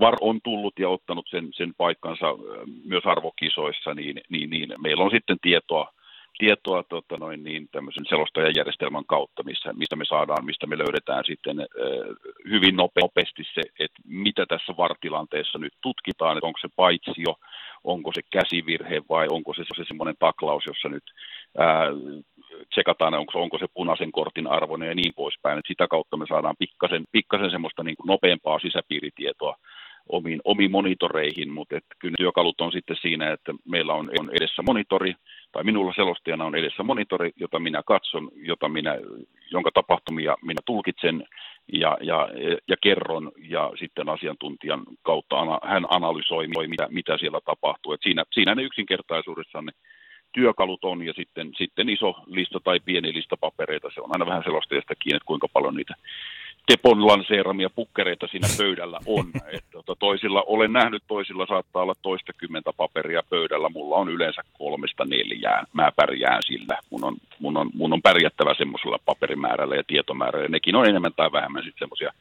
VAR 0.00 0.16
on 0.20 0.40
tullut 0.44 0.78
ja 0.78 0.88
ottanut 0.88 1.26
sen, 1.30 1.48
sen 1.52 1.74
paikkansa 1.76 2.26
myös 2.84 3.06
arvokisoissa, 3.06 3.94
niin, 3.94 4.20
niin, 4.28 4.50
niin 4.50 4.74
meillä 4.78 5.04
on 5.04 5.10
sitten 5.10 5.36
tietoa, 5.42 5.92
tietoa 6.38 6.82
tota 6.82 7.16
noin, 7.16 7.44
niin 7.44 7.68
tämmöisen 7.72 8.04
selostajajärjestelmän 8.08 9.04
kautta, 9.04 9.42
missä, 9.42 9.72
mistä 9.72 9.96
me 9.96 10.04
saadaan, 10.04 10.44
mistä 10.44 10.66
me 10.66 10.78
löydetään 10.78 11.24
sitten 11.26 11.56
hyvin 12.50 12.76
nopeasti 12.76 13.42
se, 13.54 13.60
että 13.80 14.02
mitä 14.04 14.46
tässä 14.46 14.72
vartilanteessa 14.76 15.58
nyt 15.58 15.72
tutkitaan, 15.80 16.36
että 16.36 16.46
onko 16.46 16.58
se 16.60 16.68
paitsio, 16.76 17.34
onko 17.84 18.10
se 18.14 18.20
käsivirhe 18.30 19.02
vai 19.08 19.26
onko 19.30 19.54
se, 19.54 19.62
se 19.76 19.84
semmoinen 19.88 20.16
taklaus, 20.18 20.66
jossa 20.66 20.88
nyt 20.88 21.04
äh, 21.60 21.88
tsekataan, 22.70 23.14
onko, 23.14 23.42
onko 23.42 23.58
se 23.58 23.66
punaisen 23.74 24.12
kortin 24.12 24.46
arvoinen 24.46 24.88
ja 24.88 24.94
niin 24.94 25.14
poispäin. 25.16 25.58
Et 25.58 25.64
sitä 25.68 25.86
kautta 25.88 26.16
me 26.16 26.26
saadaan 26.28 26.56
pikkasen, 26.58 27.04
pikkasen 27.12 27.50
semmoista 27.50 27.82
niin 27.82 27.96
kuin 27.96 28.06
nopeampaa 28.06 28.58
sisäpiiritietoa 28.58 29.56
omiin, 30.08 30.40
omiin 30.44 30.70
monitoreihin, 30.70 31.50
mutta 31.50 31.76
et 31.76 31.84
kyllä 31.98 32.14
työkalut 32.18 32.60
on 32.60 32.72
sitten 32.72 32.96
siinä, 33.02 33.32
että 33.32 33.52
meillä 33.64 33.94
on 33.94 34.10
edessä 34.32 34.62
monitori, 34.62 35.14
tai 35.54 35.64
minulla 35.64 35.92
selostajana 35.92 36.44
on 36.44 36.54
edessä 36.54 36.82
monitori, 36.82 37.30
jota 37.36 37.58
minä 37.58 37.82
katson, 37.86 38.30
jota 38.34 38.68
minä, 38.68 38.98
jonka 39.50 39.70
tapahtumia 39.74 40.36
minä 40.42 40.60
tulkitsen 40.64 41.24
ja, 41.72 41.98
ja, 42.00 42.28
ja 42.68 42.76
kerron, 42.82 43.32
ja 43.48 43.72
sitten 43.78 44.08
asiantuntijan 44.08 44.82
kautta 45.02 45.36
hän 45.62 45.86
analysoi, 45.90 46.48
mitä, 46.48 46.88
mitä 46.90 47.18
siellä 47.18 47.40
tapahtuu. 47.40 47.92
Et 47.92 48.00
siinä, 48.02 48.24
siinä 48.32 48.54
ne 48.54 48.62
yksinkertaisuudessaan 48.62 49.64
ne 49.64 49.72
työkalut 50.32 50.84
on 50.84 51.06
ja 51.06 51.12
sitten, 51.12 51.50
sitten 51.58 51.88
iso 51.88 52.14
lista 52.26 52.60
tai 52.60 52.80
pieni 52.84 53.14
lista 53.14 53.36
papereita. 53.36 53.88
Se 53.94 54.00
on 54.00 54.10
aina 54.12 54.26
vähän 54.26 54.44
selostajasta 54.44 54.94
kiinni, 54.94 55.16
että 55.16 55.26
kuinka 55.26 55.48
paljon 55.48 55.74
niitä 55.74 55.94
Tepon 56.66 57.06
lanseeramia 57.06 57.70
pukkereita 57.70 58.26
siinä 58.26 58.48
pöydällä 58.58 58.98
on. 59.06 59.26
Että 59.56 59.70
tota, 59.72 59.96
toisilla 59.98 60.42
olen 60.46 60.72
nähnyt, 60.72 61.02
toisilla 61.06 61.46
saattaa 61.46 61.82
olla 61.82 61.94
toista 62.02 62.32
kymmentä 62.32 62.70
paperia 62.76 63.22
pöydällä. 63.30 63.68
Mulla 63.68 63.96
on 63.96 64.08
yleensä 64.08 64.42
kolmesta 64.58 65.04
neljään. 65.04 65.66
Mä 65.72 65.92
pärjään 65.96 66.42
sillä. 66.46 66.78
Mun 66.90 67.04
on, 67.04 67.16
mun 67.38 67.56
on, 67.56 67.70
mun 67.74 67.92
on 67.92 68.02
pärjättävä 68.02 68.54
semmoisella 68.54 68.98
paperimäärällä 69.04 69.76
ja 69.76 69.84
tietomäärällä. 69.86 70.48
Nekin 70.48 70.76
on 70.76 70.88
enemmän 70.88 71.12
tai 71.16 71.32
vähemmän 71.32 71.62
sitten 71.62 71.78
semmoisia 71.78 72.12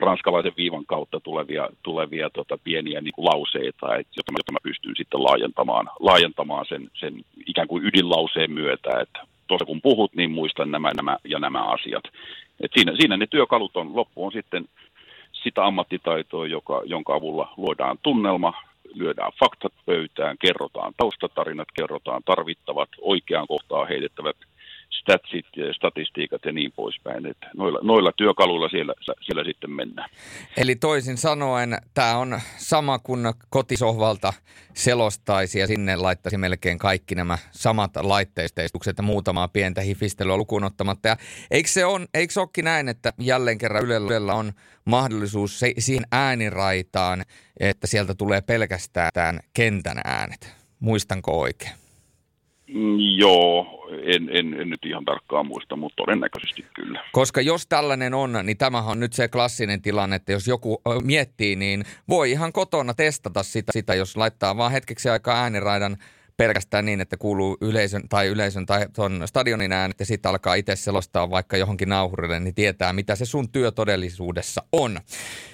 ranskalaisen 0.00 0.52
viivan 0.56 0.86
kautta 0.86 1.20
tulevia, 1.20 1.68
tulevia 1.82 2.30
tota, 2.30 2.58
pieniä 2.64 3.00
niin 3.00 3.14
kuin 3.14 3.24
lauseita, 3.24 3.96
että, 3.96 4.12
jotta, 4.16 4.32
mä, 4.32 4.36
jotta 4.38 4.52
mä 4.52 4.58
pystyn 4.62 4.96
sitten 4.96 5.22
laajentamaan, 5.22 5.90
laajentamaan 6.00 6.66
sen, 6.68 6.90
sen 6.94 7.14
ikään 7.46 7.68
kuin 7.68 7.84
ydinlauseen 7.84 8.50
myötä, 8.52 9.00
että 9.00 9.26
tuossa 9.46 9.64
kun 9.64 9.82
puhut, 9.82 10.14
niin 10.14 10.30
muistan 10.30 10.70
nämä, 10.70 10.90
nämä 10.96 11.16
ja 11.24 11.38
nämä 11.38 11.62
asiat. 11.62 12.04
Et 12.60 12.70
siinä, 12.74 12.92
siinä 12.96 13.16
ne 13.16 13.26
työkalut 13.26 13.76
on, 13.76 13.96
loppu 13.96 14.26
on 14.26 14.32
sitten 14.32 14.64
sitä 15.32 15.64
ammattitaitoa, 15.64 16.46
joka, 16.46 16.82
jonka 16.84 17.14
avulla 17.14 17.54
luodaan 17.56 17.98
tunnelma, 18.02 18.52
lyödään 18.94 19.32
faktat 19.40 19.72
pöytään, 19.86 20.36
kerrotaan 20.38 20.92
taustatarinat, 20.96 21.68
kerrotaan 21.74 22.22
tarvittavat, 22.24 22.88
oikeaan 23.00 23.46
kohtaan 23.46 23.88
heitettävät 23.88 24.36
statsit 25.00 25.46
ja 25.56 25.74
statistiikat 25.74 26.44
ja 26.44 26.52
niin 26.52 26.72
poispäin. 26.72 27.26
Että 27.26 27.50
noilla, 27.56 27.78
noilla 27.82 28.12
työkaluilla 28.12 28.68
siellä, 28.68 28.94
siellä 29.20 29.44
sitten 29.44 29.70
mennään. 29.70 30.10
Eli 30.56 30.76
toisin 30.76 31.16
sanoen 31.16 31.78
tämä 31.94 32.16
on 32.16 32.40
sama 32.56 32.98
kuin 32.98 33.20
kotisohvalta 33.50 34.32
selostaisi 34.74 35.58
ja 35.58 35.66
sinne 35.66 35.96
laittaisi 35.96 36.38
melkein 36.38 36.78
kaikki 36.78 37.14
nämä 37.14 37.38
samat 37.50 37.96
laitteisteistukset 37.96 38.98
ja 38.98 39.02
muutamaa 39.02 39.48
pientä 39.48 39.80
hifistelyä 39.80 40.36
lukuun 40.36 40.64
ottamatta. 40.64 41.08
Ja 41.08 41.16
eikö 41.50 41.68
se 41.68 41.84
on, 41.84 42.06
eikö 42.14 42.40
olekin 42.40 42.64
näin, 42.64 42.88
että 42.88 43.12
jälleen 43.18 43.58
kerran 43.58 43.84
Ylellä 43.84 44.34
on 44.34 44.52
mahdollisuus 44.84 45.58
se, 45.58 45.72
siihen 45.78 46.06
ääniraitaan, 46.12 47.22
että 47.60 47.86
sieltä 47.86 48.14
tulee 48.14 48.40
pelkästään 48.40 49.40
kentän 49.54 50.00
äänet? 50.04 50.56
Muistanko 50.80 51.40
oikein? 51.40 51.83
Mm, 52.74 52.96
joo, 53.18 53.66
en, 54.02 54.28
en, 54.32 54.60
en 54.60 54.70
nyt 54.70 54.84
ihan 54.86 55.04
tarkkaan 55.04 55.46
muista, 55.46 55.76
mutta 55.76 55.96
todennäköisesti 55.96 56.66
kyllä. 56.74 57.04
Koska 57.12 57.40
jos 57.40 57.66
tällainen 57.66 58.14
on, 58.14 58.32
niin 58.42 58.56
tämähän 58.56 58.90
on 58.90 59.00
nyt 59.00 59.12
se 59.12 59.28
klassinen 59.28 59.82
tilanne, 59.82 60.16
että 60.16 60.32
jos 60.32 60.48
joku 60.48 60.82
miettii, 61.02 61.56
niin 61.56 61.84
voi 62.08 62.30
ihan 62.30 62.52
kotona 62.52 62.94
testata 62.94 63.42
sitä, 63.42 63.72
sitä 63.72 63.94
jos 63.94 64.16
laittaa 64.16 64.56
vaan 64.56 64.72
hetkeksi 64.72 65.08
aikaa 65.08 65.42
ääniraidan 65.42 65.96
pelkästään 66.36 66.84
niin, 66.84 67.00
että 67.00 67.16
kuuluu 67.16 67.56
yleisön 67.60 68.08
tai 68.08 68.26
yleisön 68.26 68.66
tai 68.66 68.86
tuon 68.94 69.22
stadionin 69.26 69.72
äänet 69.72 70.00
ja 70.00 70.06
sitten 70.06 70.30
alkaa 70.30 70.54
itse 70.54 70.76
selostaa 70.76 71.30
vaikka 71.30 71.56
johonkin 71.56 71.88
nauhurille, 71.88 72.40
niin 72.40 72.54
tietää, 72.54 72.92
mitä 72.92 73.16
se 73.16 73.24
sun 73.24 73.48
työ 73.48 73.72
todellisuudessa 73.72 74.62
on. 74.72 75.00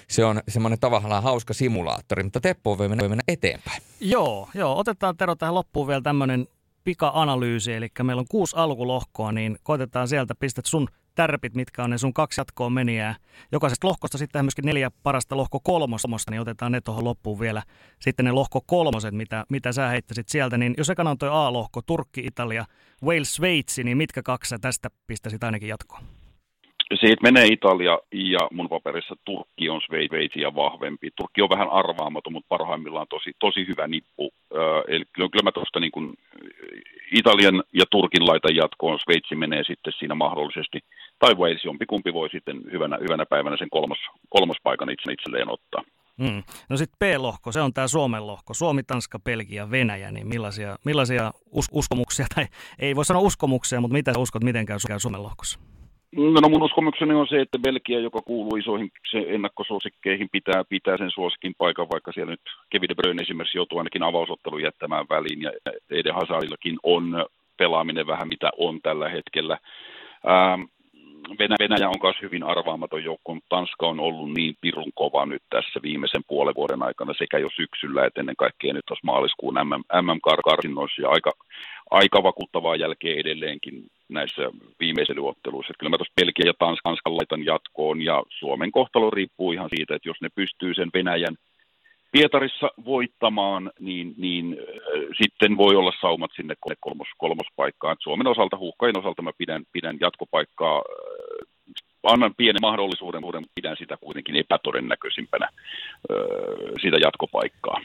Se 0.08 0.24
on 0.24 0.40
semmoinen 0.48 0.80
tavallaan 0.80 1.22
hauska 1.22 1.54
simulaattori, 1.54 2.22
mutta 2.22 2.40
Teppo 2.40 2.78
voi 2.78 2.88
mennä, 2.88 3.02
voi 3.02 3.08
mennä 3.08 3.24
eteenpäin. 3.28 3.82
Joo, 4.00 4.48
joo, 4.54 4.78
otetaan 4.78 5.16
Tero 5.16 5.34
tähän 5.34 5.54
loppuun 5.54 5.86
vielä 5.86 6.00
tämmöinen 6.00 6.46
pika-analyysi, 6.84 7.72
eli 7.72 7.88
meillä 8.02 8.20
on 8.20 8.26
kuusi 8.30 8.56
alkulohkoa, 8.56 9.32
niin 9.32 9.56
koitetaan 9.62 10.08
sieltä, 10.08 10.34
pistät 10.34 10.66
sun 10.66 10.88
tärpit, 11.14 11.54
mitkä 11.54 11.84
on 11.84 11.90
ne 11.90 11.98
sun 11.98 12.14
kaksi 12.14 12.40
jatkoa 12.40 12.70
menijää. 12.70 13.14
Jokaisesta 13.52 13.88
lohkosta 13.88 14.18
sitten 14.18 14.44
myöskin 14.44 14.66
neljä 14.66 14.90
parasta 15.02 15.36
lohko 15.36 15.60
kolmosta, 15.60 16.30
niin 16.30 16.40
otetaan 16.40 16.72
ne 16.72 16.80
tuohon 16.80 17.04
loppuun 17.04 17.40
vielä. 17.40 17.62
Sitten 17.98 18.24
ne 18.24 18.32
lohko 18.32 18.60
kolmoset, 18.66 19.14
mitä, 19.14 19.44
mitä 19.48 19.72
sä 19.72 19.88
heittäisit 19.88 20.28
sieltä, 20.28 20.58
niin 20.58 20.74
jos 20.78 20.90
ekana 20.90 21.10
on 21.10 21.18
toi 21.18 21.28
A-lohko, 21.32 21.82
Turkki, 21.82 22.20
Italia, 22.20 22.64
Wales, 23.04 23.34
Sveitsi, 23.34 23.84
niin 23.84 23.96
mitkä 23.96 24.22
kaksi 24.22 24.48
sä 24.48 24.58
tästä 24.60 24.88
pistäisit 25.06 25.44
ainakin 25.44 25.68
jatkoon? 25.68 26.19
Siitä 26.94 27.22
menee 27.22 27.46
Italia 27.46 27.98
ja 28.12 28.48
mun 28.52 28.68
paperissa 28.68 29.14
Turkki 29.24 29.68
on 29.68 29.80
Sveitsiä 29.80 30.54
vahvempi. 30.54 31.10
Turkki 31.16 31.42
on 31.42 31.48
vähän 31.48 31.70
arvaamaton, 31.70 32.32
mutta 32.32 32.48
parhaimmillaan 32.48 33.06
tosi, 33.10 33.32
tosi 33.38 33.66
hyvä 33.68 33.86
nippu. 33.86 34.30
eli 34.88 35.04
kyllä 35.14 35.44
mä 35.44 35.52
tuosta 35.52 35.80
niin 35.80 35.92
kuin 35.92 36.14
Italian 37.12 37.62
ja 37.72 37.84
Turkin 37.90 38.26
laitan 38.26 38.56
jatkoon. 38.56 38.98
Sveitsi 38.98 39.34
menee 39.34 39.64
sitten 39.64 39.92
siinä 39.98 40.14
mahdollisesti. 40.14 40.78
Tai 41.18 41.34
Wales, 41.34 41.64
jompikumpi 41.64 42.12
voi 42.12 42.30
sitten 42.30 42.60
hyvänä, 42.72 42.98
hyvänä 43.00 43.26
päivänä 43.26 43.56
sen 43.56 43.70
kolmos, 43.70 43.98
kolmospaikan 44.28 44.90
itse, 44.90 45.12
itselleen 45.12 45.50
ottaa. 45.50 45.82
Hmm. 46.18 46.42
No 46.68 46.76
sitten 46.76 46.98
B-lohko, 46.98 47.52
se 47.52 47.60
on 47.60 47.72
tämä 47.72 47.88
Suomen 47.88 48.26
lohko. 48.26 48.54
Suomi, 48.54 48.82
Tanska, 48.82 49.18
Belgia, 49.18 49.70
Venäjä, 49.70 50.10
niin 50.10 50.28
millaisia, 50.28 50.76
millaisia 50.84 51.32
us- 51.50 51.68
uskomuksia, 51.72 52.26
tai 52.34 52.46
ei 52.78 52.96
voi 52.96 53.04
sanoa 53.04 53.22
uskomuksia, 53.22 53.80
mutta 53.80 53.92
mitä 53.92 54.12
uskot, 54.18 54.44
miten 54.44 54.66
käy 54.66 54.78
Suomen 54.98 55.22
lohkossa? 55.22 55.60
No, 56.16 56.48
mun 56.48 56.62
uskomukseni 56.62 57.14
on 57.14 57.28
se, 57.28 57.40
että 57.40 57.58
Belgia, 57.58 58.00
joka 58.00 58.22
kuuluu 58.22 58.56
isoihin 58.56 58.90
ennakkosuosikkeihin, 59.26 60.28
pitää, 60.32 60.64
pitää 60.68 60.96
sen 60.96 61.10
suosikin 61.10 61.54
paikan, 61.58 61.86
vaikka 61.92 62.12
siellä 62.12 62.30
nyt 62.30 62.40
Kevin 62.70 62.88
De 62.88 62.94
Bruyne 62.94 63.22
esimerkiksi 63.22 63.58
joutuu 63.58 63.78
ainakin 63.78 64.02
avausottelun 64.02 64.62
jättämään 64.62 65.06
väliin, 65.10 65.42
ja 65.42 65.52
Eden 65.90 66.14
Hazardillakin 66.14 66.78
on 66.82 67.26
pelaaminen 67.56 68.06
vähän 68.06 68.28
mitä 68.28 68.50
on 68.58 68.80
tällä 68.82 69.08
hetkellä. 69.08 69.58
Ähm, 70.28 70.62
Venäjä 71.38 71.88
on 71.88 72.02
myös 72.02 72.16
hyvin 72.22 72.42
arvaamaton 72.42 73.04
joukko, 73.04 73.34
mutta 73.34 73.56
Tanska 73.56 73.86
on 73.86 74.00
ollut 74.00 74.32
niin 74.32 74.54
pirun 74.60 74.92
kova 74.94 75.26
nyt 75.26 75.42
tässä 75.50 75.80
viimeisen 75.82 76.22
puolen 76.28 76.54
vuoden 76.54 76.82
aikana 76.82 77.14
sekä 77.18 77.38
jo 77.38 77.48
syksyllä 77.56 78.06
että 78.06 78.20
ennen 78.20 78.36
kaikkea 78.36 78.72
nyt 78.72 78.86
tuossa 78.86 79.06
maaliskuun 79.06 79.54
MM, 79.54 80.02
MM-karsinnoissa 80.06 81.02
ja 81.02 81.08
aika, 81.08 81.32
aika 81.90 82.22
vakuuttavaa 82.22 82.76
jälkeen 82.76 83.18
edelleenkin 83.18 83.86
näissä 84.10 84.42
viimeiselyotteluissa. 84.80 85.74
Kyllä 85.78 85.90
mä 85.90 85.98
tuossa 85.98 86.18
Belgia 86.20 86.46
ja 86.46 86.54
Tanskan 86.58 87.16
laitan 87.16 87.44
jatkoon 87.44 88.02
ja 88.02 88.22
Suomen 88.28 88.72
kohtalo 88.72 89.10
riippuu 89.10 89.52
ihan 89.52 89.68
siitä, 89.76 89.94
että 89.94 90.08
jos 90.08 90.20
ne 90.20 90.28
pystyy 90.34 90.74
sen 90.74 90.90
Venäjän 90.94 91.36
Pietarissa 92.12 92.70
voittamaan, 92.84 93.70
niin, 93.80 94.14
niin 94.16 94.56
äh, 94.58 95.02
sitten 95.22 95.56
voi 95.56 95.76
olla 95.76 95.92
saumat 96.00 96.30
sinne 96.36 96.54
kolmos, 96.80 97.08
kolmospaikkaan. 97.18 97.96
Suomen 98.00 98.26
osalta, 98.26 98.56
huuhkajien 98.56 98.98
osalta 98.98 99.22
mä 99.22 99.30
pidän, 99.38 99.62
pidän 99.72 99.96
jatkopaikkaa 100.00 100.76
äh, 100.76 100.84
annan 102.02 102.34
pienen 102.36 102.60
mahdollisuuden, 102.62 103.20
mutta 103.20 103.42
pidän 103.54 103.76
sitä 103.78 103.96
kuitenkin 103.96 104.36
epätodennäköisimpänä 104.36 105.48
sitä 106.82 106.96
jatkopaikkaa. 107.00 107.80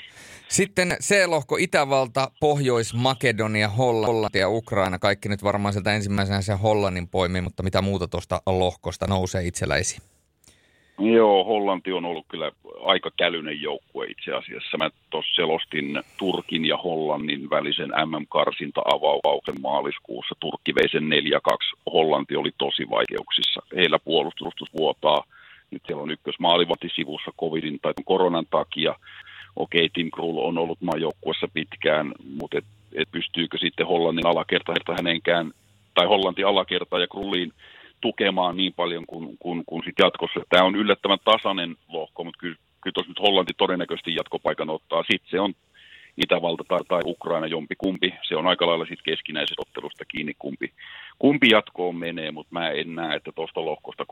Sitten 0.48 0.98
C-lohko 1.02 1.58
Itävalta, 1.60 2.32
Pohjois-Makedonia, 2.40 3.70
Hollanti 3.70 4.40
ja 4.40 4.50
Ukraina. 4.50 5.00
Kaikki 5.00 5.30
nyt 5.30 5.44
varmaan 5.44 5.74
sieltä 5.74 5.94
ensimmäisenä 5.94 6.42
se 6.42 6.54
Hollannin 6.54 7.08
poimii, 7.08 7.42
mutta 7.42 7.64
mitä 7.64 7.82
muuta 7.82 8.08
tuosta 8.08 8.42
lohkosta 8.46 9.08
nousee 9.08 9.48
itselläisi? 9.48 10.15
Joo, 11.00 11.44
Hollanti 11.44 11.92
on 11.92 12.06
ollut 12.06 12.26
kyllä 12.28 12.52
aika 12.84 13.12
kälyinen 13.18 13.62
joukkue 13.62 14.06
itse 14.06 14.32
asiassa. 14.32 14.78
Mä 14.78 14.90
tuossa 15.10 15.36
selostin 15.36 16.04
Turkin 16.18 16.66
ja 16.66 16.78
Hollannin 16.78 17.50
välisen 17.50 17.90
MM-karsinta-avauksen 17.90 19.62
maaliskuussa. 19.62 20.36
Turkki 20.40 20.76
vei 20.76 20.90
sen 20.90 21.04
4-2. 21.04 21.92
Hollanti 21.94 22.36
oli 22.36 22.52
tosi 22.58 22.90
vaikeuksissa. 22.90 23.62
Heillä 23.76 24.00
puolustus 24.00 24.74
vuotaa. 24.78 25.24
Nyt 25.72 25.82
siellä 25.88 26.04
on 26.04 26.12
ykkös 26.12 26.36
sivussa 26.96 27.32
covidin 27.40 27.80
tai 27.82 27.94
koronan 28.06 28.46
takia. 28.50 28.96
Okei, 29.56 29.90
Tim 29.94 30.12
Krul 30.12 30.38
on 30.38 30.58
ollut 30.58 30.82
maajoukkuessa 30.82 31.48
pitkään, 31.54 32.12
mutta 32.40 32.58
et, 32.58 32.66
et 32.94 33.12
pystyykö 33.12 33.58
sitten 33.58 33.88
Hollannin 33.88 34.28
alakerta 34.28 34.74
hänenkään, 34.98 35.52
tai 35.94 36.06
Hollanti 36.06 36.44
alakerta 36.44 37.00
ja 37.00 37.08
Krulliin 37.08 37.54
tukemaan 38.08 38.58
niin 38.58 38.74
paljon 38.74 39.06
kuin, 39.08 39.38
kuin, 39.40 39.64
kuin 39.66 39.82
sit 39.86 40.00
jatkossa. 40.00 40.40
Tämä 40.50 40.68
on 40.70 40.76
yllättävän 40.76 41.18
tasainen 41.26 41.76
lohko, 41.88 42.24
mutta 42.24 42.40
kyllä, 42.40 42.56
kyllä 42.82 42.94
tuossa 42.94 43.10
nyt 43.12 43.26
Hollanti 43.28 43.54
todennäköisesti 43.58 44.16
jatkopaikan 44.16 44.70
ottaa. 44.70 45.04
Sitten 45.12 45.32
se 45.32 45.40
on 45.40 45.54
Itävalta 46.24 46.64
tai, 46.68 46.80
tai 46.88 47.02
Ukraina 47.06 47.48
jompi 47.48 47.76
kumpi. 47.78 48.14
Se 48.28 48.36
on 48.36 48.48
aika 48.48 48.68
lailla 48.68 48.86
sitten 48.86 49.12
keskinäisestä 49.12 49.62
ottelusta 49.62 50.06
kiinni 50.06 50.34
kumpi, 50.40 50.68
kumpi 51.20 51.48
jatkoon 51.52 51.96
menee, 51.96 52.32
mutta 52.32 52.54
mä 52.54 52.70
en 52.70 52.96
näe, 52.96 53.16
että 53.16 53.32
tuosta 53.36 53.66
lohkosta 53.66 54.06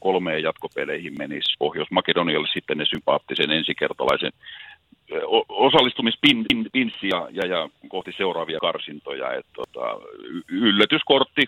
kolme, 0.00 0.38
jatkopeleihin 0.38 1.14
menisi 1.18 1.56
Pohjois-Makedonialle 1.58 2.48
sitten 2.52 2.78
ne 2.78 2.84
sympaattisen 2.84 3.50
ensikertalaisen 3.50 4.32
osallistumispinssi 5.48 7.08
ja, 7.08 7.28
ja, 7.30 7.46
ja 7.46 7.68
kohti 7.88 8.12
seuraavia 8.16 8.58
karsintoja. 8.60 9.32
Et, 9.32 9.46
tota, 9.54 9.98
yllätyskortti 10.48 11.42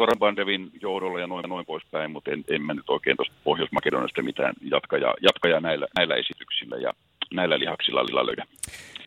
Korabandevin 0.00 0.70
johdolla 0.82 1.20
ja 1.20 1.26
noin, 1.26 1.48
noin 1.48 1.66
poispäin, 1.66 2.10
mutta 2.10 2.30
en, 2.30 2.44
en 2.48 2.62
mä 2.62 2.74
nyt 2.74 2.90
oikein 2.90 3.16
tuosta 3.16 3.34
Pohjois-Makedoniasta 3.44 4.22
mitään 4.22 4.54
jatkaja, 4.60 5.14
jatkaja 5.22 5.60
näillä, 5.60 5.86
näillä 5.96 6.14
esityksillä 6.14 6.76
ja 6.76 6.92
näillä 7.34 7.58
lihaksilla 7.58 8.26
löydä. 8.26 8.46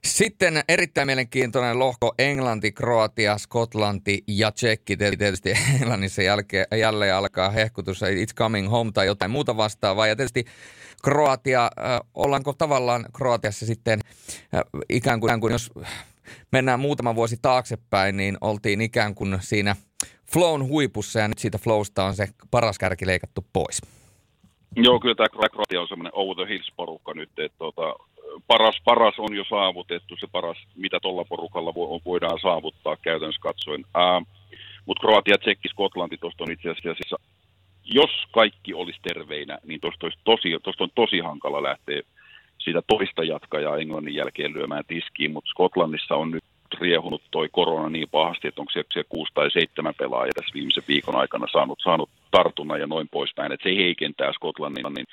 Sitten 0.03 0.61
erittäin 0.69 1.07
mielenkiintoinen 1.07 1.79
lohko 1.79 2.13
Englanti, 2.19 2.71
Kroatia, 2.71 3.37
Skotlanti 3.37 4.23
ja 4.27 4.51
Tsekki. 4.51 4.97
Tietysti 4.97 5.53
Englannissa 5.75 6.21
jälkeen, 6.21 6.65
jälleen 6.79 7.15
alkaa 7.15 7.49
hehkutus 7.49 8.01
It's 8.01 8.35
coming 8.35 8.71
home 8.71 8.91
tai 8.91 9.05
jotain 9.05 9.31
muuta 9.31 9.57
vastaavaa. 9.57 10.07
Ja 10.07 10.15
tietysti 10.15 10.45
Kroatia, 11.03 11.63
äh, 11.63 11.99
ollaanko 12.13 12.53
tavallaan 12.53 13.05
Kroatiassa 13.17 13.65
sitten 13.65 13.99
äh, 14.55 14.61
ikään 14.89 15.19
kuin 15.19 15.51
jos 15.51 15.71
mennään 16.51 16.79
muutama 16.79 17.15
vuosi 17.15 17.37
taaksepäin, 17.41 18.17
niin 18.17 18.37
oltiin 18.41 18.81
ikään 18.81 19.15
kuin 19.15 19.37
siinä 19.39 19.75
flown 20.33 20.67
huipussa 20.67 21.19
ja 21.19 21.27
nyt 21.27 21.37
siitä 21.37 21.57
flowsta 21.57 22.03
on 22.03 22.13
se 22.13 22.27
paras 22.51 22.77
kärki 22.77 23.07
leikattu 23.07 23.45
pois. 23.53 23.81
Joo, 24.75 24.99
kyllä 24.99 25.15
tämä 25.15 25.49
Kroatia 25.49 25.81
on 25.81 25.87
semmoinen 25.87 26.13
over 26.15 26.35
the 26.35 26.53
hills-porukka 26.53 27.13
nyt, 27.13 27.29
että 27.37 27.57
tota, 27.57 27.95
paras, 28.47 28.81
paras 28.85 29.13
on 29.17 29.35
jo 29.35 29.43
saavutettu, 29.49 30.15
se 30.19 30.27
paras, 30.31 30.57
mitä 30.75 30.99
tuolla 30.99 31.25
porukalla 31.25 31.73
voidaan 32.05 32.39
saavuttaa 32.41 32.97
käytännössä 32.97 33.41
katsoen. 33.41 33.85
Mutta 34.85 35.01
Kroatia, 35.01 35.37
Tsekki, 35.37 35.69
Skotlanti, 35.69 36.17
tuosta 36.17 36.43
on 36.43 36.51
itse 36.51 36.69
asiassa, 36.69 37.15
jos 37.83 38.11
kaikki 38.31 38.73
olisi 38.73 38.99
terveinä, 39.01 39.57
niin 39.63 39.81
tuosta 39.81 40.07
tosi, 40.23 40.55
on 40.79 40.89
tosi 40.95 41.19
hankala 41.19 41.63
lähteä 41.63 42.01
sitä 42.57 42.81
toista 42.87 43.23
jatkajaa 43.23 43.77
Englannin 43.77 44.15
jälkeen 44.15 44.53
lyömään 44.53 44.83
tiskiin, 44.87 45.31
mutta 45.31 45.49
Skotlannissa 45.49 46.15
on 46.15 46.31
nyt 46.31 46.43
riehunut 46.81 47.21
toi 47.31 47.49
korona 47.51 47.89
niin 47.89 48.09
pahasti, 48.11 48.47
että 48.47 48.61
onko 48.61 48.71
siellä, 48.71 49.09
kuusi 49.09 49.33
tai 49.33 49.51
seitsemän 49.51 49.93
pelaajia 49.97 50.31
tässä 50.35 50.53
viimeisen 50.53 50.83
viikon 50.87 51.15
aikana 51.15 51.47
saanut, 51.51 51.79
saanut 51.83 52.09
tartunnan 52.31 52.79
ja 52.79 52.87
noin 52.87 53.07
poispäin, 53.11 53.51
että 53.51 53.69
se 53.69 53.75
heikentää 53.75 54.33
Skotlannin 54.33 54.85
niin 54.95 55.07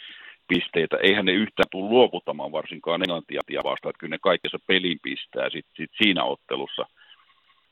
pisteitä. 0.48 0.96
Eihän 1.02 1.24
ne 1.24 1.32
yhtään 1.32 1.68
tule 1.70 1.90
luovuttamaan 1.90 2.52
varsinkaan 2.52 3.02
Englantia 3.02 3.40
vastaan, 3.64 3.90
että 3.90 4.00
kyllä 4.00 4.14
ne 4.14 4.18
kaikessa 4.22 4.58
pelin 4.66 4.98
pistää 5.02 5.50
sit, 5.50 5.66
sit 5.76 5.90
siinä 6.02 6.24
ottelussa. 6.24 6.86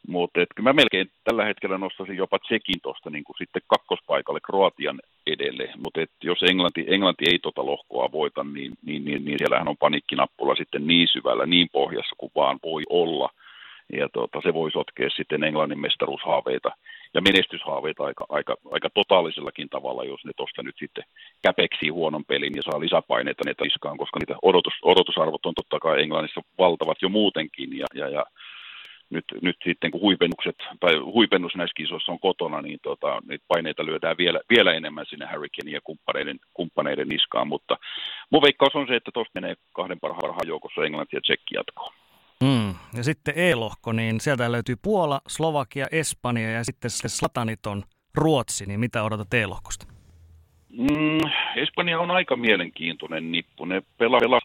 Mutta 0.09 0.41
kyllä 0.55 0.69
mä 0.69 0.73
melkein 0.73 1.11
tällä 1.25 1.45
hetkellä 1.45 1.79
nostaisin 1.79 2.17
jopa 2.17 2.39
Tsekin 2.39 2.81
tuosta 2.83 3.11
niin 3.11 3.25
sitten 3.39 3.63
kakkospaikalle 3.67 4.41
Kroatian 4.41 5.01
edelle. 5.27 5.71
Mutta 5.77 6.01
jos 6.23 6.43
Englanti, 6.43 6.85
Englanti 6.89 7.25
ei 7.31 7.39
tota 7.39 7.67
lohkoa 7.67 8.13
voita, 8.13 8.45
niin, 8.45 8.73
niin, 8.87 9.05
niin, 9.05 9.25
niin 9.25 9.39
siellähän 9.39 9.69
on 9.69 9.77
panikkinappula 9.77 10.55
sitten 10.55 10.87
niin 10.87 11.09
syvällä, 11.13 11.47
niin 11.47 11.69
pohjassa 11.73 12.17
kuin 12.19 12.33
vaan 12.35 12.59
voi 12.63 12.83
olla– 12.89 13.29
ja 13.93 14.09
tuota, 14.09 14.41
se 14.41 14.55
voi 14.55 14.71
sotkea 14.71 15.11
sitten 15.11 15.45
Englannin 15.45 15.81
mestaruushaaveita 15.81 16.71
ja 17.15 17.21
menestyshaaveita 17.21 18.05
aika, 18.05 18.27
aika, 18.29 18.57
aika 18.71 18.91
totaalisellakin 18.91 19.69
tavalla, 19.69 20.05
jos 20.05 20.25
ne 20.25 20.33
tuosta 20.37 20.63
nyt 20.63 20.77
sitten 20.79 21.05
käpeksii 21.43 21.89
huonon 21.89 22.25
pelin 22.25 22.57
ja 22.57 22.63
saa 22.63 22.81
lisäpaineita 22.81 23.43
ne 23.47 23.67
iskaan, 23.67 23.99
koska 23.99 24.19
niitä 24.19 24.37
odotus, 24.43 24.75
odotusarvot 24.83 25.47
on 25.47 25.55
totta 25.55 25.81
kai 25.81 26.03
Englannissa 26.03 26.41
valtavat 26.59 27.03
jo 27.03 27.09
muutenkin 27.09 27.79
ja, 27.79 27.87
ja, 27.95 28.09
ja 28.09 28.25
nyt, 29.11 29.25
nyt 29.43 29.57
sitten 29.65 29.91
kun 29.91 30.01
huipennukset, 30.01 30.57
tai 30.81 30.97
huipennus 30.97 31.57
näissä 31.57 31.75
kisoissa 31.75 32.13
on 32.13 32.21
kotona, 32.21 32.63
niin 32.63 32.79
tota, 32.83 33.21
niitä 33.29 33.45
paineita 33.49 33.87
lyödään 33.87 34.17
vielä, 34.19 34.41
vielä 34.51 34.73
enemmän 34.73 35.07
sinne 35.09 35.27
Harry 35.27 35.49
Kane 35.57 35.71
ja 35.71 35.81
kumppaneiden, 35.85 36.39
kumppaneiden 36.55 37.09
niskaan, 37.09 37.49
mutta 37.49 37.77
mun 38.31 38.43
veikkaus 38.43 38.75
on 38.75 38.87
se, 38.87 38.97
että 38.97 39.11
tuosta 39.15 39.41
menee 39.41 39.55
kahden 39.73 40.01
parhaan 40.01 40.47
joukossa 40.49 40.85
Englanti 40.85 41.17
ja 41.17 41.21
Tsekki 41.21 41.55
jatkoon. 41.55 41.93
Mm. 42.45 42.75
Ja 42.97 43.05
sitten 43.05 43.35
E-lohko, 43.37 43.93
niin 43.93 44.21
sieltä 44.21 44.53
löytyy 44.53 44.77
Puola, 44.83 45.21
Slovakia, 45.29 45.87
Espanja 45.93 46.51
ja 46.51 46.65
sitten 46.65 46.91
se 46.91 47.09
Slataniton 47.09 47.83
Ruotsi, 48.15 48.67
niin 48.67 48.81
mitä 48.81 49.05
odotat 49.05 49.35
E-lohkosta? 49.35 49.87
Mm, 50.69 51.31
Espanja 51.57 52.01
on 52.01 52.11
aika 52.11 52.37
mielenkiintoinen 52.37 53.33
nippu. 53.33 53.65
Ne 53.65 53.83
pelasivat 53.99 54.45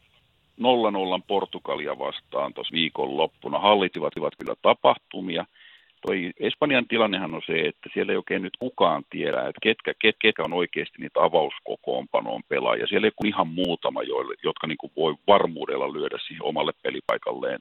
0-0 0.59 1.23
Portugalia 1.27 1.99
vastaan 1.99 2.53
tuossa 2.53 2.73
viikon 2.73 3.17
loppuna. 3.17 3.59
Hallitivat 3.59 4.13
kyllä 4.39 4.55
tapahtumia. 4.61 5.45
Toi 6.07 6.31
Espanjan 6.39 6.87
tilannehan 6.87 7.35
on 7.35 7.41
se, 7.45 7.53
että 7.53 7.89
siellä 7.93 8.11
ei 8.11 8.17
oikein 8.17 8.41
nyt 8.41 8.57
kukaan 8.59 9.03
tiedä, 9.09 9.39
että 9.39 9.59
ketkä, 9.63 9.93
ket, 10.01 10.15
ketkä 10.21 10.43
on 10.43 10.53
oikeasti 10.53 10.97
niitä 10.99 11.23
avauskokoonpanoon 11.23 12.41
pelaajia. 12.49 12.87
Siellä 12.87 13.07
ei 13.07 13.11
ole 13.23 13.29
ihan 13.29 13.47
muutama, 13.47 14.03
joille, 14.03 14.35
jotka 14.43 14.67
niin 14.67 14.91
voi 14.95 15.15
varmuudella 15.27 15.93
lyödä 15.93 16.17
siihen 16.27 16.43
omalle 16.43 16.71
pelipaikalleen 16.83 17.59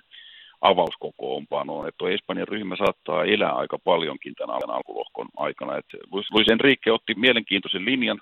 avauskokoonpanoon. 0.63 1.89
Että 1.89 2.09
Espanjan 2.09 2.49
ryhmä 2.49 2.77
saattaa 2.77 3.25
elää 3.25 3.53
aika 3.53 3.79
paljonkin 3.79 4.35
tämän 4.35 4.71
alkulohkon 4.71 5.29
aikana. 5.37 5.77
Että 5.77 5.97
Luis 6.11 6.49
Enrique 6.51 6.93
otti 6.93 7.15
mielenkiintoisen 7.15 7.85
linjan 7.85 8.21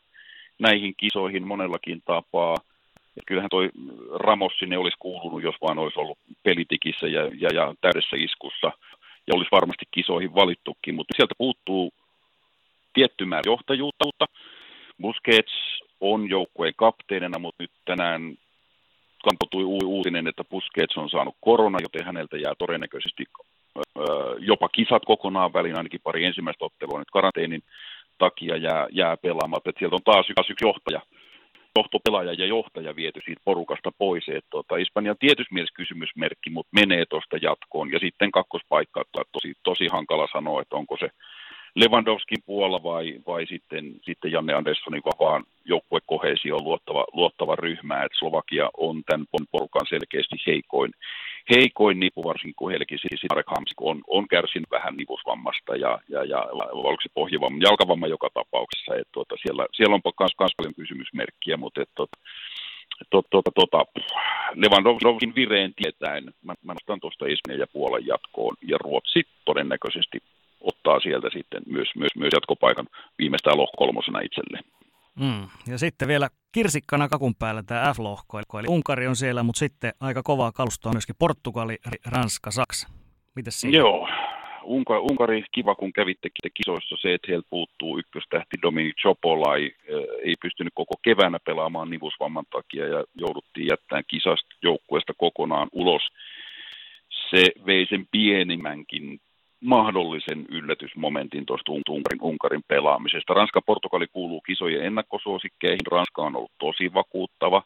näihin 0.59 0.95
kisoihin 0.97 1.47
monellakin 1.47 2.03
tapaa. 2.05 2.57
Et 3.16 3.22
kyllähän 3.26 3.51
toi 3.51 3.70
Ramos 4.14 4.53
sinne 4.59 4.78
olisi 4.78 4.97
kuulunut, 4.99 5.43
jos 5.43 5.55
vaan 5.62 5.78
olisi 5.78 6.01
ollut 6.01 6.18
pelitikissä 6.43 7.07
ja, 7.07 7.22
ja, 7.22 7.49
ja 7.55 7.74
täydessä 7.80 8.16
iskussa. 8.16 8.72
Ja 9.26 9.34
olisi 9.36 9.51
varmasti 9.53 9.84
kisoihin 9.91 10.34
valittukin, 10.34 10.95
mutta 10.95 11.14
sieltä 11.16 11.34
puuttuu 11.38 11.93
tietty 12.93 13.24
määrä 13.24 13.43
johtajuutta. 13.47 14.24
Busquets 15.03 15.80
on 16.01 16.30
joukkueen 16.30 16.74
kapteenina, 16.76 17.38
mutta 17.38 17.62
nyt 17.62 17.70
tänään 17.84 18.34
kampotui 19.23 19.64
uutinen, 19.64 20.27
että 20.27 20.45
Busquets 20.45 20.97
on 20.97 21.11
saanut 21.11 21.37
korona, 21.41 21.79
joten 21.83 22.07
häneltä 22.07 22.37
jää 22.37 22.55
todennäköisesti 22.59 23.25
jopa 24.39 24.68
kisat 24.68 25.03
kokonaan 25.07 25.53
väliin, 25.53 25.77
ainakin 25.77 26.01
pari 26.05 26.25
ensimmäistä 26.25 26.64
ottelua 26.64 26.99
nyt 26.99 27.11
karanteenin 27.12 27.62
takia 28.18 28.57
jää, 28.57 28.87
jää 28.91 29.16
pelaamatta. 29.16 29.73
sieltä 29.79 29.97
on 29.97 30.03
taas 30.05 30.27
yksi, 30.31 30.55
johtaja, 30.62 31.01
johtopelaaja 31.77 32.33
ja 32.33 32.47
johtaja 32.47 32.97
viety 32.97 33.21
siitä 33.25 33.43
porukasta 33.45 33.91
pois. 33.99 34.29
Että 34.29 34.51
tuota, 34.51 34.79
Espanjan 34.79 35.16
tietysti 35.18 35.55
mielessä 35.55 35.81
kysymysmerkki, 35.81 36.51
mutta 36.51 36.79
menee 36.81 37.05
tuosta 37.07 37.37
jatkoon. 37.43 37.93
Ja 37.93 37.99
sitten 37.99 38.31
kakkospaikka, 38.31 39.05
tosi, 39.33 39.55
tosi 39.62 39.87
hankala 39.93 40.29
sanoa, 40.33 40.62
että 40.62 40.77
onko 40.77 40.97
se 41.01 41.09
Lewandowskin 41.75 42.43
puolella 42.47 42.83
vai, 42.83 43.21
vai 43.27 43.47
sitten, 43.47 43.95
sitten 44.03 44.33
Janne 44.33 44.55
Anderssonin 44.55 45.03
vapaan 45.05 45.45
joukkuekohesioon 45.64 46.64
luottava, 46.64 47.05
luottava 47.12 47.57
ryhmä, 47.57 48.03
että 48.03 48.18
Slovakia 48.18 48.71
on 48.77 49.03
tämän 49.07 49.27
porukan 49.51 49.87
selkeästi 49.89 50.37
heikoin, 50.47 50.93
heikoin 51.51 52.01
nipu, 52.01 52.25
varsinkin 52.25 52.55
kun 52.57 52.71
Helki 52.73 52.99
siis 52.99 53.21
Marek 53.31 53.47
Hamsik 53.47 53.83
on, 53.83 54.01
on 54.07 54.29
kärsinyt 54.29 54.71
vähän 54.71 54.97
nipusvammasta 54.97 55.77
ja, 55.77 55.99
ja, 56.09 56.25
ja 56.25 56.41
oliko 56.73 57.03
se 57.03 57.09
pohjavamma, 57.14 57.59
jalkavamma 57.62 58.07
joka 58.07 58.29
tapauksessa, 58.35 58.95
että 58.95 59.12
tuota, 59.12 59.35
siellä, 59.43 59.66
siellä 59.73 59.95
on 59.95 60.01
myös, 60.21 60.55
paljon 60.57 60.75
kysymysmerkkiä, 60.75 61.57
mutta 61.57 61.83
että 61.83 61.95
tuota, 61.95 62.16
to, 63.11 63.23
to, 63.31 63.43
to, 63.55 63.85
Lewandowskin 64.55 65.35
vireen 65.35 65.75
tietäen, 65.75 66.25
mä, 66.45 66.55
mä 66.64 66.73
nostan 66.73 67.01
tuosta 67.01 67.27
Espanjan 67.27 67.61
ja 67.61 67.66
Puolan 67.73 68.07
jatkoon, 68.07 68.57
ja 68.62 68.79
Ruotsi 68.79 69.23
todennäköisesti 69.45 70.18
ottaa 70.61 71.00
sieltä 71.00 71.28
sitten 71.32 71.62
myös, 71.66 71.88
myös, 71.96 72.11
myös 72.16 72.30
jatkopaikan 72.32 72.86
viimeistään 73.18 73.58
lohko 73.58 73.76
kolmosena 73.76 74.20
itselleen. 74.20 74.64
Mm. 75.20 75.48
Ja 75.72 75.78
sitten 75.78 76.08
vielä 76.08 76.28
kirsikkana 76.52 77.08
kakun 77.08 77.34
päällä 77.34 77.62
tämä 77.62 77.92
F-lohko, 77.94 78.58
eli 78.58 78.68
Unkari 78.68 79.06
on 79.06 79.16
siellä, 79.16 79.42
mutta 79.42 79.58
sitten 79.58 79.92
aika 80.00 80.22
kovaa 80.22 80.52
kalustoa 80.52 80.92
myöskin 80.92 81.16
Portugali, 81.18 81.76
Ranska, 82.06 82.50
Saksa. 82.50 82.88
Mites 83.36 83.61
siinä? 83.61 83.78
Joo, 83.78 84.08
Unkari, 84.62 85.00
Unkari 85.00 85.44
kiva 85.52 85.74
kun 85.74 85.92
kävitte 85.92 86.28
kisoissa 86.54 86.96
se, 87.00 87.14
että 87.14 87.26
heiltä 87.28 87.46
puuttuu 87.50 87.98
ykköstähti 87.98 88.56
Dominic 88.62 88.96
Chopolai, 88.96 89.70
ei 90.24 90.36
pystynyt 90.42 90.72
koko 90.74 90.94
keväänä 91.02 91.38
pelaamaan 91.44 91.90
nivusvamman 91.90 92.44
takia 92.50 92.86
ja 92.86 93.04
jouduttiin 93.14 93.66
jättämään 93.66 94.04
kisasta 94.08 94.56
joukkueesta 94.62 95.12
kokonaan 95.18 95.68
ulos. 95.72 96.02
Se 97.30 97.44
vei 97.66 97.86
sen 97.90 98.06
pienimmänkin 98.11 99.20
mahdollisen 99.61 100.46
yllätysmomentin 100.48 101.46
tuosta 101.46 101.72
Unkarin, 101.72 102.22
Unkarin 102.22 102.62
pelaamisesta. 102.68 103.34
Ranska-Portugali 103.34 104.06
kuuluu 104.06 104.40
kisojen 104.40 104.84
ennakkosuosikkeihin. 104.84 105.86
Ranska 105.90 106.22
on 106.22 106.36
ollut 106.36 106.52
tosi 106.58 106.94
vakuuttava. 106.94 107.62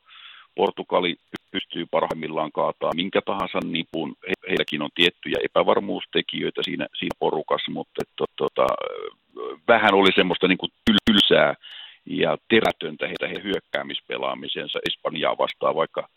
Portugali 0.55 1.17
pystyy 1.51 1.87
parhaimmillaan 1.91 2.53
kaataa 2.53 2.95
minkä 2.95 3.21
tahansa 3.23 3.59
nipun. 3.65 4.15
He, 4.29 4.33
heilläkin 4.49 4.83
on 4.83 4.91
tiettyjä 4.95 5.39
epävarmuustekijöitä 5.45 6.61
siinä, 6.65 6.87
siinä 6.95 7.17
porukassa, 7.19 7.73
mutta 7.73 8.03
että, 8.03 8.25
tota, 8.37 8.67
vähän 9.69 9.95
oli 9.95 10.13
semmoista 10.15 10.49
niin 10.49 10.59
kuin 10.59 10.73
tylsää 10.85 11.55
ja 12.07 12.39
terätöntä 12.49 13.07
heitä 13.07 13.29
he 13.29 13.41
hyökkäämispelaamisensa 13.43 14.79
Espanjaa 14.89 15.39
vastaan, 15.39 15.75
vaikka 15.75 16.09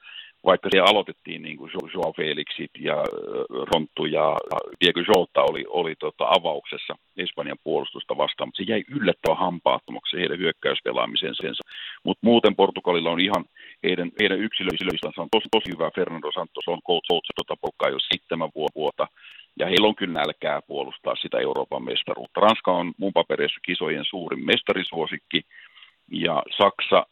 vaikka 0.45 0.69
se 0.71 0.79
aloitettiin 0.79 1.41
niin 1.41 1.57
kuin 1.57 1.71
Joao 1.93 2.13
Felixit 2.13 2.71
ja 2.79 3.03
Ronttu 3.49 4.05
ja 4.05 4.37
Diego 4.81 4.99
Jota 4.99 5.41
oli, 5.41 5.65
oli 5.69 5.95
tota 5.95 6.25
avauksessa 6.37 6.93
Espanjan 7.17 7.57
puolustusta 7.63 8.17
vastaan, 8.17 8.47
mutta 8.47 8.63
se 8.63 8.71
jäi 8.71 8.83
yllättävän 8.97 9.37
hampaattomaksi 9.37 10.17
heidän 10.17 10.39
hyökkäyspelaamisensa. 10.39 11.63
Mutta 12.03 12.27
muuten 12.27 12.55
Portugalilla 12.55 13.11
on 13.11 13.19
ihan 13.19 13.45
heidän, 13.83 14.11
heidän 14.19 14.39
yksilöistansa 14.39 15.21
on 15.21 15.29
tosi, 15.31 15.47
tosi 15.51 15.69
hyvä. 15.73 15.91
Fernando 15.95 16.31
Santos 16.31 16.67
on 16.67 16.81
coach, 16.87 17.29
tota 17.35 17.55
porukkaa 17.61 17.89
jo 17.89 17.99
seitsemän 17.99 18.49
vuotta. 18.75 19.07
Ja 19.59 19.65
heillä 19.65 19.87
on 19.87 19.95
kyllä 19.95 20.13
nälkää 20.13 20.61
puolustaa 20.61 21.15
sitä 21.15 21.37
Euroopan 21.39 21.83
mestaruutta. 21.83 22.41
Ranska 22.41 22.71
on 22.71 22.93
mun 22.97 23.13
paperissa 23.13 23.59
kisojen 23.65 24.05
suurin 24.05 24.45
mestarisuosikki. 24.45 25.41
Ja 26.11 26.43
Saksa 26.57 27.05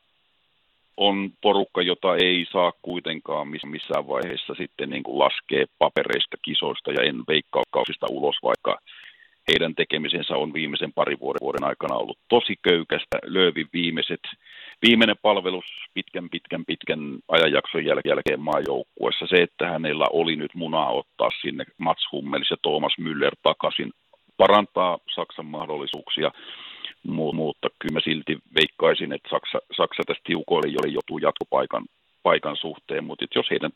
on 0.98 1.30
porukka, 1.42 1.82
jota 1.82 2.16
ei 2.16 2.46
saa 2.52 2.72
kuitenkaan 2.82 3.48
missään 3.48 4.08
vaiheessa 4.08 4.54
sitten 4.58 4.90
niin 4.90 5.04
kuin 5.04 5.20
laskea 5.20 5.66
papereista, 5.80 6.38
kisoista 6.42 6.92
ja 6.92 7.04
en 7.04 7.24
veikkauksista 7.28 8.08
ulos, 8.10 8.36
vaikka 8.44 8.80
heidän 9.48 9.76
tekemisensä 9.76 10.38
on 10.38 10.54
viimeisen 10.54 10.94
parin 10.94 11.20
vuoden, 11.20 11.40
vuoden 11.42 11.64
aikana 11.64 11.96
ollut 11.96 12.18
tosi 12.30 12.56
köykästä. 12.62 13.18
Löövin 13.26 13.68
viimeiset 13.74 14.20
viimeinen 14.82 15.16
palvelus 15.22 15.66
pitkän, 15.94 16.30
pitkän, 16.30 16.66
pitkän 16.66 17.00
ajanjakson 17.28 17.86
jälkeen 17.86 18.40
maajoukkuessa. 18.40 19.28
Se, 19.28 19.36
että 19.36 19.68
hänellä 19.68 20.06
oli 20.12 20.36
nyt 20.36 20.56
munaa 20.56 20.92
ottaa 20.92 21.30
sinne 21.42 21.66
Mats 21.78 22.08
Hummels 22.12 22.52
ja 22.52 22.58
Thomas 22.62 22.96
Müller 23.02 23.36
takaisin, 23.44 23.92
parantaa 24.38 24.98
Saksan 25.16 25.46
mahdollisuuksia 25.46 26.32
mutta 27.12 27.68
kyllä 27.80 27.94
mä 27.94 28.00
silti 28.00 28.38
veikkaisin, 28.56 29.14
että 29.14 29.30
Saksa, 29.30 29.60
Saksa 29.78 30.04
tästä 30.06 30.24
tiukoille 30.26 30.68
jo 30.68 30.92
joutuu 30.94 31.18
jatkopaikan 31.18 31.86
paikan 32.24 32.58
suhteen, 32.58 33.04
mutta 33.04 33.26
jos 33.36 33.50
heidän 33.50 33.72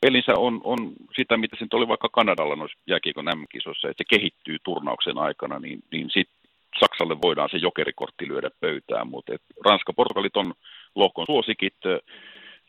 pelinsä 0.00 0.32
on, 0.36 0.60
on 0.64 0.78
sitä, 1.16 1.36
mitä 1.36 1.56
se 1.56 1.66
oli 1.72 1.88
vaikka 1.88 2.08
Kanadalla 2.08 2.56
noissa 2.56 2.78
jääkiekon 2.86 3.24
M-kisoissa, 3.24 3.88
että 3.88 4.04
se 4.04 4.16
kehittyy 4.16 4.56
turnauksen 4.64 5.18
aikana, 5.18 5.58
niin, 5.58 5.78
niin 5.92 6.10
sitten 6.10 6.38
Saksalle 6.80 7.16
voidaan 7.22 7.48
se 7.50 7.56
jokerikortti 7.56 8.28
lyödä 8.28 8.50
pöytään, 8.60 9.08
mutta 9.08 9.32
Ranska, 9.64 9.92
Portugalit 9.92 10.36
on 10.36 10.54
lohkon 10.94 11.26
suosikit, 11.26 11.76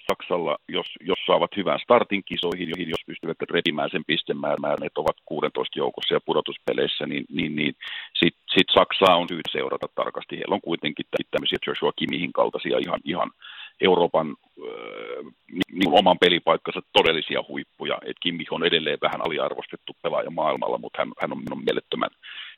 Saksalla, 0.10 0.58
jos, 0.68 0.88
jos 1.10 1.20
saavat 1.28 1.58
hyvän 1.58 1.80
startin 1.80 2.24
kisoihin, 2.24 2.90
jos 2.90 3.04
pystyvät 3.06 3.38
repimään 3.52 3.90
sen 3.92 4.06
pistemäärän, 4.08 4.86
että 4.88 5.02
ovat 5.02 5.18
16 5.26 5.80
joukossa 5.80 6.14
ja 6.14 6.26
pudotuspeleissä, 6.26 7.06
niin, 7.06 7.26
niin, 7.38 7.56
niin 7.56 7.74
sitten 8.20 8.44
sit 8.56 8.70
Saksaa 8.74 9.16
on 9.18 9.28
syytä 9.30 9.52
seurata 9.52 9.88
tarkasti. 9.96 10.38
Heillä 10.38 10.56
on 10.56 10.68
kuitenkin 10.70 11.06
tämmöisiä 11.32 11.58
Joshua 11.68 11.92
Kimihin 12.00 12.34
kaltaisia 12.34 12.78
ihan, 12.86 13.00
ihan 13.04 13.30
Euroopan 13.82 14.28
äh, 14.30 15.26
niin 15.72 15.98
oman 16.00 16.18
pelipaikkansa 16.20 16.82
todellisia 16.94 17.44
huippuja. 17.48 17.98
Et 18.06 18.18
Kimi 18.22 18.46
on 18.52 18.66
edelleen 18.66 18.98
vähän 19.02 19.22
aliarvostettu 19.28 19.92
pelaaja 20.02 20.30
maailmalla, 20.30 20.78
mutta 20.78 21.00
hän, 21.02 21.12
hän 21.22 21.32
on, 21.32 21.42
on 21.52 21.64
mielettömän, 21.66 22.10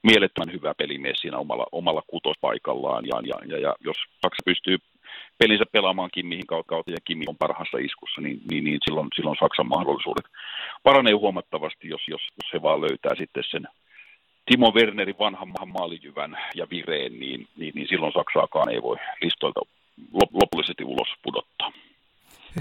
mielettömän 0.03 0.53
hyvä 0.53 0.73
pelimies 0.73 1.17
siinä 1.17 1.37
omalla, 1.37 1.65
omalla 1.71 2.03
kutospaikallaan. 2.07 3.05
Ja, 3.05 3.21
ja, 3.23 3.35
ja, 3.45 3.57
ja 3.57 3.75
jos 3.79 3.97
Saksa 4.21 4.41
pystyy 4.45 4.77
pelinsä 5.37 5.65
pelaamaan 5.71 6.09
Kimmihin 6.13 6.47
kautta 6.47 6.91
ja 6.91 6.97
Kimmi 7.03 7.25
on 7.27 7.37
parhaassa 7.37 7.77
iskussa, 7.77 8.21
niin, 8.21 8.41
niin, 8.51 8.63
niin 8.63 8.79
silloin, 8.85 9.07
silloin 9.15 9.37
Saksan 9.39 9.67
mahdollisuudet 9.67 10.25
paranee 10.83 11.13
huomattavasti, 11.13 11.89
jos, 11.89 12.01
jos, 12.07 12.21
jos 12.21 12.53
he 12.53 12.61
vaan 12.61 12.81
löytää 12.81 13.15
sitten 13.17 13.43
sen 13.51 13.67
Timo 14.45 14.71
Wernerin 14.71 15.19
vanhan 15.19 15.47
maalijyvän 15.79 16.37
ja 16.55 16.67
vireen, 16.69 17.19
niin, 17.19 17.47
niin, 17.57 17.71
niin 17.75 17.87
silloin 17.87 18.13
Saksaakaan 18.13 18.69
ei 18.69 18.81
voi 18.81 18.97
listoilta 19.21 19.61
lopullisesti 20.13 20.83
ulos 20.83 21.07
pudottaa. 21.23 21.71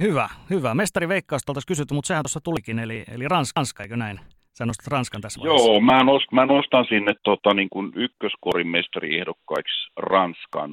Hyvä, 0.00 0.28
hyvä. 0.50 0.74
Mestari 0.74 1.08
Veikkausta 1.08 1.50
oltaisiin 1.50 1.68
kysytty, 1.68 1.94
mutta 1.94 2.08
sehän 2.08 2.22
tuossa 2.22 2.40
tulikin, 2.40 2.78
eli, 2.78 3.04
eli 3.14 3.28
Ranska, 3.28 3.82
eikö 3.82 3.96
näin? 3.96 4.20
Sä 4.58 4.66
nostat 4.66 4.86
Ranskan 4.86 5.20
tässä 5.20 5.40
vaiheessa. 5.40 5.70
Joo, 5.70 5.80
mä, 5.80 6.04
nost, 6.04 6.32
mä 6.32 6.46
nostan 6.46 6.86
sinne 6.88 7.14
tota, 7.24 7.54
niin 7.54 7.68
kuin 7.70 7.92
ykköskorin 7.96 8.68
mestariehdokkaiksi 8.68 9.90
Ranskan 9.96 10.72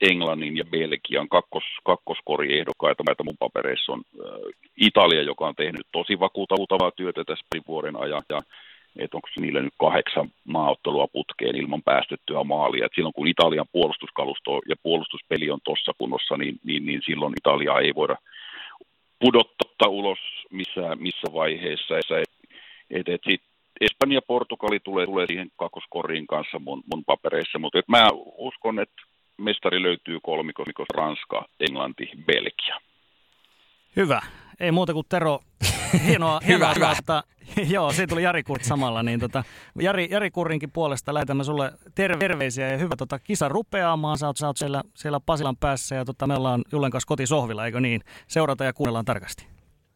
Englannin 0.00 0.56
ja 0.56 0.64
Belgian 0.64 1.28
kakkos, 1.28 1.64
kakkoskori-ehdokkaita. 1.84 3.02
Näitä 3.06 3.24
mun 3.24 3.36
papereissa 3.38 3.92
on 3.92 4.02
äh, 4.20 4.30
Italia, 4.76 5.22
joka 5.22 5.46
on 5.46 5.54
tehnyt 5.56 5.86
tosi 5.92 6.20
vakuutavaa 6.20 6.90
työtä 6.90 7.24
tässä 7.24 7.46
vuoden 7.68 7.96
ajan. 8.00 8.22
Ja, 8.28 8.42
että 8.96 9.16
onko 9.16 9.28
niille 9.40 9.62
nyt 9.62 9.74
kahdeksan 9.78 10.30
maaottelua 10.44 11.06
putkeen 11.12 11.56
ilman 11.56 11.82
päästettyä 11.82 12.44
maalia. 12.44 12.86
Et 12.86 12.92
silloin 12.94 13.14
kun 13.14 13.28
Italian 13.28 13.66
puolustuskalusto 13.72 14.60
ja 14.68 14.76
puolustuspeli 14.82 15.50
on 15.50 15.60
tuossa 15.64 15.92
kunnossa, 15.98 16.36
niin, 16.36 16.60
niin, 16.64 16.86
niin 16.86 17.02
silloin 17.04 17.34
Italia 17.40 17.78
ei 17.78 17.94
voida 17.94 18.16
pudottaa 19.18 19.88
ulos 19.88 20.18
missä, 20.50 20.96
missä 20.96 21.32
vaiheessa. 21.32 21.98
Et, 22.90 23.08
et 23.08 23.20
sit 23.24 23.42
Espanja 23.80 24.16
ja 24.16 24.22
Portugali 24.26 24.80
tulee, 24.80 25.06
tulee 25.06 25.26
siihen 25.26 25.48
kakkoskoriin 25.56 26.26
kanssa 26.26 26.58
mun, 26.58 26.82
mun 26.92 27.04
papereissa, 27.04 27.58
mutta 27.58 27.78
et 27.78 27.88
mä 27.88 28.08
uskon, 28.38 28.80
että 28.80 29.02
mestari 29.38 29.82
löytyy 29.82 30.18
kolmikossa 30.22 30.84
Ranska, 30.94 31.44
Englanti, 31.60 32.10
Belgia. 32.26 32.80
Hyvä. 33.96 34.20
Ei 34.60 34.72
muuta 34.72 34.92
kuin 34.92 35.06
Tero. 35.08 35.40
Hienoa, 36.06 36.40
hienoa 36.46 36.74
hyvä, 36.74 36.94
hyvä. 37.04 37.22
joo, 37.74 37.92
siitä 37.92 38.10
tuli 38.10 38.22
Jari 38.22 38.42
Kurt 38.42 38.64
samalla. 38.64 39.02
Niin 39.02 39.20
tota, 39.20 39.44
Jari, 39.80 40.08
Jari 40.10 40.30
Kurrinkin 40.30 40.70
puolesta 40.70 41.14
lähetämme 41.14 41.44
sulle 41.44 41.72
terveisiä 41.94 42.68
ja 42.68 42.78
hyvä 42.78 42.94
tota, 42.98 43.18
kisa 43.18 43.48
rupeamaan. 43.48 44.18
Sä 44.18 44.26
oot, 44.26 44.36
sä 44.36 44.46
oot 44.46 44.56
siellä, 44.56 44.82
siellä 44.94 45.20
Pasilan 45.26 45.56
päässä 45.56 45.94
ja 45.94 46.04
tota, 46.04 46.26
me 46.26 46.34
ollaan 46.34 46.64
Jullen 46.72 46.90
kanssa 46.90 47.08
kotisohvilla, 47.08 47.66
eikö 47.66 47.80
niin? 47.80 48.00
Seurata 48.28 48.64
ja 48.64 48.72
kuunnellaan 48.72 49.04
tarkasti 49.04 49.53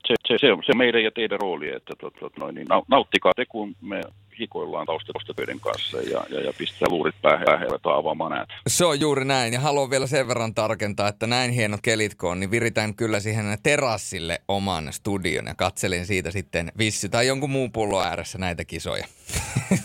se, 0.08 0.14
se, 0.28 0.38
se, 0.40 0.52
on 0.52 0.62
se 0.66 0.74
meidän 0.74 1.02
ja 1.02 1.10
teidän 1.10 1.40
rooli, 1.40 1.68
että 1.68 1.94
tot, 2.00 2.14
tot, 2.20 2.36
noin, 2.36 2.54
niin 2.54 2.66
nauttikaa 2.88 3.32
te, 3.36 3.44
kun 3.46 3.76
me 3.80 4.00
hikoillaan 4.40 4.86
taustatöiden 4.86 5.60
kanssa 5.60 5.96
ja, 5.96 6.24
ja, 6.30 6.40
ja 6.40 6.52
pistää 6.58 6.88
luurit 6.88 7.14
päähän 7.22 7.46
ja 7.48 7.96
avaamaan 7.96 8.30
näitä. 8.30 8.54
Se 8.66 8.84
on 8.84 9.00
juuri 9.00 9.24
näin 9.24 9.52
ja 9.52 9.60
haluan 9.60 9.90
vielä 9.90 10.06
sen 10.06 10.28
verran 10.28 10.54
tarkentaa, 10.54 11.08
että 11.08 11.26
näin 11.26 11.50
hienot 11.50 11.80
kelitkoon, 11.82 12.40
niin 12.40 12.50
viritän 12.50 12.94
kyllä 12.94 13.20
siihen 13.20 13.58
terassille 13.62 14.38
oman 14.48 14.92
studion 14.92 15.46
ja 15.46 15.54
katselin 15.54 16.06
siitä 16.06 16.30
sitten 16.30 16.72
vissi 16.78 17.08
tai 17.08 17.26
jonkun 17.26 17.50
muun 17.50 17.72
pullon 17.72 18.04
ääressä 18.04 18.38
näitä 18.38 18.64
kisoja. 18.64 19.04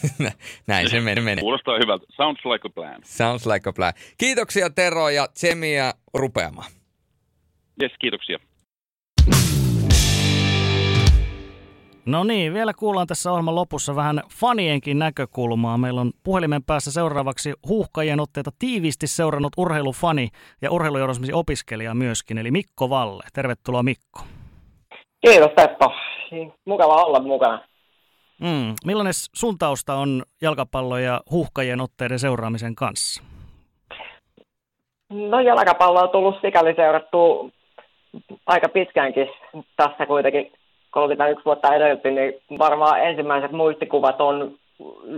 näin 0.68 0.90
se 0.90 1.00
menee. 1.00 1.36
Kuulostaa 1.40 1.78
hyvältä. 1.78 2.06
Sounds 2.10 2.46
like 2.46 2.68
a 2.68 2.72
plan. 2.76 3.02
Sounds 3.04 3.46
like 3.46 3.70
a 3.70 3.74
plan. 3.74 3.94
Kiitoksia 4.18 4.70
Tero 4.70 5.10
ja 5.10 5.28
Tsemiä 5.28 5.94
rupeamaan. 6.14 6.72
Yes, 7.82 7.92
kiitoksia. 8.00 8.40
No 12.06 12.24
niin, 12.24 12.54
vielä 12.54 12.74
kuullaan 12.74 13.08
tässä 13.08 13.32
ohjelman 13.32 13.56
lopussa 13.56 13.96
vähän 13.96 14.22
fanienkin 14.34 15.00
näkökulmaa. 15.00 15.78
Meillä 15.78 16.02
on 16.02 16.12
puhelimen 16.24 16.64
päässä 16.64 16.92
seuraavaksi 16.92 17.54
huuhkajien 17.68 18.20
otteita 18.20 18.52
tiiviisti 18.60 19.08
seurannut 19.08 19.54
urheilufani 19.58 20.28
ja 20.62 20.72
urheilujournalismin 20.72 21.36
opiskelija 21.36 21.94
myöskin, 21.94 22.38
eli 22.38 22.52
Mikko 22.52 22.90
Valle. 22.90 23.24
Tervetuloa 23.34 23.84
Mikko. 23.84 24.20
Kiitos 25.26 25.52
Teppo. 25.56 25.94
Mukava 26.66 27.04
olla 27.04 27.20
mukana. 27.20 27.62
Mm. 28.42 28.74
Millainen 28.86 29.14
sun 29.14 29.58
tausta 29.58 29.96
on 29.96 30.24
jalkapallo 30.42 30.98
ja 30.98 31.22
huuhkajien 31.32 31.82
otteiden 31.82 32.20
seuraamisen 32.20 32.76
kanssa? 32.76 33.24
No 35.10 35.40
jalkapallo 35.40 36.00
on 36.00 36.10
tullut 36.10 36.36
sikäli 36.42 36.76
seurattu 36.76 37.52
aika 38.46 38.70
pitkäänkin 38.70 39.28
tässä 39.76 40.06
kuitenkin 40.06 40.52
31 40.94 41.46
vuotta 41.46 41.76
edellytti, 41.76 42.12
niin 42.12 42.34
varmaan 42.60 43.04
ensimmäiset 43.04 43.52
muistikuvat 43.52 44.22
on, 44.22 44.56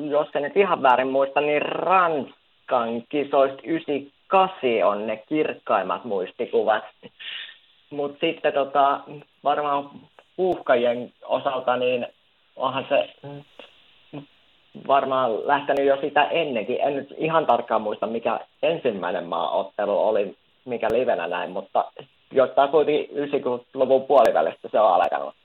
jos 0.10 0.28
en 0.36 0.42
nyt 0.42 0.58
ihan 0.58 0.82
väärin 0.82 1.08
muista, 1.08 1.42
niin 1.42 1.62
Ranskan 1.62 3.04
kisoista 3.10 3.62
98 3.64 4.60
on 4.84 5.08
ne 5.08 5.18
kirkkaimmat 5.18 6.06
muistikuvat. 6.06 6.84
Mutta 7.90 8.20
sitten 8.20 8.54
tota, 8.54 9.00
varmaan 9.44 9.90
puhkajien 10.36 11.14
osalta, 11.26 11.78
niin 11.78 12.08
onhan 12.56 12.86
se 12.90 13.10
varmaan 14.88 15.48
lähtenyt 15.48 15.86
jo 15.86 15.98
sitä 16.02 16.24
ennenkin. 16.24 16.78
En 16.82 16.96
nyt 16.96 17.14
ihan 17.18 17.46
tarkkaan 17.46 17.82
muista, 17.82 18.08
mikä 18.08 18.40
ensimmäinen 18.64 19.26
maaottelu 19.26 20.08
oli, 20.08 20.36
mikä 20.66 20.88
livenä 20.92 21.28
näin, 21.28 21.52
mutta 21.52 21.92
jostain 22.32 22.70
kuitenkin 22.70 23.10
90-luvun 23.10 24.04
puolivälistä 24.04 24.70
se 24.72 24.80
on 24.80 24.94
alkanut. 24.94 25.36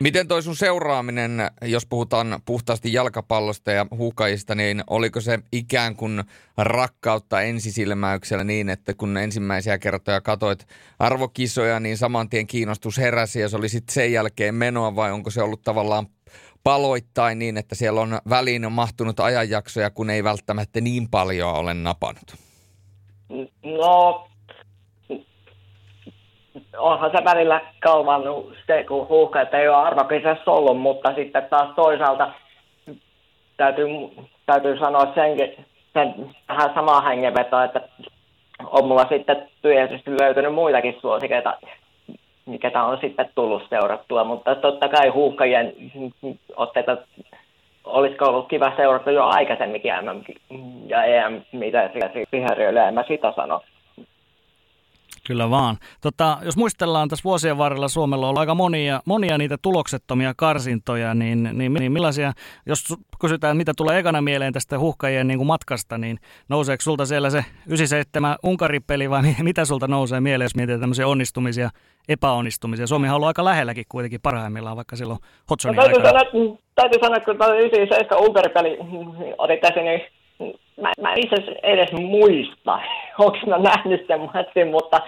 Miten 0.00 0.28
toi 0.28 0.42
sun 0.42 0.56
seuraaminen, 0.56 1.50
jos 1.62 1.86
puhutaan 1.86 2.42
puhtaasti 2.44 2.92
jalkapallosta 2.92 3.72
ja 3.72 3.86
huukajista, 3.90 4.54
niin 4.54 4.84
oliko 4.86 5.20
se 5.20 5.38
ikään 5.52 5.96
kuin 5.96 6.24
rakkautta 6.56 7.40
ensisilmäyksellä 7.42 8.44
niin, 8.44 8.68
että 8.68 8.94
kun 8.94 9.16
ensimmäisiä 9.16 9.78
kertoja 9.78 10.20
katoit 10.20 10.66
arvokisoja, 10.98 11.80
niin 11.80 11.98
saman 11.98 12.28
tien 12.28 12.46
kiinnostus 12.46 12.98
heräsi 12.98 13.40
ja 13.40 13.48
se 13.48 13.56
oli 13.56 13.68
sitten 13.68 13.94
sen 13.94 14.12
jälkeen 14.12 14.54
menoa 14.54 14.96
vai 14.96 15.12
onko 15.12 15.30
se 15.30 15.42
ollut 15.42 15.62
tavallaan 15.62 16.06
paloittain 16.62 17.38
niin, 17.38 17.56
että 17.56 17.74
siellä 17.74 18.00
on 18.00 18.18
väliin 18.28 18.72
mahtunut 18.72 19.20
ajanjaksoja, 19.20 19.90
kun 19.90 20.10
ei 20.10 20.24
välttämättä 20.24 20.80
niin 20.80 21.08
paljon 21.10 21.54
ole 21.54 21.74
napannut? 21.74 22.36
No 23.62 24.28
onhan 26.78 27.10
se 27.10 27.24
välillä 27.24 27.60
kalvannut 27.80 28.54
se, 28.66 28.84
kun 28.84 29.08
huuhka, 29.08 29.40
että 29.40 29.58
ei 29.58 29.68
ole 29.68 29.76
arvokisessa 29.76 30.50
ollut, 30.50 30.80
mutta 30.80 31.14
sitten 31.14 31.46
taas 31.50 31.74
toisaalta 31.76 32.32
täytyy, 33.56 33.86
täytyy 34.46 34.78
sanoa 34.78 35.14
senkin, 35.14 35.66
sen 35.92 36.14
vähän 36.48 36.74
samaa 36.74 37.00
hengenvetoa, 37.00 37.64
että 37.64 37.80
on 38.66 38.88
mulla 38.88 39.06
sitten 39.08 39.48
työllisyysti 39.62 40.10
löytynyt 40.20 40.54
muitakin 40.54 40.96
suosikeita, 41.00 41.58
mikä 42.46 42.82
on 42.84 42.98
sitten 43.00 43.30
tullut 43.34 43.62
seurattua, 43.70 44.24
mutta 44.24 44.54
totta 44.54 44.88
kai 44.88 45.08
huuhkajien 45.08 45.72
otteita 46.56 46.96
olisiko 47.84 48.24
ollut 48.24 48.48
kiva 48.48 48.72
seurata 48.76 49.10
jo 49.10 49.24
aikaisemminkin 49.24 49.92
MM 50.02 50.22
ja 50.86 51.04
EM, 51.04 51.42
mitä 51.52 51.90
siihen 51.92 52.78
en 52.88 52.94
mä 52.94 53.04
sitä 53.08 53.32
sano. 53.36 53.60
Kyllä 55.26 55.50
vaan. 55.50 55.76
Tota, 56.00 56.38
jos 56.42 56.56
muistellaan 56.56 57.08
tässä 57.08 57.24
vuosien 57.24 57.58
varrella 57.58 57.88
Suomella 57.88 58.26
on 58.26 58.28
ollut 58.28 58.40
aika 58.40 58.54
monia, 58.54 59.00
monia 59.04 59.38
niitä 59.38 59.56
tuloksettomia 59.62 60.32
karsintoja, 60.36 61.14
niin, 61.14 61.50
niin, 61.52 61.74
niin 61.74 61.92
millaisia, 61.92 62.32
jos 62.66 62.94
kysytään 63.20 63.56
mitä 63.56 63.72
tulee 63.76 63.98
ekana 63.98 64.22
mieleen 64.22 64.52
tästä 64.52 64.78
huhkajien 64.78 65.26
niin 65.26 65.38
kuin 65.38 65.46
matkasta, 65.46 65.98
niin 65.98 66.18
nouseeko 66.48 66.82
sulta 66.82 67.06
siellä 67.06 67.30
se 67.30 67.44
97 67.66 68.36
Unkaripeli 68.42 69.10
vai 69.10 69.22
mitä 69.42 69.64
sulta 69.64 69.88
nousee 69.88 70.20
mieleen, 70.20 70.44
jos 70.44 70.56
mietitään 70.56 70.80
tämmöisiä 70.80 71.06
onnistumisia, 71.06 71.70
epäonnistumisia? 72.08 72.86
Suomi 72.86 73.08
on 73.08 73.14
ollut 73.14 73.28
aika 73.28 73.44
lähelläkin 73.44 73.84
kuitenkin 73.88 74.20
parhaimmillaan, 74.22 74.76
vaikka 74.76 74.96
silloin 74.96 75.18
Hotsonin 75.50 75.76
no, 75.76 75.82
täytyy, 75.82 76.02
sanoa, 76.02 76.56
täytyy 76.74 77.00
sanoa, 77.00 77.16
että 77.16 77.34
kun 77.34 77.58
97 77.58 78.28
Unkaripeli 78.28 78.78
oli 79.38 79.56
tässä, 79.56 79.80
niin 79.80 80.00
mä, 80.82 80.92
mä 81.00 81.14
itse 81.16 81.36
edes 81.62 81.92
muista, 81.92 82.80
onko 83.18 83.38
mä 83.46 83.58
nähnyt 83.58 84.06
sen 84.06 84.20
matsin, 84.20 84.68
mutta 84.68 85.00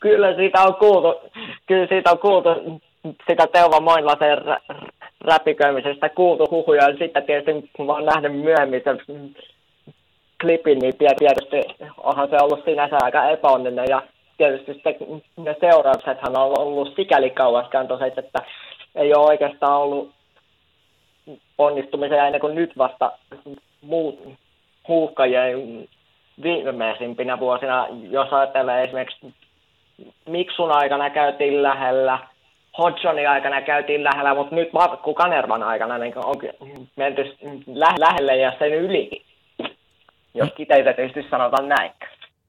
kyllä 0.00 0.34
siitä 0.34 0.62
on 0.62 0.74
kuultu, 0.74 1.20
kyllä 1.66 1.86
siitä 1.86 2.10
on 2.10 2.18
kuultu 2.18 2.80
sitä 3.28 3.46
Teuva 3.46 3.80
Moinlasen 3.80 4.38
räpiköimisestä 5.20 6.08
kuultu 6.08 6.46
huhuja, 6.50 6.88
ja 6.88 6.96
sitten 6.98 7.22
tietysti 7.22 7.70
kun 7.76 7.86
mä 7.86 7.92
oon 7.92 8.04
nähnyt 8.04 8.40
myöhemmin 8.40 8.82
sen 8.84 9.00
klipin, 10.40 10.78
niin 10.78 10.94
tietysti 11.18 11.86
onhan 11.98 12.28
se 12.28 12.36
ollut 12.42 12.64
sinänsä 12.64 12.96
aika 13.02 13.28
epäonninen, 13.30 13.86
ja 13.88 14.02
tietysti 14.38 14.74
sitten 14.74 14.94
ne 15.36 15.56
seurauksethan 15.60 16.36
on 16.36 16.58
ollut 16.58 16.94
sikäli 16.96 17.30
kauaskantoiset, 17.30 18.18
että 18.18 18.38
ei 18.94 19.14
ole 19.14 19.26
oikeastaan 19.26 19.80
ollut 19.80 20.10
onnistumisia 21.58 22.26
ennen 22.26 22.40
kuin 22.40 22.54
nyt 22.54 22.78
vasta 22.78 23.12
muut, 23.82 24.18
huuhkajien 24.88 25.88
viimeisimpinä 26.42 27.40
vuosina, 27.40 27.86
jos 28.10 28.32
ajatellaan 28.32 28.82
esimerkiksi 28.82 29.34
Miksun 30.28 30.72
aikana 30.72 31.10
käytiin 31.10 31.62
lähellä, 31.62 32.18
Hodgsonin 32.78 33.28
aikana 33.28 33.62
käytiin 33.62 34.04
lähellä, 34.04 34.34
mutta 34.34 34.54
nyt 34.54 34.72
Markku 34.72 35.14
Kanervan 35.14 35.62
aikana 35.62 35.98
niin 35.98 36.12
on 36.16 36.36
menty 36.96 37.36
lähelle 37.66 38.36
ja 38.36 38.52
sen 38.58 38.74
yli, 38.74 39.24
jos 40.34 40.48
kiteytetysti 40.56 41.26
sanotaan 41.30 41.68
näin. 41.68 41.90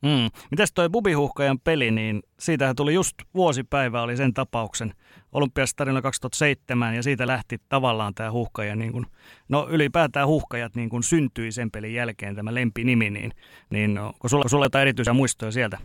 Mm. 0.01 0.29
Mitäs 0.51 0.71
toi 0.75 0.89
Bubihuhkajan 0.89 1.59
peli, 1.63 1.91
niin 1.91 2.21
siitähän 2.39 2.75
tuli 2.75 2.93
just 2.93 3.15
vuosipäivä, 3.35 4.01
oli 4.01 4.17
sen 4.17 4.33
tapauksen 4.33 4.91
olympiastarina 5.33 6.01
2007 6.01 6.95
ja 6.95 7.03
siitä 7.03 7.27
lähti 7.27 7.57
tavallaan 7.69 8.13
tämä 8.13 8.31
huhkaja, 8.31 8.75
niin 8.75 8.91
kun, 8.91 9.05
no 9.49 9.67
ylipäätään 9.69 10.27
huhkajat 10.27 10.75
niin 10.75 10.89
kun 10.89 11.03
syntyi 11.03 11.51
sen 11.51 11.71
pelin 11.71 11.93
jälkeen 11.93 12.35
tämä 12.35 12.53
lempinimi, 12.53 13.09
niin, 13.09 13.31
niin 13.69 13.99
onko 13.99 14.27
sulla, 14.27 14.43
sulla 14.47 14.65
jotain 14.65 14.81
erityisiä 14.81 15.13
muistoja 15.13 15.51
sieltä? 15.51 15.77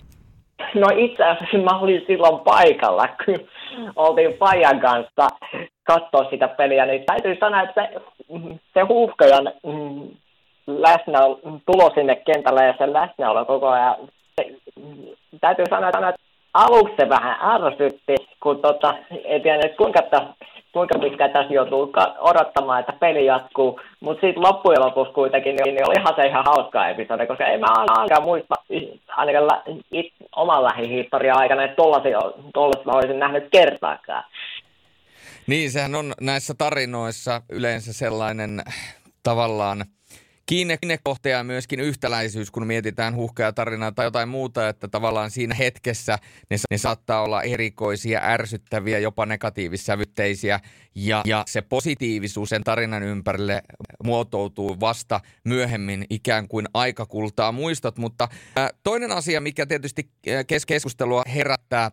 No 0.75 0.87
itse 0.97 1.25
asiassa 1.25 1.59
mä 1.59 1.79
olin 1.79 2.03
silloin 2.07 2.41
paikalla, 2.41 3.09
kun 3.25 3.49
oltiin 3.97 4.33
Pajan 4.33 4.81
kanssa 4.81 5.29
katsoa 5.83 6.31
sitä 6.31 6.49
peliä, 6.49 6.87
niin 6.87 7.05
täytyy 7.07 7.37
sanoa, 7.41 7.63
että 7.63 7.83
se, 7.83 8.01
se 8.75 8.81
huuhkajan 8.81 9.53
mm, 9.67 10.09
läsnä 10.67 11.19
tulo 11.67 11.91
sinne 11.95 12.17
kentälle 12.17 12.67
ja 12.67 12.75
sen 12.79 12.93
läsnäolo 12.93 13.45
koko 13.45 13.69
ajan. 13.69 13.97
Täytyy 15.41 15.65
sanoa, 15.71 15.89
että 15.89 16.28
aluksi 16.55 16.95
se 16.97 17.09
vähän 17.09 17.55
ärsytti, 17.55 18.15
kun 18.43 18.61
tota, 18.63 18.95
ei 19.25 19.41
tiedä, 19.41 19.69
kuinka, 19.69 20.01
kuinka 20.73 20.99
pitkään 20.99 21.31
tässä 21.31 21.55
joutuu 21.55 21.93
odottamaan, 22.19 22.81
että 22.81 22.93
peli 22.93 23.27
jatkuu. 23.27 23.81
Mutta 24.01 24.27
sitten 24.27 24.43
loppujen 24.43 24.81
lopuksi 24.81 25.13
kuitenkin 25.13 25.57
niin, 25.57 25.75
niin 25.75 25.89
oli 25.89 26.01
ihan 26.01 26.15
se 26.17 26.27
ihan 26.27 26.45
hauska 26.45 26.89
episodi, 26.89 27.27
koska 27.27 27.47
ei 27.47 27.59
mä 27.59 27.67
ainakaan 27.67 28.23
muista 28.23 28.55
ainakaan 29.09 29.63
it, 29.93 30.13
oman 30.37 30.65
lähihistorian 30.65 31.39
aikana, 31.39 31.65
että 31.65 31.77
tollaista 32.55 32.93
olisin 32.93 33.19
nähnyt 33.19 33.49
kertaakaan. 33.53 34.25
Niin, 35.47 35.71
sehän 35.71 35.95
on 35.95 36.15
näissä 36.21 36.55
tarinoissa 36.59 37.43
yleensä 37.49 37.93
sellainen 37.93 38.63
tavallaan– 39.23 39.85
kiinnekohta 40.49 41.29
ja 41.29 41.45
myöskin 41.45 41.81
yhtäläisyys, 41.81 42.51
kun 42.51 42.67
mietitään 42.67 43.17
huhkeaa 43.17 43.53
tarinaa 43.53 43.93
tai 43.93 44.07
jotain 44.07 44.29
muuta, 44.29 44.69
että 44.69 44.89
tavallaan 44.89 45.31
siinä 45.31 45.55
hetkessä 45.55 46.19
ne, 46.51 46.57
ne 46.71 46.79
saattaa 46.79 47.23
olla 47.23 47.43
erikoisia, 47.43 48.21
ärsyttäviä, 48.23 48.99
jopa 48.99 49.27
negatiivissävytteisiä. 49.27 50.61
Ja, 50.95 51.23
ja 51.27 51.45
se 51.47 51.63
positiivisuus 51.63 52.49
sen 52.49 52.65
tarinan 52.65 53.03
ympärille 53.03 53.63
muotoutuu 54.05 54.81
vasta 54.81 55.21
myöhemmin 55.45 56.05
ikään 56.11 56.49
kuin 56.49 56.67
aikakultaa 56.75 57.53
muistot, 57.53 57.99
mutta 57.99 58.29
toinen 58.83 59.13
asia, 59.13 59.41
mikä 59.41 59.67
tietysti 59.67 60.11
keskustelua 60.67 61.23
herättää 61.35 61.91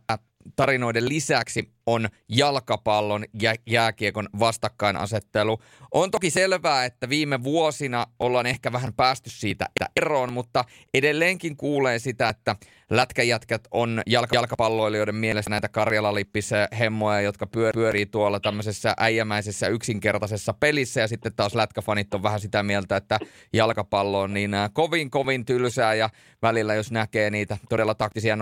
tarinoiden 0.56 1.10
lisäksi 1.10 1.75
on 1.86 2.08
jalkapallon 2.30 3.26
ja 3.42 3.56
jääkiekon 3.66 4.30
vastakkainasettelu. 4.40 5.60
On 5.92 6.12
toki 6.12 6.30
selvää, 6.30 6.86
että 6.86 7.10
viime 7.10 7.44
vuosina 7.44 8.06
ollaan 8.20 8.46
ehkä 8.46 8.72
vähän 8.72 8.94
päästy 8.94 9.30
siitä 9.30 9.70
eroon, 9.96 10.34
mutta 10.34 10.66
edelleenkin 10.94 11.58
kuulee 11.58 12.00
sitä, 12.00 12.30
että 12.30 12.56
lätkäjätkät 12.90 13.68
on 13.72 14.02
jalka- 14.06 14.36
jalkapalloilijoiden 14.36 15.16
mielessä 15.16 15.50
näitä 15.50 15.70
Karjala-lippisiä 15.70 16.68
hemmoja, 16.80 17.22
jotka 17.22 17.48
pyörii 17.48 18.06
tuolla 18.06 18.40
tämmöisessä 18.40 18.94
äijämäisessä 18.98 19.68
yksinkertaisessa 19.68 20.54
pelissä 20.54 21.02
ja 21.02 21.08
sitten 21.08 21.36
taas 21.36 21.56
lätkäfanit 21.56 22.14
on 22.14 22.24
vähän 22.24 22.40
sitä 22.40 22.64
mieltä, 22.64 22.98
että 22.98 23.20
jalkapallo 23.54 24.22
on 24.22 24.34
niin 24.34 24.54
äh, 24.54 24.70
kovin 24.74 25.10
kovin 25.10 25.46
tylsää 25.46 25.94
ja 25.94 26.10
välillä 26.42 26.76
jos 26.76 26.92
näkee 26.92 27.30
niitä 27.30 27.58
todella 27.70 27.96
taktisia 27.96 28.36
0-0 28.36 28.38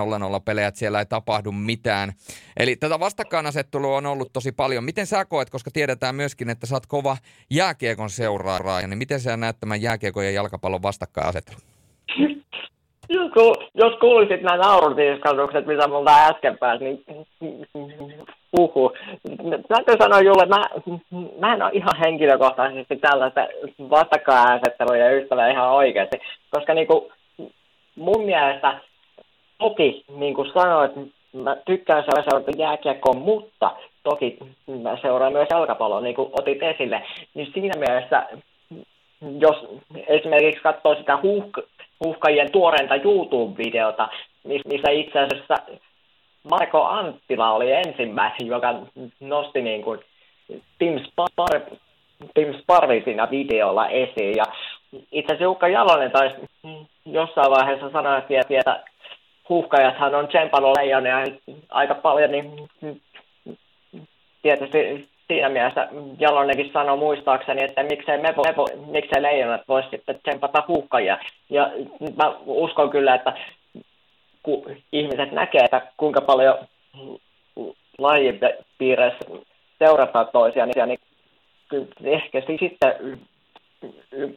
pelejä, 0.45 0.67
että 0.67 0.79
siellä 0.79 0.99
ei 0.99 1.05
tapahdu 1.05 1.51
mitään. 1.51 2.13
Eli 2.57 2.75
tätä 2.75 2.99
vastakkainasettelua 3.33 3.97
on 3.97 4.05
ollut 4.05 4.33
tosi 4.33 4.51
paljon. 4.51 4.83
Miten 4.83 5.05
sä 5.05 5.25
koet, 5.25 5.49
koska 5.49 5.71
tiedetään 5.73 6.15
myöskin, 6.15 6.49
että 6.49 6.65
sä 6.67 6.75
oot 6.75 6.85
kova 6.87 7.17
jääkiekon 7.49 8.09
seuraaja, 8.09 8.87
niin 8.87 8.97
miten 8.97 9.19
sä 9.19 9.37
näet 9.37 9.59
tämän 9.59 9.81
jääkiekon 9.81 10.25
ja 10.25 10.31
jalkapallon 10.31 10.81
vastakkainasettelun? 10.83 11.61
Jos, 13.09 13.31
jos 13.73 13.99
kuulisit 13.99 14.41
nämä 14.41 14.57
naurutiiskallukset, 14.57 15.65
mitä 15.65 15.87
multa 15.87 16.27
äsken 16.27 16.57
pääsi, 16.57 16.83
niin 16.83 17.05
uhu. 18.59 18.91
Täytyy 19.67 19.95
sanoa 19.99 20.21
Julle, 20.21 20.45
mä, 20.45 20.61
mä 21.39 21.53
en 21.53 21.63
ole 21.63 21.71
ihan 21.73 21.97
henkilökohtaisesti 21.99 22.95
tällaista 22.95 23.41
vastakkainasettelua 23.89 24.97
ja 24.97 25.11
ystävää 25.11 25.51
ihan 25.51 25.71
oikeasti, 25.71 26.17
koska 26.49 26.73
niin 26.73 26.87
kuin, 26.87 27.01
mun 27.95 28.25
mielestä 28.25 28.79
toki, 29.57 30.05
niin 30.17 30.33
kuin 30.33 30.51
sanoit, 30.53 31.13
mä 31.33 31.55
tykkään 31.65 32.03
seurata 32.03 32.51
jääkiekkoa, 32.57 33.13
mutta 33.13 33.75
toki 34.03 34.37
mä 34.81 34.97
seuraan 35.01 35.33
myös 35.33 35.47
jalkapalloa, 35.49 36.01
niin 36.01 36.15
kuin 36.15 36.29
otit 36.39 36.63
esille, 36.63 37.03
niin 37.33 37.51
siinä 37.53 37.79
mielessä, 37.79 38.27
jos 39.39 39.55
esimerkiksi 40.07 40.63
katsoo 40.63 40.95
sitä 40.95 41.15
huuhk- 41.15 41.67
huuhkajien 42.03 42.51
tuoreinta 42.51 42.95
YouTube-videota, 42.95 44.09
missä 44.43 44.91
itse 44.91 45.19
asiassa 45.19 45.55
Marko 46.43 46.83
Anttila 46.83 47.51
oli 47.51 47.71
ensimmäinen, 47.71 48.47
joka 48.47 48.75
nosti 49.19 49.61
niin 49.61 49.81
kuin 49.81 49.99
Tim, 50.79 50.99
Spar, 50.99 51.61
Tim 52.33 52.53
Sparvi 52.61 53.01
siinä 53.05 53.29
videolla 53.31 53.89
esiin. 53.89 54.35
Ja 54.35 54.45
itse 55.11 55.33
asiassa 55.33 55.43
Jukka 55.43 55.67
Jalonen 55.67 56.11
taisi 56.11 56.35
jossain 57.05 57.51
vaiheessa 57.51 57.89
sanoa, 57.91 58.17
että 58.17 58.33
huuhkajathan 59.49 60.15
on 60.15 60.27
tsempannut 60.27 60.77
leijonia 60.77 61.17
aika 61.69 61.95
paljon, 61.95 62.31
niin 62.31 62.69
tietysti 64.41 65.09
siinä 65.27 65.49
mielessä 65.49 65.87
Jalonenkin 66.19 66.71
sanoi 66.73 66.97
muistaakseni, 66.97 67.63
että 67.63 67.83
miksei, 67.83 68.21
me 68.21 68.33
vo, 68.37 68.43
me 68.43 68.55
vo, 68.57 68.67
miksei 68.91 69.21
leijonat 69.21 69.61
voisi 69.67 69.89
sitten 69.89 70.19
tsempata 70.23 70.63
huuhkajia. 70.67 71.17
Ja 71.49 71.71
mä 72.17 72.35
uskon 72.45 72.89
kyllä, 72.89 73.15
että 73.15 73.33
kun 74.43 74.75
ihmiset 74.91 75.31
näkee, 75.31 75.61
että 75.63 75.81
kuinka 75.97 76.21
paljon 76.21 76.57
lajin 77.97 78.39
piirissä 78.77 79.25
seurataan 79.79 80.27
toisiaan, 80.33 80.69
niin 80.69 80.99
ehkä 82.03 82.41
sitten 82.41 83.19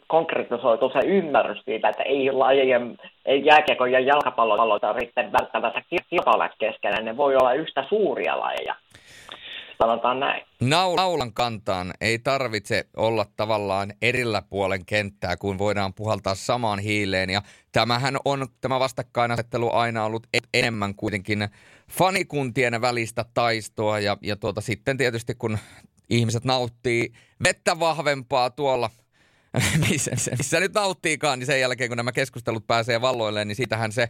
konkretisoitu 0.07 0.91
se 0.91 1.07
ymmärrys 1.07 1.63
siitä, 1.65 1.89
että 1.89 2.03
ei 2.03 2.33
lajien, 2.33 2.99
ei 3.25 3.45
jääkiekon 3.45 3.93
ja 3.93 4.01
jalkapallon 4.01 4.81
tarvitse 4.81 5.33
välttämättä 5.33 5.83
kilpailla 6.11 6.49
keskenään, 6.49 7.05
ne 7.05 7.17
voi 7.17 7.37
olla 7.37 7.53
yhtä 7.53 7.85
suuria 7.89 8.41
lajeja 8.41 8.75
sanotaan 9.79 10.21
näin. 10.21 10.47
Naulan 10.61 11.33
kantaan 11.33 11.95
ei 12.01 12.19
tarvitse 12.19 12.85
olla 12.97 13.27
tavallaan 13.37 13.93
erillä 14.03 14.43
puolen 14.43 14.87
kenttää, 14.87 15.37
kun 15.37 15.59
voidaan 15.59 15.95
puhaltaa 15.95 16.35
samaan 16.35 16.79
hiileen. 16.79 17.31
Ja 17.31 17.43
tämähän 17.73 18.17
on 18.25 18.47
tämä 18.61 18.81
vastakkainasettelu 18.81 19.71
aina 19.73 20.05
ollut 20.05 20.27
enemmän 20.55 20.95
kuitenkin 20.95 21.49
fanikuntien 21.91 22.81
välistä 22.81 23.25
taistoa. 23.35 24.01
Ja, 24.01 24.17
ja 24.23 24.37
tuota, 24.37 24.61
sitten 24.61 24.97
tietysti 24.97 25.35
kun 25.35 25.59
ihmiset 26.11 26.45
nauttii 26.45 27.13
vettä 27.45 27.81
vahvempaa 27.81 28.51
tuolla 28.51 28.91
missä, 29.91 30.11
missä 30.39 30.61
nyt 30.61 30.75
nauttiikaan, 30.75 31.39
niin 31.39 31.47
sen 31.47 31.61
jälkeen 31.61 31.91
kun 31.91 31.97
nämä 31.97 32.13
keskustelut 32.13 32.67
pääsee 32.67 33.01
valloilleen, 33.01 33.49
niin 33.49 33.57
sitähän 33.57 33.93
se 33.93 34.09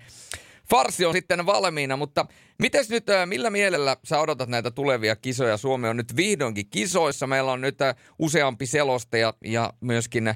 farsi 0.71 1.05
on 1.05 1.13
sitten 1.13 1.47
valmiina, 1.47 1.97
mutta 1.97 2.27
mites 2.59 2.91
nyt, 2.91 3.05
millä 3.27 3.51
mielellä 3.51 3.97
sä 4.05 4.21
odotat 4.21 4.49
näitä 4.49 4.71
tulevia 4.71 5.17
kisoja? 5.17 5.57
Suomi 5.57 5.89
on 5.89 5.97
nyt 5.97 6.17
vihdoinkin 6.17 6.67
kisoissa. 6.71 7.27
Meillä 7.27 7.53
on 7.53 7.61
nyt 7.61 7.79
useampi 8.19 8.67
selostaja 8.67 9.35
ja 9.45 9.73
myöskin 9.81 10.35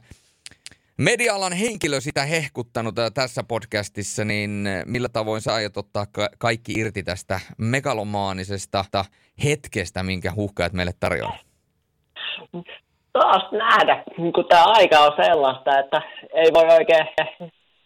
media-alan 0.96 1.52
henkilö 1.52 2.00
sitä 2.00 2.24
hehkuttanut 2.24 2.94
tässä 3.14 3.42
podcastissa, 3.42 4.24
niin 4.24 4.64
millä 4.86 5.08
tavoin 5.08 5.42
sä 5.42 5.54
aiot 5.54 5.76
ottaa 5.76 6.06
kaikki 6.38 6.72
irti 6.72 7.02
tästä 7.02 7.40
megalomaanisesta 7.58 8.84
hetkestä, 9.44 10.02
minkä 10.02 10.32
huhkajat 10.36 10.72
meille 10.72 10.94
tarjoaa? 11.00 11.38
Taas 13.12 13.52
nähdä, 13.52 14.02
kun 14.16 14.44
tämä 14.48 14.64
aika 14.66 14.98
on 14.98 15.12
sellaista, 15.24 15.78
että 15.78 16.02
ei 16.34 16.52
voi 16.54 16.64
oikein 16.64 17.06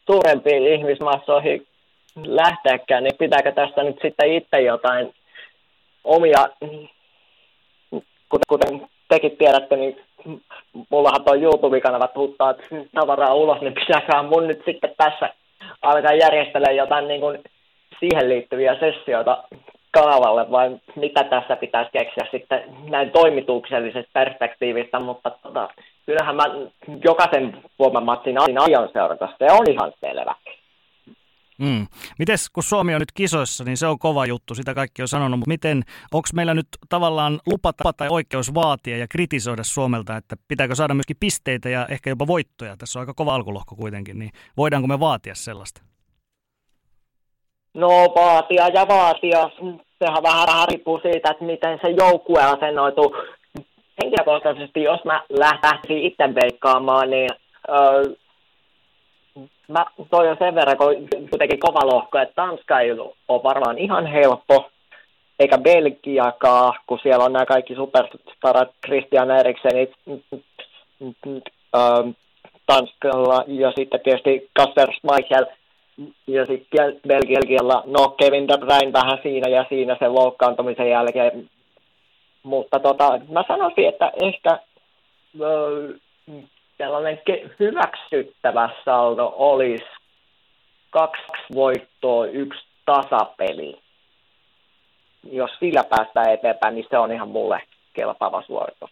suurempiin 0.06 0.66
ihmismassoihin 0.66 1.66
lähteäkään, 2.16 3.04
niin 3.04 3.16
pitääkö 3.18 3.52
tästä 3.52 3.82
nyt 3.82 3.96
sitten 4.02 4.32
itse 4.32 4.60
jotain 4.60 5.14
omia, 6.04 6.48
kuten 8.48 8.88
tekin 9.08 9.36
tiedätte, 9.36 9.76
niin 9.76 10.00
mullahan 10.90 11.24
tuo 11.24 11.34
YouTube-kanava 11.34 12.08
tuuttaa 12.08 12.54
tavaraa 12.94 13.34
ulos, 13.34 13.60
niin 13.60 13.74
pitääkö 13.74 14.22
mun 14.22 14.46
nyt 14.46 14.62
sitten 14.64 14.94
tässä 14.96 15.30
alkaa 15.82 16.14
järjestellä 16.14 16.72
jotain 16.72 17.08
niin 17.08 17.20
kuin 17.20 17.38
siihen 18.00 18.28
liittyviä 18.28 18.76
sessioita 18.80 19.44
kanavalle, 19.94 20.50
vai 20.50 20.80
mitä 20.96 21.24
tässä 21.24 21.56
pitäisi 21.56 21.90
keksiä 21.92 22.26
sitten 22.30 22.60
näin 22.90 23.10
toimituksellisesta 23.10 24.10
perspektiivistä, 24.12 25.00
mutta 25.00 25.30
tota, 25.30 25.68
kyllähän 26.06 26.36
mä 26.36 26.44
jokaisen 27.04 27.62
matsin 28.04 28.38
aion 28.38 28.88
seurata, 28.92 29.28
se 29.38 29.52
on 29.52 29.70
ihan 29.70 29.92
selvä. 30.00 30.34
Mm. 31.58 31.86
Mites, 32.18 32.50
kun 32.50 32.62
Suomi 32.62 32.94
on 32.94 33.00
nyt 33.00 33.12
kisoissa, 33.14 33.64
niin 33.64 33.76
se 33.76 33.86
on 33.86 33.98
kova 33.98 34.26
juttu, 34.26 34.54
sitä 34.54 34.74
kaikki 34.74 35.02
on 35.02 35.08
sanonut, 35.08 35.38
mutta 35.38 35.48
miten, 35.48 35.82
onko 36.12 36.28
meillä 36.34 36.54
nyt 36.54 36.66
tavallaan 36.88 37.40
lupa 37.46 37.72
tai 37.96 38.08
oikeus 38.10 38.54
vaatia 38.54 38.96
ja 38.96 39.08
kritisoida 39.08 39.64
Suomelta, 39.64 40.16
että 40.16 40.36
pitääkö 40.48 40.74
saada 40.74 40.94
myöskin 40.94 41.16
pisteitä 41.20 41.68
ja 41.68 41.86
ehkä 41.86 42.10
jopa 42.10 42.26
voittoja? 42.26 42.76
Tässä 42.76 42.98
on 42.98 43.00
aika 43.00 43.14
kova 43.14 43.34
alkulohko 43.34 43.76
kuitenkin, 43.76 44.18
niin 44.18 44.30
voidaanko 44.56 44.88
me 44.88 45.00
vaatia 45.00 45.34
sellaista? 45.34 45.93
No 47.74 47.88
vaatia 48.16 48.68
ja 48.68 48.88
vaatia, 48.88 49.50
sehän 49.98 50.22
vähän 50.22 50.68
riippuu 50.68 51.00
siitä, 51.02 51.30
että 51.30 51.44
miten 51.44 51.78
se 51.82 51.90
joukkue 51.90 52.42
asennoituu. 52.42 53.16
Henkilökohtaisesti, 54.02 54.82
jos 54.82 55.04
mä 55.04 55.22
lähtisin 55.30 56.02
itse 56.02 56.34
veikkaamaan, 56.34 57.10
niin 57.10 57.30
öö, 57.68 58.04
mä 59.68 59.86
toivon 60.10 60.36
sen 60.38 60.54
verran, 60.54 60.76
kuitenkin 61.30 61.60
kova 61.60 61.86
lohko, 61.94 62.18
että 62.18 62.34
Tanska 62.34 62.80
ei 62.80 62.92
ole 62.92 63.42
varmaan 63.42 63.78
ihan 63.78 64.06
helppo, 64.06 64.70
eikä 65.38 65.58
Belgiakaan, 65.58 66.74
kun 66.86 66.98
siellä 67.02 67.24
on 67.24 67.32
nämä 67.32 67.46
kaikki 67.46 67.74
superstarat, 67.74 68.70
Christian 68.86 69.30
Eriksen, 69.30 69.88
Tanskalla 72.66 73.44
ja 73.46 73.72
sitten 73.76 74.00
tietysti 74.00 74.50
Kasper 74.52 74.88
Schmeichel 74.92 75.46
ja 76.26 76.46
sitten 76.46 77.00
Belgialla, 77.08 77.82
no 77.86 78.08
Kevin 78.08 78.48
De 78.48 78.58
Bruyne 78.58 78.92
vähän 78.92 79.18
siinä 79.22 79.48
ja 79.48 79.64
siinä 79.68 79.96
sen 79.98 80.14
loukkaantumisen 80.14 80.90
jälkeen, 80.90 81.50
mutta 82.42 82.80
tota, 82.80 83.20
mä 83.28 83.44
sanoisin, 83.48 83.88
että 83.88 84.12
ehkä 84.22 84.58
sellainen 86.78 87.20
hyväksyttävä 87.60 88.68
saldo 88.84 89.34
olisi 89.36 89.84
kaksi 90.90 91.22
voittoa, 91.54 92.26
yksi 92.26 92.60
tasapeli. 92.86 93.78
Jos 95.32 95.50
sillä 95.60 95.84
päästään 95.84 96.30
eteenpäin, 96.30 96.74
niin 96.74 96.86
se 96.90 96.98
on 96.98 97.12
ihan 97.12 97.28
mulle 97.28 97.62
kelpaava 97.92 98.42
suoritus. 98.46 98.90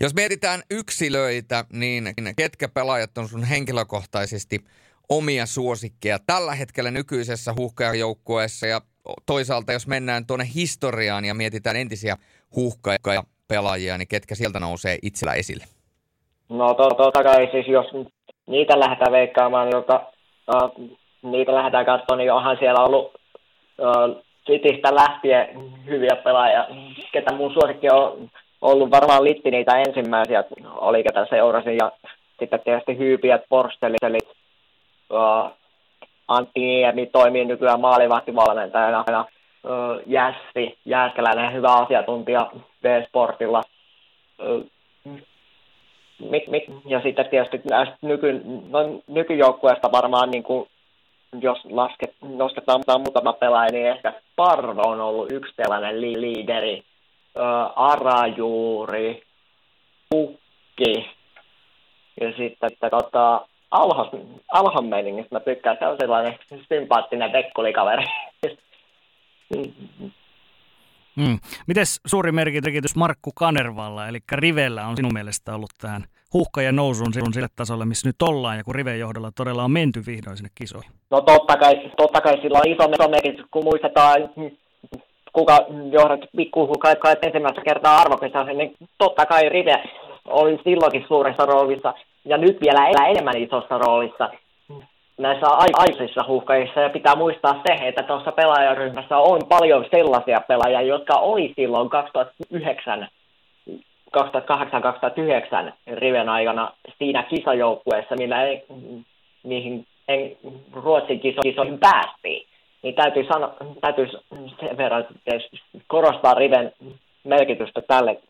Jos 0.00 0.14
mietitään 0.14 0.60
yksilöitä, 0.70 1.64
niin 1.72 2.14
ketkä 2.36 2.68
pelaajat 2.68 3.18
on 3.18 3.28
sun 3.28 3.44
henkilökohtaisesti 3.44 4.64
omia 5.08 5.46
suosikkeja 5.46 6.18
tällä 6.26 6.54
hetkellä 6.54 6.90
nykyisessä 6.90 7.54
huuhkajajoukkueessa 7.58 8.66
ja 8.66 8.80
toisaalta 9.26 9.72
jos 9.72 9.86
mennään 9.86 10.26
tuonne 10.26 10.46
historiaan 10.54 11.24
ja 11.24 11.34
mietitään 11.34 11.76
entisiä 11.76 12.16
huuhkaja 12.56 13.22
pelaajia, 13.48 13.98
niin 13.98 14.08
ketkä 14.08 14.34
sieltä 14.34 14.60
nousee 14.60 14.98
itsellä 15.02 15.34
esille? 15.34 15.64
No 16.48 16.74
to, 16.74 16.88
totta 16.88 17.22
kai 17.22 17.48
siis 17.52 17.68
jos 17.68 17.86
niitä 18.46 18.80
lähdetään 18.80 19.12
veikkaamaan, 19.12 19.68
jota, 19.72 20.00
uh, 20.54 20.90
niitä 21.22 21.54
lähdetään 21.54 21.86
katsomaan, 21.86 22.18
niin 22.18 22.32
onhan 22.32 22.56
siellä 22.58 22.84
ollut 22.84 23.14
uh, 23.78 24.24
Citystä 24.46 24.94
lähtien 24.94 25.72
hyviä 25.86 26.16
pelaajia. 26.16 26.66
Ketä 27.12 27.34
mun 27.34 27.52
suosikki 27.52 27.88
on 27.90 28.30
ollut 28.60 28.90
varmaan 28.90 29.24
Litti 29.24 29.50
niitä 29.50 29.78
ensimmäisiä, 29.78 30.44
oli 30.64 31.02
ketä 31.02 31.26
seurasin. 31.30 31.76
Ja 31.76 31.92
sitten 32.38 32.60
tietysti 32.60 32.98
Hyypiät, 32.98 33.42
Porstelit, 33.48 34.02
eli 34.02 34.18
Antti 36.28 36.60
Niemi 36.60 37.06
toimii 37.06 37.44
nykyään 37.44 37.80
maalivahtivalmentajana. 37.80 39.04
Uh, 39.64 40.02
Jässi, 40.06 40.78
Jääskeläinen, 40.84 41.52
hyvä 41.52 41.72
asiantuntija 41.72 42.50
B-Sportilla. 42.82 43.62
Uh, 44.42 44.64
mik, 46.30 46.48
mik, 46.48 46.64
ja 46.86 47.00
sitten 47.02 47.28
tietysti 47.28 47.60
näistä 47.70 47.96
nyky, 48.02 48.40
no, 48.70 48.78
nykyjoukkueesta 49.06 49.92
varmaan 49.92 50.30
niin 50.30 50.42
kuin, 50.42 50.68
jos 51.40 51.58
lasket, 51.70 52.14
nostetaan 52.22 52.82
muutama 53.00 53.32
pelaaja, 53.32 53.72
niin 53.72 53.86
ehkä 53.86 54.12
Parvo 54.36 54.82
on 54.82 55.00
ollut 55.00 55.32
yksi 55.32 55.52
tällainen 55.56 56.00
li- 56.00 56.20
liideri. 56.20 56.82
Ö, 57.36 57.40
Arajuuri, 57.76 59.22
Pukki 60.10 61.10
ja 62.20 62.28
sitten 62.36 62.72
että, 62.72 62.90
tota, 62.90 63.46
Alhos, 63.74 64.08
Alhon 64.52 64.86
meiningistä 64.86 65.34
mä 65.34 65.40
tykkään, 65.40 65.76
se 65.78 65.86
on 65.86 65.96
sellainen 66.00 66.38
sympaattinen 66.68 67.32
dekkulikaveri. 67.32 68.04
Mm. 71.16 71.38
Mites 71.66 72.00
suuri 72.06 72.32
merkitys 72.32 72.96
Markku 72.96 73.30
Kanervalla, 73.34 74.08
eli 74.08 74.18
Rivellä 74.32 74.86
on 74.86 74.96
sinun 74.96 75.12
mielestä 75.12 75.54
ollut 75.54 75.70
tähän 75.80 76.04
ja 76.62 76.72
nousuun 76.72 77.12
sille 77.12 77.48
tasolle, 77.56 77.84
missä 77.84 78.08
nyt 78.08 78.22
ollaan, 78.22 78.56
ja 78.56 78.64
kun 78.64 78.74
Riven 78.74 78.98
johdolla 78.98 79.30
todella 79.36 79.64
on 79.64 79.70
menty 79.70 80.02
vihdoin 80.06 80.36
sinne 80.36 80.50
kisoihin? 80.54 80.90
No 81.10 81.20
totta 81.20 81.56
kai, 81.56 81.90
totta 81.96 82.20
kai 82.20 82.40
sillä 82.42 82.58
on 82.58 82.68
iso, 82.68 82.84
iso 82.84 83.08
merkitys, 83.08 83.46
kun 83.50 83.64
muistetaan, 83.64 84.16
kuka 85.32 85.58
johdat 85.92 86.20
pikkuhukaa 86.36 86.94
ensimmäistä 87.22 87.62
kertaa 87.64 87.98
arvokisassa, 87.98 88.52
niin 88.52 88.74
totta 88.98 89.26
kai 89.26 89.48
Rive 89.48 89.82
oli 90.24 90.60
silloinkin 90.64 91.04
suuressa 91.08 91.46
roolissa, 91.46 91.94
ja 92.24 92.36
nyt 92.38 92.60
vielä 92.60 92.86
enemmän 92.86 93.36
isossa 93.36 93.78
roolissa 93.78 94.30
näissä 95.18 95.46
aikaisissa 95.46 96.24
huuhkajissa 96.28 96.80
ja 96.80 96.90
pitää 96.90 97.14
muistaa 97.14 97.62
se, 97.66 97.88
että 97.88 98.02
tuossa 98.02 98.32
pelaajaryhmässä 98.32 99.18
on 99.18 99.40
paljon 99.48 99.84
sellaisia 99.90 100.40
pelaajia, 100.48 100.82
jotka 100.82 101.14
oli 101.14 101.52
silloin 101.56 101.90
2009 101.90 103.08
2008-2009 104.16 105.72
riven 105.94 106.28
aikana 106.28 106.72
siinä 106.98 107.22
kisajoukkueessa, 107.22 108.16
millä 108.16 108.44
ei, 108.44 108.64
niihin 109.42 109.86
ei, 110.08 110.38
Ruotsin 110.72 111.20
kisoihin 111.20 111.78
päästiin. 111.78 112.46
Niin 112.82 112.94
täytyy, 112.94 113.24
sano, 113.24 113.54
täytyy 113.80 114.06
sen 114.60 114.76
verran 114.76 115.06
korostaa 115.86 116.34
riven 116.34 116.72
merkitystä 117.24 117.82
tälle 117.82 118.20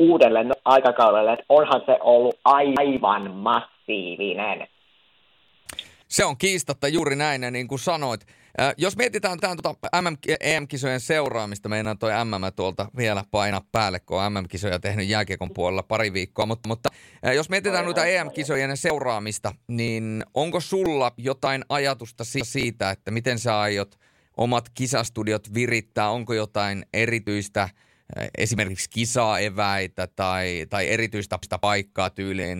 uudelle 0.00 0.44
aikakaudelle, 0.64 1.32
että 1.32 1.44
onhan 1.48 1.82
se 1.86 1.96
ollut 2.00 2.40
aivan 2.44 3.30
massiivinen. 3.30 4.68
Se 6.08 6.24
on 6.24 6.36
kiistatta 6.36 6.88
juuri 6.88 7.16
näin, 7.16 7.42
ja 7.42 7.50
niin 7.50 7.68
kuin 7.68 7.78
sanoit, 7.78 8.26
jos 8.76 8.96
mietitään 8.96 9.40
tämän 9.40 9.56
tuota 9.62 9.88
MM, 10.00 10.16
EM-kisojen 10.40 11.00
seuraamista, 11.00 11.68
meinaan 11.68 11.98
toi 11.98 12.12
MM 12.24 12.52
tuolta 12.56 12.86
vielä 12.96 13.24
paina 13.30 13.60
päälle, 13.72 14.00
kun 14.00 14.22
on 14.22 14.32
MM-kisoja 14.32 14.78
tehnyt 14.78 15.08
jääkiekon 15.08 15.50
puolella 15.54 15.82
pari 15.82 16.12
viikkoa, 16.12 16.46
mutta, 16.46 16.68
mutta 16.68 16.88
jos 17.34 17.50
mietitään 17.50 17.84
noita 17.84 18.06
EM-kisojen 18.06 18.76
seuraamista, 18.76 19.54
niin 19.68 20.24
onko 20.34 20.60
sulla 20.60 21.12
jotain 21.16 21.64
ajatusta 21.68 22.24
siitä, 22.24 22.90
että 22.90 23.10
miten 23.10 23.38
sä 23.38 23.60
aiot 23.60 23.98
omat 24.36 24.64
kisastudiot 24.74 25.54
virittää, 25.54 26.10
onko 26.10 26.34
jotain 26.34 26.84
erityistä 26.94 27.68
esimerkiksi 28.38 28.90
kisaeväitä 28.90 30.08
tai, 30.16 30.66
tai 30.70 30.88
erityistä 30.88 31.38
paikkaa 31.60 32.10
tyyliin 32.10 32.58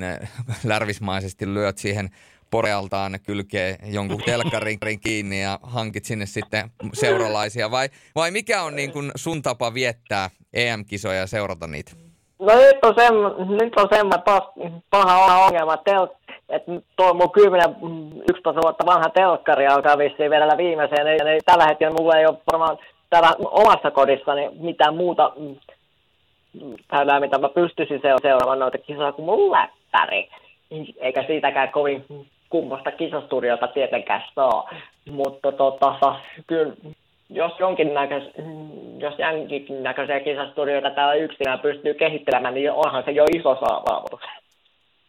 lärvismaisesti 0.65 1.55
lyöt 1.55 1.79
siihen 1.79 2.11
porealtaan 2.51 3.19
kylkee 3.27 3.77
jonkun 3.85 4.23
telkkarin 4.27 5.01
kiinni 5.01 5.43
ja 5.43 5.59
hankit 5.63 6.05
sinne 6.05 6.27
sitten 6.27 6.71
seuralaisia? 6.93 7.71
Vai, 7.71 7.89
vai 8.15 8.31
mikä 8.31 8.63
on 8.63 8.77
niin 8.77 8.93
kuin 8.93 9.11
sun 9.15 9.43
tapa 9.43 9.75
viettää 9.75 10.31
EM-kisoja 10.53 11.19
ja 11.19 11.27
seurata 11.27 11.67
niitä? 11.67 11.93
No 12.39 12.55
nyt 12.55 12.79
on, 12.83 12.95
semmo, 12.95 13.29
nyt 13.61 13.77
on 13.77 13.89
semmoinen 13.93 14.25
paha 14.91 15.45
ongelma. 15.47 15.77
Tel, 15.77 16.07
että 16.49 16.73
tuo 16.97 17.15
mun 17.15 17.33
10, 17.33 17.77
11 18.31 18.63
vuotta 18.63 18.87
vanha 18.87 19.09
telkkari 19.09 19.67
alkaa 19.67 19.99
vissiin 19.99 20.31
vedellä 20.31 20.57
viimeiseen, 20.57 21.07
niin, 21.07 21.25
niin 21.25 21.41
tällä 21.45 21.67
hetkellä 21.67 21.95
mulla 21.95 22.17
ei 22.17 22.27
ole 22.27 22.39
varmaan 22.53 22.79
täällä 23.11 23.31
omassa 23.41 23.91
kodissani 23.91 24.49
mitään 24.61 24.97
muuta 24.97 25.33
täällä, 26.89 27.21
mitä 27.21 27.39
mä 27.39 27.49
pystyisin 27.49 28.01
seuraamaan 28.23 28.59
noita 28.59 28.79
kisoja 28.79 29.13
kuin 29.13 29.27
mun 29.27 29.53
läppäri. 29.53 30.29
Eikä 31.01 31.25
siitäkään 31.27 31.73
kovin 31.73 32.05
kummosta 32.51 32.93
kisastudiota 32.93 33.69
tietenkään 33.69 34.25
saa. 34.35 34.71
Mutta 35.11 35.53
tota, 35.53 36.21
kyllä 36.47 36.75
jos 37.29 37.53
jonkinnäköis, 37.59 38.25
jos 38.99 39.15
jonkinnäköisiä 39.19 40.21
kisastudioita 40.21 40.91
täällä 40.91 41.15
yksinään 41.15 41.61
pystyy 41.61 41.95
kehittelemään, 41.95 42.55
niin 42.55 42.73
onhan 42.73 43.05
se 43.05 43.11
jo 43.11 43.25
iso 43.37 43.55
saavutus. 43.55 44.21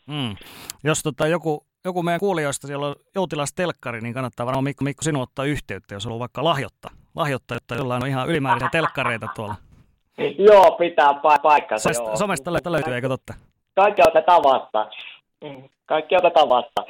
Mm. 0.08 0.36
Jos 0.84 1.04
tota, 1.04 1.28
joku, 1.28 1.64
joku 1.86 2.04
meidän 2.04 2.20
kuulijoista 2.20 2.68
siellä 2.68 2.88
on 2.88 2.96
joutilas 3.16 3.54
telkkari, 3.54 4.02
niin 4.02 4.14
kannattaa 4.14 4.46
varmaan 4.46 4.64
Mikko, 4.64 4.84
Mikko 4.84 5.04
sinun 5.04 5.22
ottaa 5.22 5.46
yhteyttä, 5.46 5.96
jos 5.96 6.06
on 6.06 6.20
vaikka 6.20 6.44
lahjotta. 6.44 7.01
Lahjotta, 7.16 7.54
jotta 7.54 7.76
jollain 7.76 8.04
on 8.04 8.10
ihan 8.10 8.30
ylimääräisiä 8.30 8.70
telkkareita 8.72 9.28
tuolla. 9.36 9.56
joo, 10.38 10.72
pitää 10.72 11.12
pa- 11.12 11.42
paikkansa. 11.42 11.94
Somesta, 11.94 12.18
somesta 12.18 12.72
löytyy, 12.72 12.96
eikö 12.96 13.08
totta? 13.08 13.34
Kaikki 13.76 14.02
otetaan 14.08 14.44
vastaan. 14.44 14.88
Kaikki 15.86 16.16
otetaan 16.16 16.50
vastaan. 16.50 16.88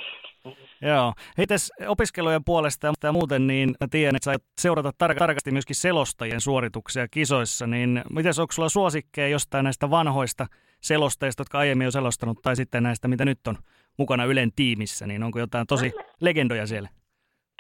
Joo. 0.82 1.14
Heites 1.38 1.72
opiskelujen 1.88 2.44
puolesta 2.44 2.94
ja 3.04 3.12
muuten, 3.12 3.48
niin 3.48 3.76
mä 3.82 3.88
tiedän, 3.92 4.16
että 4.16 4.32
sä 4.32 4.38
seurata 4.62 4.90
tar- 4.90 5.16
tarkasti 5.16 5.52
myöskin 5.52 5.76
selostajien 5.76 6.42
suorituksia 6.42 7.08
kisoissa, 7.08 7.68
niin 7.68 8.04
miten 8.10 8.34
onko 8.40 8.52
sulla 8.52 8.70
suosikkeja 8.70 9.28
jostain 9.28 9.64
näistä 9.64 9.90
vanhoista 9.90 10.48
selostajista, 10.82 11.42
jotka 11.42 11.60
aiemmin 11.60 11.88
on 11.88 11.92
selostanut, 11.92 12.42
tai 12.42 12.56
sitten 12.56 12.84
näistä, 12.84 13.08
mitä 13.08 13.26
nyt 13.26 13.48
on 13.48 13.58
mukana 13.98 14.26
Ylen 14.26 14.52
tiimissä, 14.56 15.08
niin 15.08 15.24
onko 15.24 15.40
jotain 15.40 15.68
tosi 15.68 15.92
legendoja 16.22 16.68
siellä? 16.68 16.90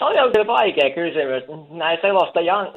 Toi 0.01 0.19
on 0.19 0.31
kyllä 0.31 0.47
vaikea 0.47 0.89
kysymys. 0.89 1.43
Näin 1.69 1.99
selostajan, 2.01 2.67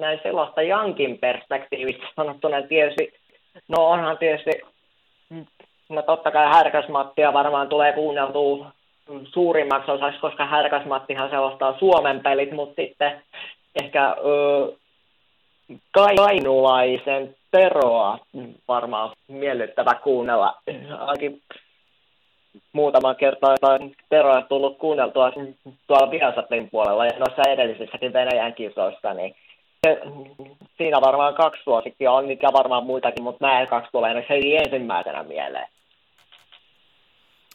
näin 0.00 0.20
selostajankin 0.22 1.18
perspektiivistä 1.18 2.06
sanottuna 2.16 2.62
tietysti, 2.62 3.12
no 3.68 3.88
onhan 3.90 4.18
tietysti, 4.18 4.50
no 5.88 6.02
totta 6.02 6.30
kai 6.30 6.46
Härkäsmattia 6.46 7.32
varmaan 7.32 7.68
tulee 7.68 7.92
kuunneltua 7.92 8.66
suurimmaksi 9.24 9.90
osaksi, 9.90 10.20
koska 10.20 10.46
Härkäsmattihan 10.46 11.30
selostaa 11.30 11.78
Suomen 11.78 12.20
pelit, 12.20 12.52
mutta 12.52 12.82
sitten 12.82 13.22
ehkä 13.82 14.16
ö, 14.24 14.72
kainulaisen 15.90 17.34
Teroa 17.50 18.18
varmaan 18.68 19.10
miellyttävä 19.28 19.94
kuunnella. 19.94 20.54
Ainakin 20.98 21.42
muutama 22.72 23.14
kerta 23.14 23.46
Teroa 24.08 24.42
tullut 24.42 24.78
kuunneltua 24.78 25.32
tuolla 25.86 26.10
Viasatin 26.10 26.70
puolella 26.70 27.06
ja 27.06 27.18
noissa 27.18 27.42
edellisissäkin 27.48 28.12
Venäjän 28.12 28.54
kisoissa, 28.54 29.14
niin 29.14 29.34
se, 29.86 30.00
siinä 30.78 31.00
varmaan 31.00 31.34
kaksi 31.34 31.62
suosikkia 31.62 32.12
on, 32.12 32.26
niitä 32.26 32.52
varmaan 32.52 32.86
muitakin, 32.86 33.24
mutta 33.24 33.46
nämä 33.46 33.66
kaksi 33.66 33.92
tulee 33.92 34.26
heti 34.28 34.56
ensimmäisenä 34.56 35.22
mieleen. 35.22 35.68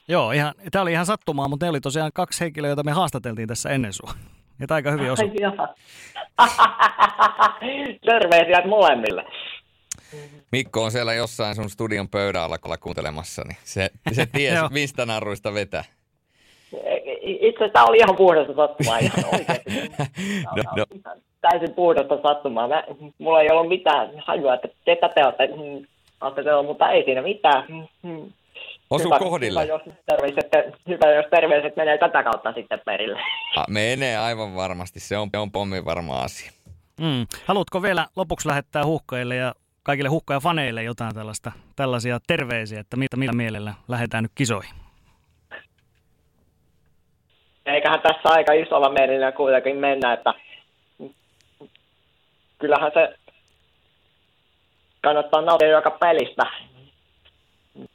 Joo, 0.08 0.32
ihan, 0.32 0.54
tämä 0.72 0.82
oli 0.82 0.92
ihan 0.92 1.06
sattumaa, 1.06 1.48
mutta 1.48 1.66
ne 1.66 1.70
oli 1.70 1.80
tosiaan 1.80 2.12
kaksi 2.14 2.44
henkilöä, 2.44 2.70
joita 2.70 2.84
me 2.84 2.92
haastateltiin 2.92 3.48
tässä 3.48 3.70
ennen 3.70 3.94
sua. 3.94 4.12
Ja 4.60 4.76
aika 4.76 4.92
hyvin 4.92 5.12
osu. 5.12 5.24
Terveisiä 8.06 8.68
molemmille. 8.68 9.26
Mikko 10.52 10.84
on 10.84 10.92
siellä 10.92 11.14
jossain 11.14 11.56
sun 11.56 11.70
studion 11.70 12.10
pöydän 12.10 12.42
alla 12.42 12.78
kuuntelemassa, 12.78 13.42
niin 13.48 13.58
se, 13.64 13.90
se 14.12 14.26
ties, 14.36 14.60
mistä 14.70 15.06
narruista 15.06 15.54
vetää. 15.54 15.84
Itse 17.22 17.58
asiassa 17.58 17.74
tämä 17.74 17.86
oli 17.86 17.98
ihan 17.98 18.16
puhdasta 18.16 18.54
sattumaa, 18.56 18.98
ihan 18.98 19.26
oikeasti. 19.34 19.72
no, 20.56 20.64
no. 20.76 20.86
Täysin 21.42 21.76
puhdasta 21.76 22.22
sattumaa. 22.22 22.68
Mä, 22.68 22.84
mulla 23.18 23.42
ei 23.42 23.50
ollut 23.52 23.68
mitään 23.68 24.10
hajua, 24.26 24.54
että 24.54 24.68
ketä 24.86 25.10
te 25.10 25.26
olette, 25.26 25.50
olette 26.22 26.42
mutta 26.68 26.92
ei 26.92 27.04
siinä 27.04 27.22
mitään. 27.22 27.90
Osu 28.90 29.06
hyvä, 29.06 29.20
kohdille. 29.20 29.64
Hyvä 29.64 29.74
jos, 29.74 29.82
terveiset, 30.06 30.52
hyvä, 30.88 31.14
jos 31.16 31.26
terveiset 31.32 31.76
menee 31.76 31.98
tätä 31.98 32.24
kautta 32.24 32.54
sitten 32.54 32.82
perille. 32.86 33.20
menee 33.70 34.18
aivan 34.18 34.56
varmasti. 34.56 35.00
Se 35.00 35.18
on, 35.18 35.30
on 35.38 35.52
pommi 35.52 35.86
varma 35.86 36.20
asia. 36.20 36.52
Mm. 37.00 37.26
Haluatko 37.46 37.82
vielä 37.82 38.08
lopuksi 38.16 38.48
lähettää 38.48 38.86
huhkajille 38.86 39.36
ja 39.36 39.56
kaikille 39.84 40.10
huhkajafaneille 40.10 40.84
jotain 40.84 41.16
tällaista, 41.16 41.52
tällaisia 41.76 42.20
terveisiä, 42.28 42.80
että 42.80 42.98
mitä, 42.98 43.18
mitä 43.18 43.34
mielellä 43.34 43.74
lähdetään 43.88 44.24
nyt 44.24 44.32
kisoihin? 44.36 44.76
Eiköhän 47.66 48.02
tässä 48.02 48.30
aika 48.30 48.54
isolla 48.54 48.90
merillä 48.90 49.32
kuitenkin 49.32 49.78
mennä, 49.78 50.14
että 50.14 50.34
kyllähän 52.60 52.92
se 52.94 53.16
kannattaa 55.02 55.42
nauttia 55.42 55.68
joka 55.68 55.92
pelistä. 55.92 56.44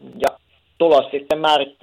Ja 0.00 0.38
tulos 0.78 1.10
sitten, 1.10 1.38
määrit, 1.38 1.78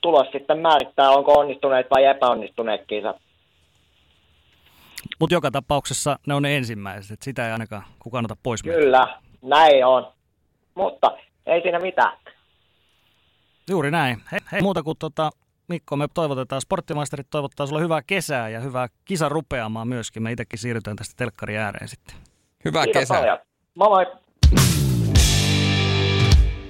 tulos 0.00 0.26
sitten 0.32 0.58
määrittää, 0.58 1.10
onko 1.10 1.32
onnistuneet 1.32 1.86
vai 1.90 2.04
epäonnistuneet 2.04 2.84
kisat. 2.86 3.16
Mutta 5.20 5.34
joka 5.34 5.50
tapauksessa 5.50 6.18
ne 6.26 6.34
on 6.34 6.42
ne 6.42 6.56
ensimmäiset, 6.56 7.22
sitä 7.22 7.46
ei 7.46 7.52
ainakaan 7.52 7.84
kukaan 7.98 8.24
ota 8.24 8.36
pois. 8.42 8.62
Kyllä, 8.62 9.06
meitä. 9.06 9.18
näin 9.42 9.86
on. 9.86 10.12
Mutta 10.74 11.16
ei 11.46 11.62
siinä 11.62 11.78
mitään. 11.78 12.18
Juuri 13.70 13.90
näin. 13.90 14.22
Hei, 14.32 14.40
hei 14.52 14.62
muuta 14.62 14.82
kuin 14.82 14.98
tota, 14.98 15.30
Mikko, 15.68 15.96
me 15.96 16.08
toivotetaan, 16.14 16.60
sporttimaisterit 16.60 17.26
toivottaa 17.30 17.66
sulle 17.66 17.82
hyvää 17.82 18.02
kesää 18.06 18.48
ja 18.48 18.60
hyvää 18.60 18.88
kisan 19.04 19.30
rupeamaan 19.30 19.88
myöskin. 19.88 20.22
Me 20.22 20.32
itsekin 20.32 20.58
siirrytään 20.58 20.96
tästä 20.96 21.14
telkkari 21.16 21.58
ääreen 21.58 21.88
sitten. 21.88 22.16
Hyvää 22.64 22.84
Kiitos 22.84 23.00
kesää. 23.00 23.20
Paljon. 23.20 23.38
Moi 23.74 23.88
moi. 23.88 24.06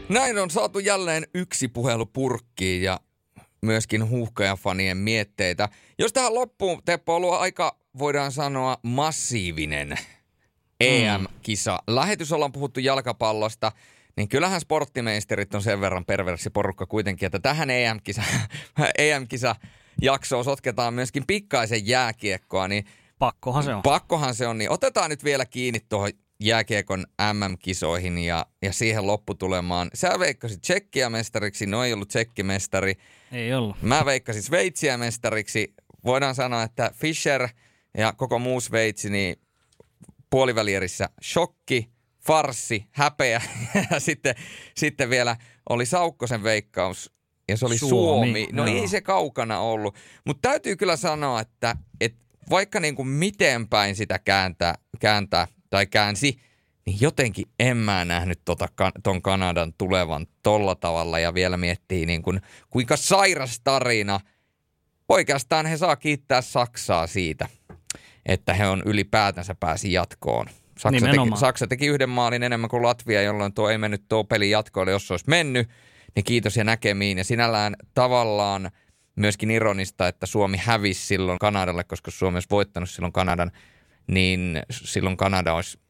Näin 0.09 0.39
on 0.39 0.51
saatu 0.51 0.79
jälleen 0.79 1.25
yksi 1.35 1.69
puhelu 1.69 2.07
purkkiin 2.07 2.83
ja 2.83 3.01
myöskin 3.63 4.09
huuhkajafanien 4.09 4.97
mietteitä. 4.97 5.69
Jos 5.99 6.13
tähän 6.13 6.35
loppuun, 6.35 6.83
Teppo, 6.85 7.13
on 7.13 7.17
ollut 7.17 7.35
aika, 7.35 7.77
voidaan 7.99 8.33
sanoa, 8.33 8.79
massiivinen 8.83 9.99
EM-kisa. 10.81 11.79
Lähetys 11.87 12.33
ollaan 12.33 12.53
puhuttu 12.53 12.81
jalkapallosta, 12.81 13.73
niin 14.17 14.29
kyllähän 14.29 14.61
sporttimeisterit 14.61 15.55
on 15.55 15.63
sen 15.63 15.81
verran 15.81 16.05
perversi 16.05 16.51
porukka 16.51 16.87
kuitenkin, 16.87 17.27
että 17.27 17.39
tähän 17.39 17.71
EM-kisa, 17.71 18.23
EM-kisa 18.99 19.57
jaksoon 20.03 20.45
sotketaan 20.45 20.95
myöskin 20.95 21.25
pikkaisen 21.27 21.87
jääkiekkoa, 21.87 22.69
niin 22.69 22.85
Pakkohan 23.19 23.65
se 23.65 23.75
on. 23.75 23.83
Pakkohan 23.83 24.35
se 24.35 24.47
on, 24.47 24.59
niin 24.59 24.71
otetaan 24.71 25.11
nyt 25.11 25.25
vielä 25.25 25.47
kiinni 25.47 25.81
tuohon 25.89 26.11
jääkiekon 26.41 27.07
MM-kisoihin 27.33 28.19
ja, 28.19 28.47
ja 28.63 28.73
siihen 28.73 29.07
lopputulemaan. 29.07 29.91
Sä 29.95 30.19
veikkasit 30.19 30.61
Tsekkiä 30.61 31.11
mestariksi, 31.11 31.67
no 31.67 31.85
ei 31.85 31.93
ollut 31.93 32.09
Tsekkimestari. 32.09 32.95
Ei 33.33 33.55
ollut. 33.55 33.83
Mä 33.83 34.05
veikkasin 34.05 34.43
Sveitsiä 34.43 34.99
mestariksi. 34.99 35.75
Voidaan 36.05 36.35
sanoa, 36.35 36.63
että 36.63 36.91
Fischer 36.95 37.49
ja 37.99 38.13
koko 38.13 38.39
muu 38.39 38.61
Sveitsi, 38.61 39.11
niin 39.11 39.37
puolivälierissä 40.31 41.09
shokki, 41.23 41.91
farsi, 42.27 42.87
häpeä 42.91 43.43
ja 43.91 44.01
sitten, 44.01 44.35
sitten 44.77 45.11
vielä 45.11 45.37
oli 45.69 45.87
Saukkosen 45.87 46.43
veikkaus 46.43 47.13
ja 47.49 47.57
se 47.57 47.67
oli 47.67 47.79
Suomi. 47.79 47.91
Suomi. 47.91 48.49
No 48.53 48.67
Joo. 48.67 48.81
ei 48.81 48.89
se 48.89 49.01
kaukana 49.01 49.61
ollut, 49.61 49.97
mutta 50.27 50.49
täytyy 50.49 50.77
kyllä 50.77 50.97
sanoa, 50.97 51.41
että, 51.41 51.77
että 52.01 52.25
vaikka 52.51 52.81
niin 52.81 52.95
kuin 52.95 53.09
miten 53.09 53.69
päin 53.69 53.97
sitä 53.97 54.19
kääntää, 54.19 54.75
kääntää 55.01 55.47
tai 55.71 55.87
käänsi, 55.87 56.41
niin 56.87 56.97
jotenkin 57.01 57.47
en 57.59 57.77
mä 57.77 58.05
nähnyt 58.05 58.41
tota, 58.45 58.69
ton 59.03 59.23
Kanadan 59.23 59.73
tulevan 59.79 60.27
tolla 60.43 60.75
tavalla 60.75 61.19
ja 61.19 61.35
vielä 61.35 61.57
miettii 61.57 62.07
niin 62.07 62.23
kuin, 62.23 62.41
kuinka 62.71 62.97
sairas 62.97 63.61
tarina. 63.65 64.21
Oikeastaan 65.09 65.67
he 65.67 65.77
saa 65.77 65.97
kiittää 65.97 66.41
Saksaa 66.41 67.07
siitä, 67.07 67.49
että 68.27 68.55
he 68.55 68.67
on 68.67 68.83
ylipäätänsä 68.87 69.55
pääsi 69.55 69.93
jatkoon. 69.93 70.47
Saksa 70.79 71.07
teki, 71.07 71.17
Saksa 71.35 71.67
teki 71.67 71.87
yhden 71.87 72.09
maalin 72.09 72.43
enemmän 72.43 72.71
kuin 72.71 72.83
Latvia, 72.83 73.23
jolloin 73.23 73.55
tuo 73.55 73.71
ei 73.71 73.79
mennyt 73.79 74.05
tuo 74.09 74.25
peli 74.25 74.51
jatkoille, 74.51 74.93
jos 74.93 75.11
olisi 75.11 75.25
mennyt. 75.29 75.69
Niin 76.17 76.25
kiitos 76.25 76.57
ja 76.57 76.65
näkemiin. 76.65 77.19
Ja 77.19 77.25
sinällään 77.25 77.77
tavallaan 77.95 78.71
myöskin 79.17 79.51
ironista, 79.51 80.09
että 80.09 80.27
Suomi 80.27 80.57
hävisi 80.57 81.07
silloin 81.07 81.39
Kanadalle, 81.39 81.85
koska 81.85 82.11
Suomi 82.11 82.37
olisi 82.37 82.49
voittanut 82.51 82.91
silloin 82.91 83.13
Kanadan– 83.13 83.51
niin 84.07 84.63
silloin 84.71 85.17
Kanada 85.17 85.55
olisi 85.55 85.81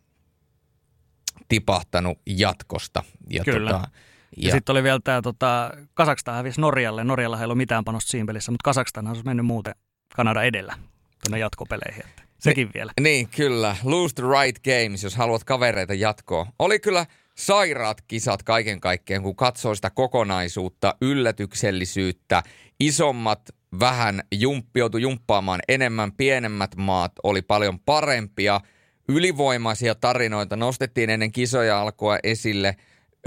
tipahtanut 1.49 2.19
jatkosta. 2.27 3.03
Ja 3.31 3.45
Kyllä. 3.45 3.71
Tota, 3.71 3.89
ja, 4.37 4.49
ja 4.49 4.53
sitten 4.53 4.73
oli 4.73 4.83
vielä 4.83 5.01
tämä, 5.05 5.23
tota, 5.23 5.71
Kasakstan 5.95 6.35
hävisi 6.35 6.61
Norjalle. 6.61 7.05
Norjalla 7.05 7.39
ei 7.39 7.45
ollut 7.45 7.57
mitään 7.57 7.85
panosta 7.85 8.11
siinä 8.11 8.27
pelissä, 8.27 8.53
mutta 8.53 8.65
Kasakstan 8.65 9.09
olisi 9.09 9.25
mennyt 9.25 9.47
muuten 9.47 9.75
Kanada 10.17 10.43
edellä 10.43 10.79
tuonne 11.25 11.39
jatkopeleihin. 11.39 12.05
Että 12.07 12.23
sekin 12.45 12.67
Ni, 12.67 12.73
vielä. 12.75 12.93
Niin, 13.01 13.29
kyllä. 13.29 13.77
Lose 13.85 14.15
the 14.15 14.23
right 14.23 14.63
games, 14.65 15.03
jos 15.03 15.17
haluat 15.17 15.45
kavereita 15.45 15.95
jatkoa. 15.95 16.47
Oli 16.59 16.81
kyllä 16.81 17.07
sairaat 17.35 18.01
kisat 18.01 18.43
kaiken 18.43 18.81
kaikkiaan, 18.81 19.23
kun 19.23 19.37
katsoo 19.37 19.75
sitä 19.75 19.91
kokonaisuutta, 19.91 20.95
yllätyksellisyyttä, 21.01 22.43
isommat 22.81 23.41
vähän 23.81 24.23
jumppi, 24.35 24.81
joutui 24.81 25.03
jumppaamaan 25.03 25.61
enemmän, 25.69 26.13
pienemmät 26.13 26.77
maat 26.77 27.13
oli 27.23 27.43
paljon 27.43 27.81
parempia, 27.81 28.61
ylivoimaisia 29.09 29.95
tarinoita 29.95 30.57
nostettiin 30.57 31.11
ennen 31.11 31.33
kisoja 31.33 31.81
alkua 31.81 32.19
esille 32.23 32.77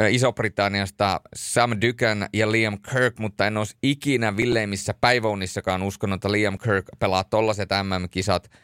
Iso-Britanniasta 0.10 1.22
Sam 1.36 1.72
Dugan 1.72 2.28
ja 2.34 2.52
Liam 2.52 2.78
Kirk, 2.92 3.20
mutta 3.20 3.48
en 3.48 3.58
olisi 3.58 3.78
ikinä 3.84 4.38
villeimmissä 4.38 4.94
päiväunissakaan 5.02 5.84
uskonut, 5.84 6.18
että 6.18 6.32
Liam 6.32 6.58
Kirk 6.58 6.86
pelaa 7.00 7.24
tollaiset 7.24 7.70
MM-kisat– 7.84 8.50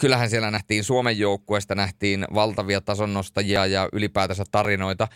kyllähän 0.00 0.30
siellä 0.30 0.50
nähtiin 0.50 0.84
Suomen 0.84 1.18
joukkueesta, 1.18 1.74
nähtiin 1.74 2.24
valtavia 2.34 2.80
tasonnostajia 2.80 3.66
ja 3.66 3.88
ylipäätänsä 3.92 4.44
tarinoita. 4.50 5.08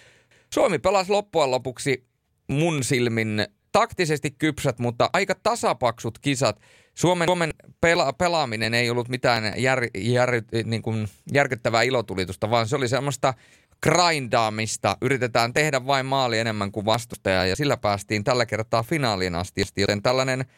Suomi 0.54 0.78
pelasi 0.78 1.10
loppujen 1.10 1.50
lopuksi 1.50 2.06
mun 2.48 2.84
silmin 2.84 3.46
taktisesti 3.72 4.30
kypsät, 4.30 4.78
mutta 4.78 5.10
aika 5.12 5.34
tasapaksut 5.42 6.18
kisat. 6.18 6.60
Suomen, 6.94 7.28
Suomen 7.28 7.50
pela, 7.80 8.12
pelaaminen 8.12 8.74
ei 8.74 8.90
ollut 8.90 9.08
mitään 9.08 9.52
jär, 9.56 9.82
jär, 9.94 10.30
niin 10.64 10.82
kuin 10.82 11.08
järkyttävää 11.32 11.82
ilotulitusta, 11.82 12.50
vaan 12.50 12.68
se 12.68 12.76
oli 12.76 12.88
semmoista 12.88 13.34
grindaamista. 13.82 14.96
Yritetään 15.02 15.52
tehdä 15.52 15.86
vain 15.86 16.06
maali 16.06 16.38
enemmän 16.38 16.72
kuin 16.72 16.86
vastustaja 16.86 17.46
ja 17.46 17.56
sillä 17.56 17.76
päästiin 17.76 18.24
tällä 18.24 18.46
kertaa 18.46 18.82
finaaliin 18.82 19.34
asti. 19.34 19.64
Joten 19.76 20.02
tällainen– 20.02 20.44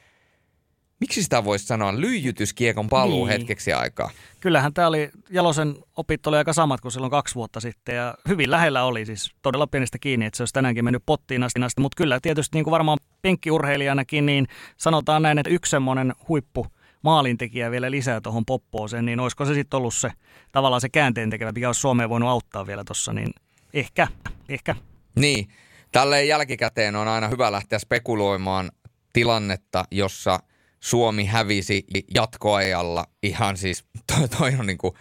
miksi 1.01 1.23
sitä 1.23 1.45
voisi 1.45 1.67
sanoa, 1.67 2.01
lyijytyskiekon 2.01 2.89
paluu 2.89 3.27
niin. 3.27 3.39
hetkeksi 3.39 3.73
aikaa. 3.73 4.11
Kyllähän 4.41 4.75
tämä 4.75 4.89
oli, 4.89 5.11
Jalosen 5.31 5.77
opit 5.97 6.27
oli 6.27 6.37
aika 6.37 6.53
samat 6.53 6.81
kuin 6.81 6.93
silloin 6.93 7.11
kaksi 7.11 7.35
vuotta 7.35 7.61
sitten 7.61 7.97
ja 7.97 8.15
hyvin 8.29 8.51
lähellä 8.51 8.85
oli 8.85 9.07
siis 9.07 9.35
todella 9.43 9.67
pienestä 9.67 9.99
kiinni, 9.99 10.27
että 10.27 10.37
se 10.37 10.43
olisi 10.43 10.55
tänäänkin 10.55 10.85
mennyt 10.85 11.03
pottiin 11.07 11.43
asti, 11.43 11.63
asti. 11.63 11.81
mutta 11.81 11.97
kyllä 11.97 12.19
tietysti 12.23 12.57
niin 12.57 12.65
kuin 12.65 12.73
varmaan 12.73 12.99
penkkiurheilijanakin, 13.23 14.27
niin 14.27 14.47
sanotaan 14.77 15.23
näin, 15.23 15.39
että 15.39 15.51
yksi 15.51 15.71
semmoinen 15.71 16.15
huippu 16.29 16.67
maalintekijä 17.03 17.71
vielä 17.71 17.91
lisää 17.91 18.21
tuohon 18.21 18.47
poppooseen, 18.47 19.05
niin 19.05 19.21
olisiko 19.21 19.45
se 19.45 19.55
sitten 19.55 19.79
ollut 19.79 19.95
se 19.95 20.13
tavallaan 20.53 20.81
se 20.81 20.89
käänteen 20.89 21.31
tekevä, 21.31 21.53
mikä 21.53 21.69
olisi 21.69 21.81
Suomeen 21.81 22.11
voinut 22.11 22.29
auttaa 22.29 22.67
vielä 22.67 22.85
tuossa, 22.85 23.13
niin 23.13 23.31
ehkä, 23.75 24.09
ehkä. 24.49 24.77
Niin, 25.15 25.49
tälleen 25.93 26.29
jälkikäteen 26.29 26.97
on 26.97 27.09
aina 27.09 27.29
hyvä 27.29 27.53
lähteä 27.53 27.79
spekuloimaan 27.79 28.71
tilannetta, 29.13 29.85
jossa– 29.91 30.41
Suomi 30.81 31.25
hävisi 31.25 31.87
jatkoajalla 32.15 33.07
ihan 33.23 33.57
siis, 33.57 33.85
toi, 34.07 34.29
toi 34.29 34.53
on 34.59 34.67
niin 34.67 34.79
kuin 34.79 34.95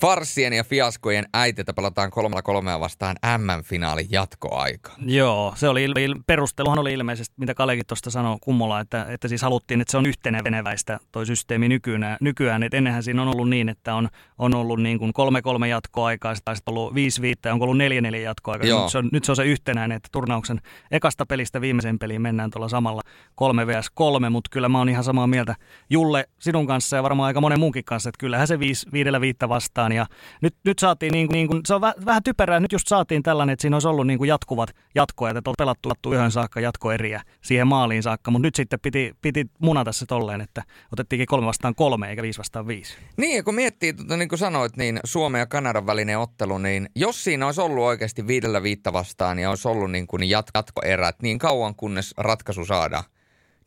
Farsien 0.00 0.52
ja 0.52 0.64
fiaskojen 0.64 1.24
äitetä 1.34 1.74
pelataan 1.74 2.10
kolmella 2.10 2.42
kolmea 2.42 2.80
vastaan 2.80 3.16
M-finaalin 3.38 4.06
jatkoaika. 4.10 4.92
Joo, 5.06 5.52
se 5.56 5.68
oli, 5.68 5.86
perusteluhan 6.26 6.78
oli 6.78 6.92
ilmeisesti, 6.92 7.34
mitä 7.38 7.54
Kalekin 7.54 7.86
tuosta 7.86 8.10
sanoi 8.10 8.36
kummolla, 8.40 8.80
että, 8.80 9.06
että 9.08 9.28
siis 9.28 9.42
haluttiin, 9.42 9.80
että 9.80 9.90
se 9.90 9.98
on 9.98 10.06
yhteneväistä 10.06 10.98
toi 11.12 11.26
systeemi 11.26 11.68
nykyään. 11.68 12.16
nykyään 12.20 12.62
että 12.62 12.76
ennenhän 12.76 13.02
siinä 13.02 13.22
on 13.22 13.28
ollut 13.28 13.48
niin, 13.48 13.68
että 13.68 13.94
on, 13.94 14.08
on 14.38 14.54
ollut 14.54 14.82
niin 14.82 14.98
kuin 14.98 15.12
kolme 15.12 15.42
kolme 15.42 15.68
jatkoaikaa, 15.68 16.34
tai 16.44 16.56
sitten 16.56 16.72
ollut 16.72 16.94
viisi 16.94 17.22
viittä, 17.22 17.52
onko 17.52 17.64
ollut 17.64 17.78
neljä 17.78 18.00
neljä 18.00 18.20
jatkoaikaa. 18.20 18.82
Nyt 18.82 18.90
se, 18.90 18.98
on, 18.98 19.08
nyt 19.12 19.24
se 19.24 19.32
on 19.32 19.36
se 19.36 19.44
yhtenäinen, 19.44 19.96
että 19.96 20.08
turnauksen 20.12 20.60
ekasta 20.90 21.26
pelistä 21.26 21.60
viimeisen 21.60 21.98
peliin 21.98 22.22
mennään 22.22 22.50
tuolla 22.50 22.68
samalla 22.68 23.02
kolme 23.34 23.66
vs 23.66 23.90
kolme, 23.94 24.30
mutta 24.30 24.50
kyllä 24.52 24.68
mä 24.68 24.78
oon 24.78 24.88
ihan 24.88 25.04
samaa 25.04 25.26
mieltä 25.26 25.54
Julle 25.90 26.28
sinun 26.38 26.66
kanssa 26.66 26.96
ja 26.96 27.02
varmaan 27.02 27.26
aika 27.26 27.40
monen 27.40 27.60
muunkin 27.60 27.84
kanssa, 27.84 28.08
että 28.08 28.20
kyllähän 28.20 28.46
se 28.46 28.58
viisi, 28.58 28.86
viidellä 28.92 29.20
viittä 29.20 29.48
vastaan 29.48 29.83
ja 29.92 30.06
nyt, 30.40 30.54
nyt 30.64 30.78
saatiin, 30.78 31.12
niin 31.12 31.28
niin 31.28 31.48
kuin, 31.48 31.60
se 31.66 31.74
on 31.74 31.80
väh, 31.80 31.94
vähän 32.04 32.22
typerää, 32.22 32.60
nyt 32.60 32.72
just 32.72 32.88
saatiin 32.88 33.22
tällainen, 33.22 33.52
että 33.52 33.60
siinä 33.60 33.76
olisi 33.76 33.88
ollut 33.88 34.06
niin 34.06 34.18
kuin 34.18 34.28
jatkuvat 34.28 34.70
jatkoja, 34.94 35.38
että 35.38 35.50
on 35.50 35.54
pelattu, 35.58 35.88
pelattu 35.94 36.12
yhden 36.12 36.30
saakka 36.30 36.60
jatkoeriä 36.60 37.22
siihen 37.42 37.66
maaliin 37.66 38.02
saakka, 38.02 38.30
mutta 38.30 38.46
nyt 38.46 38.54
sitten 38.54 38.80
piti, 38.80 39.16
piti 39.22 39.46
munata 39.58 39.92
se 39.92 40.06
tolleen, 40.06 40.40
että 40.40 40.62
otettiinkin 40.92 41.26
kolme 41.26 41.46
vastaan 41.46 41.74
kolme 41.74 42.10
eikä 42.10 42.22
viisi 42.22 42.38
vastaan 42.38 42.66
viisi. 42.66 42.96
Niin, 43.16 43.36
ja 43.36 43.42
kun 43.42 43.54
miettii, 43.54 43.92
tota, 43.92 44.16
niin 44.16 44.28
kuin 44.28 44.38
sanoit, 44.38 44.76
niin 44.76 45.00
Suomen 45.04 45.38
ja 45.38 45.46
Kanadan 45.46 45.86
välinen 45.86 46.18
ottelu, 46.18 46.58
niin 46.58 46.88
jos 46.96 47.24
siinä 47.24 47.46
olisi 47.46 47.60
ollut 47.60 47.84
oikeasti 47.84 48.26
viidellä 48.26 48.62
viittä 48.62 48.92
vastaan 48.92 49.38
ja 49.38 49.50
olisi 49.50 49.68
ollut 49.68 49.90
niin 49.90 50.06
kuin 50.06 50.30
jatkoerät 50.30 51.16
niin 51.22 51.38
kauan, 51.38 51.74
kunnes 51.74 52.14
ratkaisu 52.16 52.64
saadaan, 52.64 53.04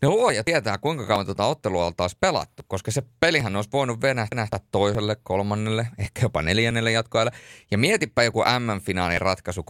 ne 0.02 0.08
luoja 0.08 0.44
tietää, 0.44 0.78
kuinka 0.78 1.06
kauan 1.06 1.26
tuota 1.26 1.46
ottelua 1.46 1.86
oltaisiin 1.86 2.18
pelattu, 2.20 2.64
koska 2.68 2.92
se 2.92 3.04
pelihän 3.20 3.56
olisi 3.56 3.70
voinut 3.74 4.02
venähtää 4.02 4.60
toiselle, 4.72 5.18
kolmannelle, 5.24 5.88
ehkä 5.98 6.22
jopa 6.22 6.42
neljännelle 6.42 6.92
jatkoajalle. 6.92 7.32
Ja 7.72 7.78
mietipä 7.78 8.24
joku 8.24 8.44
M-finaalin 8.60 9.22
ratkaisu 9.22 9.64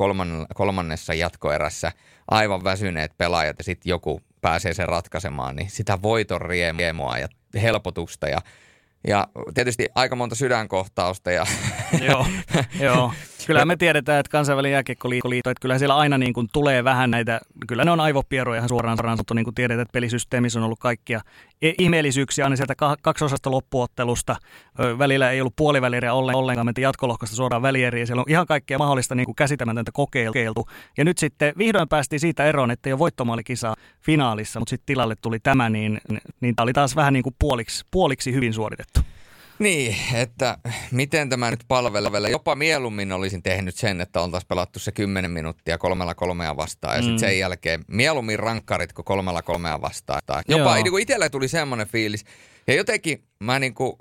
kolmannessa 0.55 1.13
jatkoerässä, 1.13 1.91
aivan 2.31 2.63
väsyneet 2.63 3.17
pelaajat 3.17 3.55
ja 3.57 3.63
sitten 3.63 3.89
joku 3.89 4.21
pääsee 4.41 4.73
sen 4.73 4.87
ratkaisemaan, 4.87 5.55
niin 5.55 5.69
sitä 5.69 6.01
voiton 6.01 6.41
riemua 6.41 7.17
ja 7.17 7.27
helpotusta 7.61 8.27
ja 8.27 8.41
ja 9.07 9.27
tietysti 9.53 9.87
aika 9.95 10.15
monta 10.15 10.35
sydänkohtausta. 10.35 11.31
Ja 11.31 11.45
joo, 12.01 12.25
joo. 12.79 13.13
Kyllä 13.47 13.65
me 13.65 13.75
tiedetään, 13.75 14.19
että 14.19 14.29
kansainvälinen 14.29 14.71
jääkiekkoliitto, 14.71 15.49
että 15.49 15.61
kyllä 15.61 15.79
siellä 15.79 15.95
aina 15.95 16.17
niin 16.17 16.33
kuin 16.33 16.47
tulee 16.53 16.83
vähän 16.83 17.11
näitä, 17.11 17.41
kyllä 17.67 17.85
ne 17.85 17.91
on 17.91 17.99
aivopieroja 17.99 18.57
ihan 18.57 18.69
suoraan 18.69 18.97
sanottu, 18.97 19.33
niin 19.33 19.43
kuin 19.43 19.55
tiedetään, 19.55 19.81
että 19.81 19.91
pelisysteemissä 19.91 20.59
on 20.59 20.65
ollut 20.65 20.79
kaikkia 20.79 21.21
e- 21.61 21.73
ihmeellisyyksiä 21.77 22.45
aina 22.45 22.55
sieltä 22.55 22.75
kaksosasta 23.01 23.51
loppuottelusta. 23.51 24.35
Välillä 24.97 25.31
ei 25.31 25.41
ollut 25.41 25.55
puoliväliä 25.55 26.13
ollenkaan, 26.13 26.65
mentiin 26.65 26.83
jatkolohkosta 26.83 27.35
suoraan 27.35 27.61
välieriin. 27.61 28.07
Siellä 28.07 28.21
on 28.21 28.29
ihan 28.29 28.45
kaikkea 28.45 28.77
mahdollista 28.77 29.15
niin 29.15 29.25
kuin 29.25 29.35
käsittämätöntä 29.35 29.91
kokeiltu. 29.91 30.67
Ja 30.97 31.05
nyt 31.05 31.17
sitten 31.17 31.53
vihdoin 31.57 31.89
päästiin 31.89 32.19
siitä 32.19 32.45
eroon, 32.45 32.71
että 32.71 32.89
ei 32.89 32.93
ole 32.93 32.99
voittomaalikisaa 32.99 33.75
finaalissa, 34.01 34.59
mutta 34.59 34.69
sitten 34.69 34.85
tilalle 34.85 35.15
tuli 35.21 35.39
tämä, 35.39 35.69
niin, 35.69 36.01
niin 36.41 36.55
tämä 36.55 36.63
oli 36.63 36.73
taas 36.73 36.95
vähän 36.95 37.13
niin 37.13 37.23
kuin 37.23 37.35
puoliksi, 37.39 37.85
puoliksi 37.91 38.33
hyvin 38.33 38.53
suoritettu. 38.53 38.99
Niin, 39.59 39.95
että 40.13 40.57
miten 40.91 41.29
tämä 41.29 41.51
nyt 41.51 41.63
palvelee. 41.67 42.31
Jopa 42.31 42.55
mieluummin 42.55 43.11
olisin 43.11 43.43
tehnyt 43.43 43.75
sen, 43.75 44.01
että 44.01 44.21
oltaisiin 44.21 44.47
pelattu 44.47 44.79
se 44.79 44.91
10 44.91 45.31
minuuttia 45.31 45.77
kolmella 45.77 46.15
kolmea 46.15 46.57
vastaan 46.57 46.95
ja 46.95 47.01
mm. 47.01 47.05
sitten 47.05 47.29
sen 47.29 47.39
jälkeen 47.39 47.83
mieluummin 47.87 48.39
rankkarit 48.39 48.93
kuin 48.93 49.05
kolmella 49.05 49.41
kolmea 49.41 49.81
vastaan. 49.81 50.21
Jopa 50.47 50.75
niin 50.75 50.99
itselle 50.99 51.29
tuli 51.29 51.47
semmoinen 51.47 51.87
fiilis. 51.87 52.25
Ja 52.67 52.73
jotenkin 52.73 53.23
mä 53.39 53.59
niin 53.59 53.73
kuin, 53.73 53.93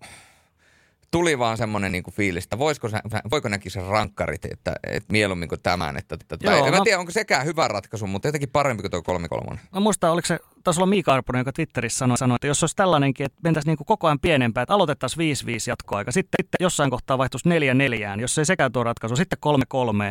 tuli 1.16 1.38
vaan 1.38 1.56
semmoinen 1.56 1.93
niinku 1.93 2.10
fiilis, 2.10 2.44
että 2.44 2.59
voisiko, 2.59 2.88
voiko 3.30 3.48
näkin 3.48 3.72
se 3.72 3.80
rankkarit, 3.80 4.44
että, 4.44 4.72
että 4.90 5.12
mieluummin 5.12 5.48
kuin 5.48 5.60
tämän. 5.62 5.97
Että, 5.97 6.14
että, 6.14 6.36
Joo, 6.40 6.66
en 6.66 6.72
mä, 6.72 6.78
mä 6.78 6.84
tiedä, 6.84 6.98
onko 6.98 7.12
sekään 7.12 7.47
hyvä 7.47 7.68
ratkaisu, 7.68 8.06
mutta 8.06 8.28
jotenkin 8.28 8.48
parempi 8.48 8.82
kuin 8.82 8.90
tuo 8.90 9.02
3 9.02 9.28
3 9.28 9.60
Mä 9.72 9.80
muistan, 9.80 10.10
oliko 10.10 10.26
se, 10.26 10.38
taisi 10.64 10.80
olla 10.80 10.86
Miika 10.86 11.14
Arponen, 11.14 11.40
joka 11.40 11.52
Twitterissä 11.52 11.98
sanoi, 11.98 12.18
sanoi, 12.18 12.34
että 12.34 12.47
jos 12.47 12.62
olisi 12.62 12.76
tällainenkin, 12.76 13.26
että 13.26 13.38
mentäisiin 13.43 13.70
niinku 13.70 13.84
koko 13.84 14.06
ajan 14.06 14.20
pienempään, 14.20 14.62
että 14.62 14.74
aloitettaisiin 14.74 15.36
5-5 15.36 15.48
jatkoaika, 15.66 16.12
sitten, 16.12 16.44
sitten 16.44 16.64
jossain 16.64 16.90
kohtaa 16.90 17.18
vaihtuisi 17.18 17.48
4-4, 17.48 18.20
jos 18.20 18.38
ei 18.38 18.44
sekään 18.44 18.72
tuo 18.72 18.84
ratkaisu, 18.84 19.16
sitten 19.16 19.38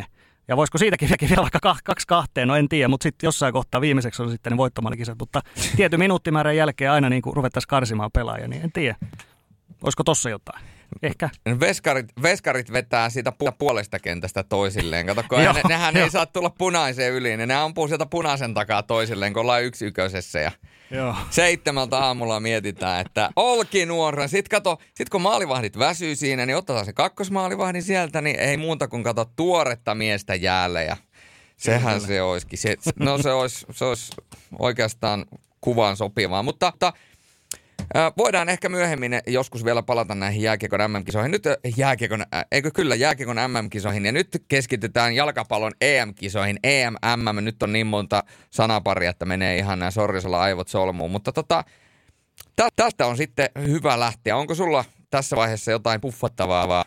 3-3, 0.02 0.06
ja 0.48 0.58
voisiko 0.58 0.78
siitäkin 0.78 1.10
vielä 1.30 1.42
vaikka 1.42 1.76
kaksi 1.84 2.08
kahteen, 2.08 2.48
no 2.48 2.56
en 2.56 2.70
tiedä, 2.70 2.88
mutta 2.88 3.04
sitten 3.04 3.28
jossain 3.28 3.54
kohtaa 3.54 3.82
viimeiseksi 3.82 4.22
on 4.22 4.32
sitten 4.32 4.52
ne 4.52 4.58
voittomalikisat. 4.58 5.20
Mutta 5.20 5.42
tietyn 5.76 6.00
minuuttimäärän 6.00 6.56
jälkeen 6.56 6.92
aina 6.92 7.10
niin 7.10 7.22
ruvettaisiin 7.26 7.70
karsimaan 7.70 8.12
pelaajia, 8.12 8.48
niin 8.48 8.62
en 8.62 8.72
tiedä. 8.72 8.96
Olisiko 9.84 10.04
tossa 10.04 10.30
jotain? 10.30 10.75
Ehkä. 11.04 11.30
Veskarit, 11.60 12.06
veskarit 12.22 12.74
vetää 12.74 13.10
siitä 13.10 13.34
pu- 13.44 13.56
puolesta 13.58 14.00
kentästä 14.00 14.44
toisilleen. 14.44 15.06
Kato, 15.06 15.24
kun 15.30 15.38
ne, 15.56 15.62
nehän 15.68 15.98
ei 15.98 16.10
saa 16.10 16.26
tulla 16.26 16.50
punaiseen 16.50 17.14
yli, 17.14 17.38
niin 17.38 17.48
ne 17.48 17.56
ampuu 17.56 17.88
sieltä 17.88 18.06
punaisen 18.06 18.54
takaa 18.54 18.84
toisilleen, 18.84 19.34
kun 19.34 19.42
ollaan 19.42 19.64
yksi 19.64 19.86
yköisessä. 19.86 20.40
Ja 20.40 20.52
Joo. 20.92 21.16
Seitsemältä 21.30 21.98
aamulla 21.98 22.40
mietitään, 22.40 23.06
että 23.06 23.30
olkinuora. 23.36 24.28
Sitten 24.28 24.58
kato, 24.58 24.78
sit 24.94 25.10
kun 25.10 25.22
maalivahdit 25.22 25.80
väsyy 25.80 26.16
siinä, 26.16 26.46
niin 26.46 26.56
otetaan 26.56 26.86
se 26.86 26.94
kakkosmaalivahdin 26.94 27.84
sieltä, 27.84 28.22
niin 28.22 28.40
ei 28.40 28.58
muuta 28.58 28.88
kuin 28.88 29.04
kato 29.04 29.26
tuoretta 29.36 29.96
miestä 29.96 30.36
jäälle. 30.36 30.84
Ja 30.84 30.98
sehän 31.58 31.96
Kyllä. 31.96 32.08
se 32.08 32.22
olisikin. 32.22 32.60
Se, 32.60 32.76
no 33.00 33.18
se 33.18 33.32
olisi, 33.32 33.66
se 33.72 33.86
olisi 33.86 34.12
oikeastaan 34.60 35.26
kuvaan 35.62 35.98
sopivaa. 35.98 36.44
Mutta, 36.44 36.72
mutta 36.72 36.94
Voidaan 38.18 38.50
ehkä 38.50 38.70
myöhemmin 38.70 39.20
joskus 39.28 39.66
vielä 39.66 39.84
palata 39.84 40.16
näihin 40.16 40.42
jääkiekon 40.42 40.80
MM-kisoihin. 40.92 41.32
Nyt 41.32 41.44
jääkiekon, 41.78 42.26
eikö 42.52 42.72
kyllä, 42.72 42.96
jääkiekon 42.96 43.36
MM-kisoihin. 43.36 44.06
Ja 44.06 44.12
nyt 44.12 44.44
keskitytään 44.48 45.16
jalkapallon 45.16 45.72
EM-kisoihin. 45.82 46.60
EM, 46.64 46.94
MM, 47.16 47.44
nyt 47.44 47.64
on 47.64 47.74
niin 47.74 47.88
monta 47.88 48.24
sanaparia, 48.50 49.10
että 49.10 49.26
menee 49.26 49.58
ihan 49.58 49.80
nämä 49.80 49.92
sorrisella 49.92 50.42
aivot 50.42 50.68
solmuun. 50.68 51.12
Mutta 51.12 51.32
tota, 51.32 51.64
tästä 52.76 53.06
on 53.08 53.18
sitten 53.18 53.50
hyvä 53.68 54.00
lähteä. 54.00 54.38
Onko 54.38 54.56
sulla 54.56 54.86
tässä 55.10 55.36
vaiheessa 55.36 55.72
jotain 55.72 56.02
puffattavaa? 56.02 56.86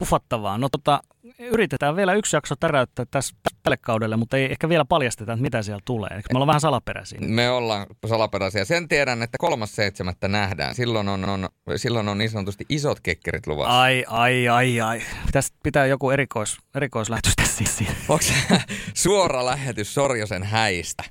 Pufattavaa. 0.00 0.58
No 0.58 0.68
tota, 0.68 1.02
yritetään 1.38 1.96
vielä 1.96 2.14
yksi 2.14 2.36
jakso 2.36 2.56
täräyttää 2.56 3.04
tässä 3.10 3.36
tälle 3.62 3.76
kaudelle, 3.76 4.16
mutta 4.16 4.36
ei 4.36 4.44
ehkä 4.44 4.68
vielä 4.68 4.84
paljasteta, 4.84 5.32
että 5.32 5.42
mitä 5.42 5.62
siellä 5.62 5.80
tulee. 5.84 6.10
Eikö 6.10 6.28
me 6.32 6.36
ollaan 6.36 6.46
vähän 6.46 6.60
salaperäisiä? 6.60 7.18
Me 7.22 7.50
ollaan 7.50 7.86
salaperäisiä. 8.06 8.64
Sen 8.64 8.88
tiedän, 8.88 9.22
että 9.22 9.38
kolmas 9.38 9.76
seitsemättä 9.76 10.28
nähdään. 10.28 10.74
Silloin 10.74 11.08
on, 11.08 11.28
on, 11.28 11.48
silloin 11.76 12.08
on 12.08 12.18
niin 12.18 12.30
sanotusti 12.30 12.64
isot 12.68 13.00
kekkerit 13.00 13.46
luvassa. 13.46 13.80
Ai, 13.80 14.04
ai, 14.08 14.48
ai, 14.48 14.80
ai. 14.80 15.02
Pitäisi 15.26 15.52
pitää 15.62 15.86
joku 15.86 16.10
erikois, 16.10 16.58
erikoislähetys 16.74 17.32
tässä 17.36 17.64
siis. 17.64 17.90
Onko 18.08 18.24
suora 18.94 19.46
lähetys 19.46 19.94
Sorjosen 19.94 20.42
häistä? 20.42 21.04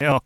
Joo. 0.00 0.20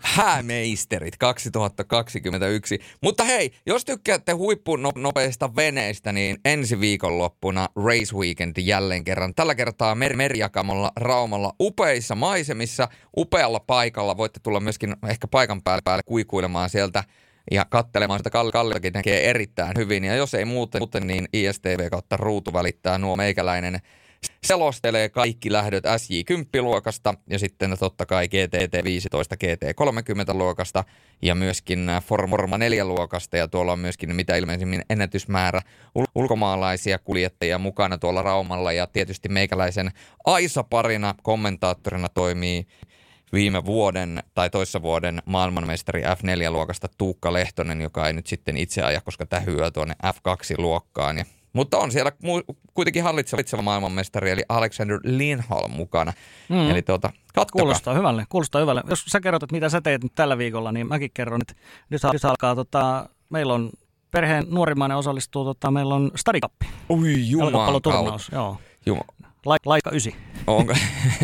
Häämeisterit 0.00 1.16
2021. 1.16 2.78
Mutta 3.02 3.24
hei, 3.24 3.50
jos 3.66 3.84
tykkäätte 3.84 4.32
huippunopeista 4.32 5.56
veneistä, 5.56 6.12
niin 6.12 6.36
ensi 6.44 6.80
viikonloppuna 6.80 7.68
Race 7.76 8.16
Weekend 8.16 8.56
jälleen 8.58 9.04
kerran. 9.04 9.34
Tällä 9.34 9.54
kertaa 9.54 9.94
mer- 9.94 10.16
merjakamolla 10.16 10.92
Raumalla 10.96 11.52
upeissa 11.60 12.14
maisemissa, 12.14 12.88
upealla 13.16 13.60
paikalla. 13.60 14.16
Voitte 14.16 14.40
tulla 14.42 14.60
myöskin 14.60 14.96
ehkä 15.08 15.28
paikan 15.28 15.62
päälle, 15.62 15.82
päälle 15.84 16.02
kuikuilemaan 16.06 16.70
sieltä 16.70 17.04
ja 17.50 17.64
kattelemaan 17.64 18.20
sitä 18.20 18.30
Kalliakin 18.30 18.92
näkee 18.92 19.30
erittäin 19.30 19.76
hyvin. 19.76 20.04
Ja 20.04 20.14
jos 20.14 20.34
ei 20.34 20.44
muuten, 20.44 20.82
niin 21.04 21.28
ISTV 21.32 21.90
kautta 21.90 22.16
ruutu 22.16 22.52
välittää 22.52 22.98
nuo 22.98 23.16
meikäläinen 23.16 23.80
selostelee 24.44 25.08
kaikki 25.08 25.52
lähdöt 25.52 25.84
SJ10-luokasta 25.84 27.14
ja 27.30 27.38
sitten 27.38 27.76
totta 27.78 28.06
kai 28.06 28.26
GTT15, 28.26 29.36
GT30-luokasta 29.44 30.84
ja 31.22 31.34
myöskin 31.34 31.90
Forma 32.06 32.36
4-luokasta 32.56 33.36
ja 33.36 33.48
tuolla 33.48 33.72
on 33.72 33.78
myöskin 33.78 34.14
mitä 34.14 34.36
ilmeisimmin 34.36 34.82
ennätysmäärä 34.90 35.60
ulkomaalaisia 36.14 36.98
kuljettajia 36.98 37.58
mukana 37.58 37.98
tuolla 37.98 38.22
Raumalla 38.22 38.72
ja 38.72 38.86
tietysti 38.86 39.28
meikäläisen 39.28 39.90
Aisa-parina 40.24 41.14
kommentaattorina 41.22 42.08
toimii 42.08 42.66
viime 43.32 43.64
vuoden 43.64 44.22
tai 44.34 44.50
toissa 44.50 44.82
vuoden 44.82 45.22
maailmanmestari 45.24 46.02
F4-luokasta 46.02 46.88
Tuukka 46.98 47.32
Lehtonen, 47.32 47.80
joka 47.80 48.06
ei 48.06 48.12
nyt 48.12 48.26
sitten 48.26 48.56
itse 48.56 48.82
aja, 48.82 49.00
koska 49.00 49.26
tähyää 49.26 49.70
tuonne 49.70 49.94
F2-luokkaan. 50.06 51.18
Ja 51.18 51.24
mutta 51.52 51.78
on 51.78 51.92
siellä 51.92 52.12
kuitenkin 52.74 53.02
hallitseva 53.02 53.62
maailmanmestari, 53.62 54.30
eli 54.30 54.42
Alexander 54.48 54.98
Lindholm 55.04 55.70
mukana. 55.70 56.12
Mm. 56.48 56.70
Eli 56.70 56.82
tuota, 56.82 57.12
kattokaa. 57.34 57.62
Kuulostaa 57.62 57.94
hyvälle, 57.94 58.24
kuulostaa 58.28 58.60
hyvälle. 58.60 58.82
Jos 58.88 59.04
sä 59.06 59.20
kerrot, 59.20 59.42
että 59.42 59.56
mitä 59.56 59.68
sä 59.68 59.80
teet 59.80 60.02
nyt 60.02 60.14
tällä 60.14 60.38
viikolla, 60.38 60.72
niin 60.72 60.88
mäkin 60.88 61.10
kerron, 61.14 61.40
että 61.42 61.54
nyt, 61.90 62.02
nyt 62.12 62.24
alkaa, 62.24 62.54
tota, 62.54 63.08
meillä 63.30 63.54
on 63.54 63.70
perheen 64.10 64.44
nuorimmainen 64.48 64.96
osallistuu, 64.96 65.44
tota, 65.44 65.70
meillä 65.70 65.94
on 65.94 66.10
stadikappi. 66.16 66.66
Ui 66.90 67.30
juman 67.30 67.52
joo. 68.32 68.56
Juma. 68.86 69.02
Laika 69.66 69.90
ysi. 69.92 70.16
Onko? 70.46 70.74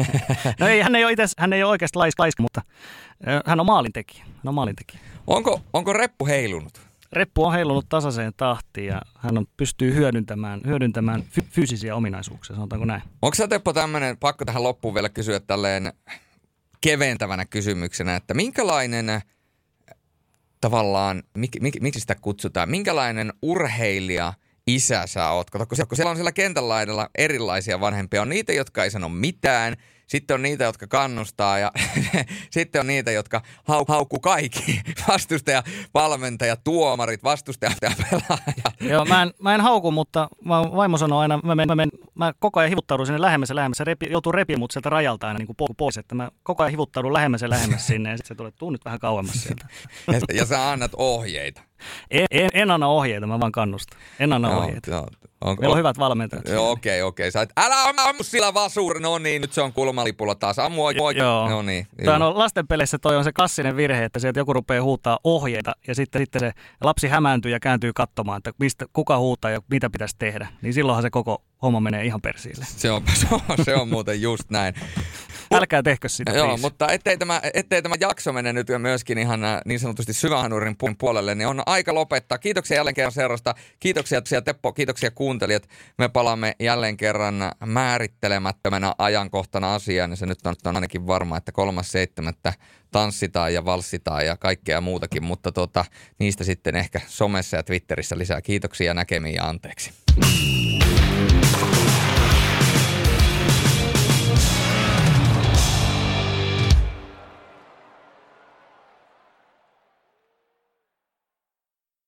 no 0.60 0.68
ei, 0.68 0.80
hän 0.80 0.96
ei 0.96 1.04
ole, 1.04 1.12
itse, 1.12 1.24
hän 1.38 1.52
ei 1.52 1.62
ole 1.62 1.70
oikeasti 1.70 1.98
laiska, 1.98 2.42
mutta 2.42 2.62
hän 3.46 3.60
on 3.60 3.66
maalintekijä. 3.66 4.24
Hän 4.24 4.48
on 4.48 4.54
maalintekijä. 4.54 5.00
Onko, 5.26 5.60
onko 5.72 5.92
reppu 5.92 6.26
heilunut? 6.26 6.85
Reppu 7.16 7.44
on 7.44 7.52
heilunut 7.52 7.86
tasaiseen 7.88 8.32
tahtiin 8.36 8.86
ja 8.86 9.02
hän 9.18 9.38
on, 9.38 9.46
pystyy 9.56 9.94
hyödyntämään, 9.94 10.60
hyödyntämään 10.66 11.22
fy- 11.22 11.46
fyysisiä 11.50 11.96
ominaisuuksia, 11.96 12.56
sanotaanko 12.56 12.84
näin. 12.84 13.02
Onko 13.22 13.34
sä 13.34 13.48
Teppo 13.48 13.72
tämmöinen, 13.72 14.16
pakko 14.18 14.44
tähän 14.44 14.62
loppuun 14.62 14.94
vielä 14.94 15.08
kysyä 15.08 15.40
tälleen 15.40 15.92
keventävänä 16.80 17.44
kysymyksenä, 17.44 18.16
että 18.16 18.34
minkälainen 18.34 19.20
tavallaan, 20.60 21.22
mik, 21.36 21.50
mik, 21.60 21.80
miksi 21.80 22.00
sitä 22.00 22.14
kutsutaan, 22.14 22.70
minkälainen 22.70 23.32
urheilija 23.42 24.32
isä 24.66 25.06
sä 25.06 25.30
oot? 25.30 25.50
Kun 25.50 25.66
siellä 25.92 26.10
on 26.10 26.16
siellä 26.16 26.32
kentän 26.32 26.64
erilaisia 27.18 27.80
vanhempia, 27.80 28.22
on 28.22 28.28
niitä, 28.28 28.52
jotka 28.52 28.84
ei 28.84 28.90
sano 28.90 29.08
mitään– 29.08 29.76
sitten 30.06 30.34
on 30.34 30.42
niitä, 30.42 30.64
jotka 30.64 30.86
kannustaa 30.86 31.58
ja 31.58 31.72
sitten 32.50 32.80
on 32.80 32.86
niitä, 32.86 33.10
jotka 33.10 33.42
hau, 33.64 33.84
haukkuu 33.88 34.20
kaikki. 34.20 34.80
Vastustaja, 35.08 35.62
valmentaja, 35.94 36.56
tuomarit, 36.56 37.24
vastustaja, 37.24 37.72
pelaaja. 38.10 38.92
Joo, 38.94 39.04
mä 39.04 39.22
en, 39.22 39.30
mä 39.42 39.54
en 39.54 39.60
hauku, 39.60 39.90
mutta 39.90 40.28
vaimo 40.48 40.98
sanoo 40.98 41.18
aina, 41.18 41.40
mä, 41.44 41.54
men, 41.54 41.68
mä, 41.68 41.74
men, 41.74 41.90
mä 42.16 42.32
koko 42.38 42.60
ajan 42.60 42.70
hivuttaudun 42.70 43.06
sinne 43.06 43.20
lähemmäs 43.20 43.48
ja 43.48 43.54
lähemmäs. 43.54 43.78
Se 43.78 43.84
repi, 43.84 44.06
joutuu 44.10 44.32
repiä 44.32 44.56
mut 44.56 44.70
sieltä 44.70 44.90
rajalta 44.90 45.26
aina 45.26 45.38
niin 45.38 45.46
kuin 45.46 45.56
pois, 45.76 45.96
että 45.96 46.14
mä 46.14 46.30
koko 46.42 46.62
ajan 46.62 46.70
hivuttaudun 46.70 47.12
lähemmäs 47.12 47.42
ja 47.42 47.50
lähemmäs 47.50 47.86
sinne 47.96 48.10
ja 48.10 48.16
sitten 48.16 48.28
se 48.28 48.34
tulee, 48.34 48.52
tuu 48.58 48.70
nyt 48.70 48.84
vähän 48.84 48.98
kauemmas 48.98 49.42
sieltä. 49.42 49.66
ja, 50.12 50.20
ja 50.34 50.46
sä 50.46 50.70
annat 50.70 50.92
ohjeita. 50.96 51.62
En, 52.10 52.26
en, 52.30 52.50
en 52.52 52.70
anna 52.70 52.88
ohjeita, 52.88 53.26
mä 53.26 53.40
vaan 53.40 53.52
kannustan. 53.52 53.98
En 54.18 54.32
anna 54.32 54.48
no, 54.48 54.58
ohjeita. 54.58 54.90
No, 54.90 55.06
on, 55.40 55.56
Meillä 55.60 55.72
on 55.72 55.78
hyvät 55.78 55.98
valmentajat. 55.98 56.44
Okei, 56.48 57.02
okei. 57.02 57.28
Okay, 57.28 57.42
okay. 57.42 57.46
älä 57.56 58.08
ammu 58.08 58.22
sillä 58.22 58.54
vasuuri. 58.54 59.00
No 59.00 59.18
niin, 59.18 59.42
nyt 59.42 59.52
se 59.52 59.62
on 59.62 59.72
kulmalipulla 59.72 60.34
taas. 60.34 60.58
Ammu 60.58 60.84
oikein. 60.84 61.16
Joo. 61.16 61.48
No 61.48 61.62
niin. 61.62 61.86
Tämä 62.04 62.26
on 62.26 62.38
lastenpeleissä 62.38 62.98
toi 62.98 63.16
on 63.16 63.24
se 63.24 63.32
klassinen 63.32 63.76
virhe, 63.76 64.04
että 64.04 64.18
sieltä 64.18 64.40
joku 64.40 64.52
rupeaa 64.52 64.82
huutaa 64.82 65.18
ohjeita 65.24 65.72
ja 65.86 65.94
sitten, 65.94 66.22
sitten 66.22 66.40
se 66.40 66.52
lapsi 66.80 67.08
hämääntyy 67.08 67.52
ja 67.52 67.60
kääntyy 67.60 67.92
katsomaan, 67.92 68.38
että 68.38 68.52
mistä, 68.58 68.86
kuka 68.92 69.18
huutaa 69.18 69.50
ja 69.50 69.60
mitä 69.70 69.90
pitäisi 69.90 70.16
tehdä. 70.18 70.48
Niin 70.62 70.74
silloinhan 70.74 71.02
se 71.02 71.10
koko 71.10 71.42
homma 71.62 71.80
menee 71.80 72.04
ihan 72.04 72.20
persiille. 72.20 72.64
Se 72.68 72.90
on, 72.90 73.02
se 73.20 73.26
on, 73.30 73.64
se 73.64 73.74
on 73.74 73.88
muuten 73.88 74.22
just 74.22 74.50
näin. 74.50 74.74
Älkää 75.54 75.82
tehkö 75.82 76.08
sitä. 76.08 76.32
Joo, 76.32 76.46
please. 76.46 76.60
mutta 76.60 76.92
ettei 76.92 77.18
tämä, 77.18 77.40
ettei 77.54 77.82
tämä 77.82 77.94
jakso 78.00 78.32
mene 78.32 78.52
nyt 78.52 78.66
myöskin 78.78 79.18
ihan 79.18 79.44
äh, 79.44 79.60
niin 79.64 79.80
sanotusti 79.80 80.12
syvähanurin 80.12 80.76
puolelle, 80.98 81.34
niin 81.34 81.46
on 81.48 81.62
aika 81.66 81.94
lopettaa. 81.94 82.38
Kiitoksia 82.38 82.76
jälleen 82.76 82.94
kerran 82.94 83.12
seurasta. 83.12 83.54
Kiitoksia 83.80 84.22
Teppo, 84.44 84.72
kiitoksia 84.72 85.10
kuuntelijat. 85.10 85.68
Me 85.98 86.08
palaamme 86.08 86.56
jälleen 86.60 86.96
kerran 86.96 87.34
määrittelemättömänä 87.66 88.94
ajankohtana 88.98 89.74
asiaan, 89.74 90.10
ja 90.10 90.16
se 90.16 90.26
nyt 90.26 90.46
on, 90.46 90.54
on 90.64 90.76
ainakin 90.76 91.06
varma, 91.06 91.36
että 91.36 91.52
kolmas 91.52 91.92
seitsemättä 91.92 92.52
tanssitaan 92.92 93.54
ja 93.54 93.64
valssitaan 93.64 94.26
ja 94.26 94.36
kaikkea 94.36 94.80
muutakin, 94.80 95.24
mutta 95.24 95.52
tota, 95.52 95.84
niistä 96.18 96.44
sitten 96.44 96.76
ehkä 96.76 97.00
somessa 97.06 97.56
ja 97.56 97.62
Twitterissä 97.62 98.18
lisää. 98.18 98.42
Kiitoksia 98.42 98.94
näkemiin 98.94 99.34
ja 99.34 99.44
anteeksi. 99.48 99.92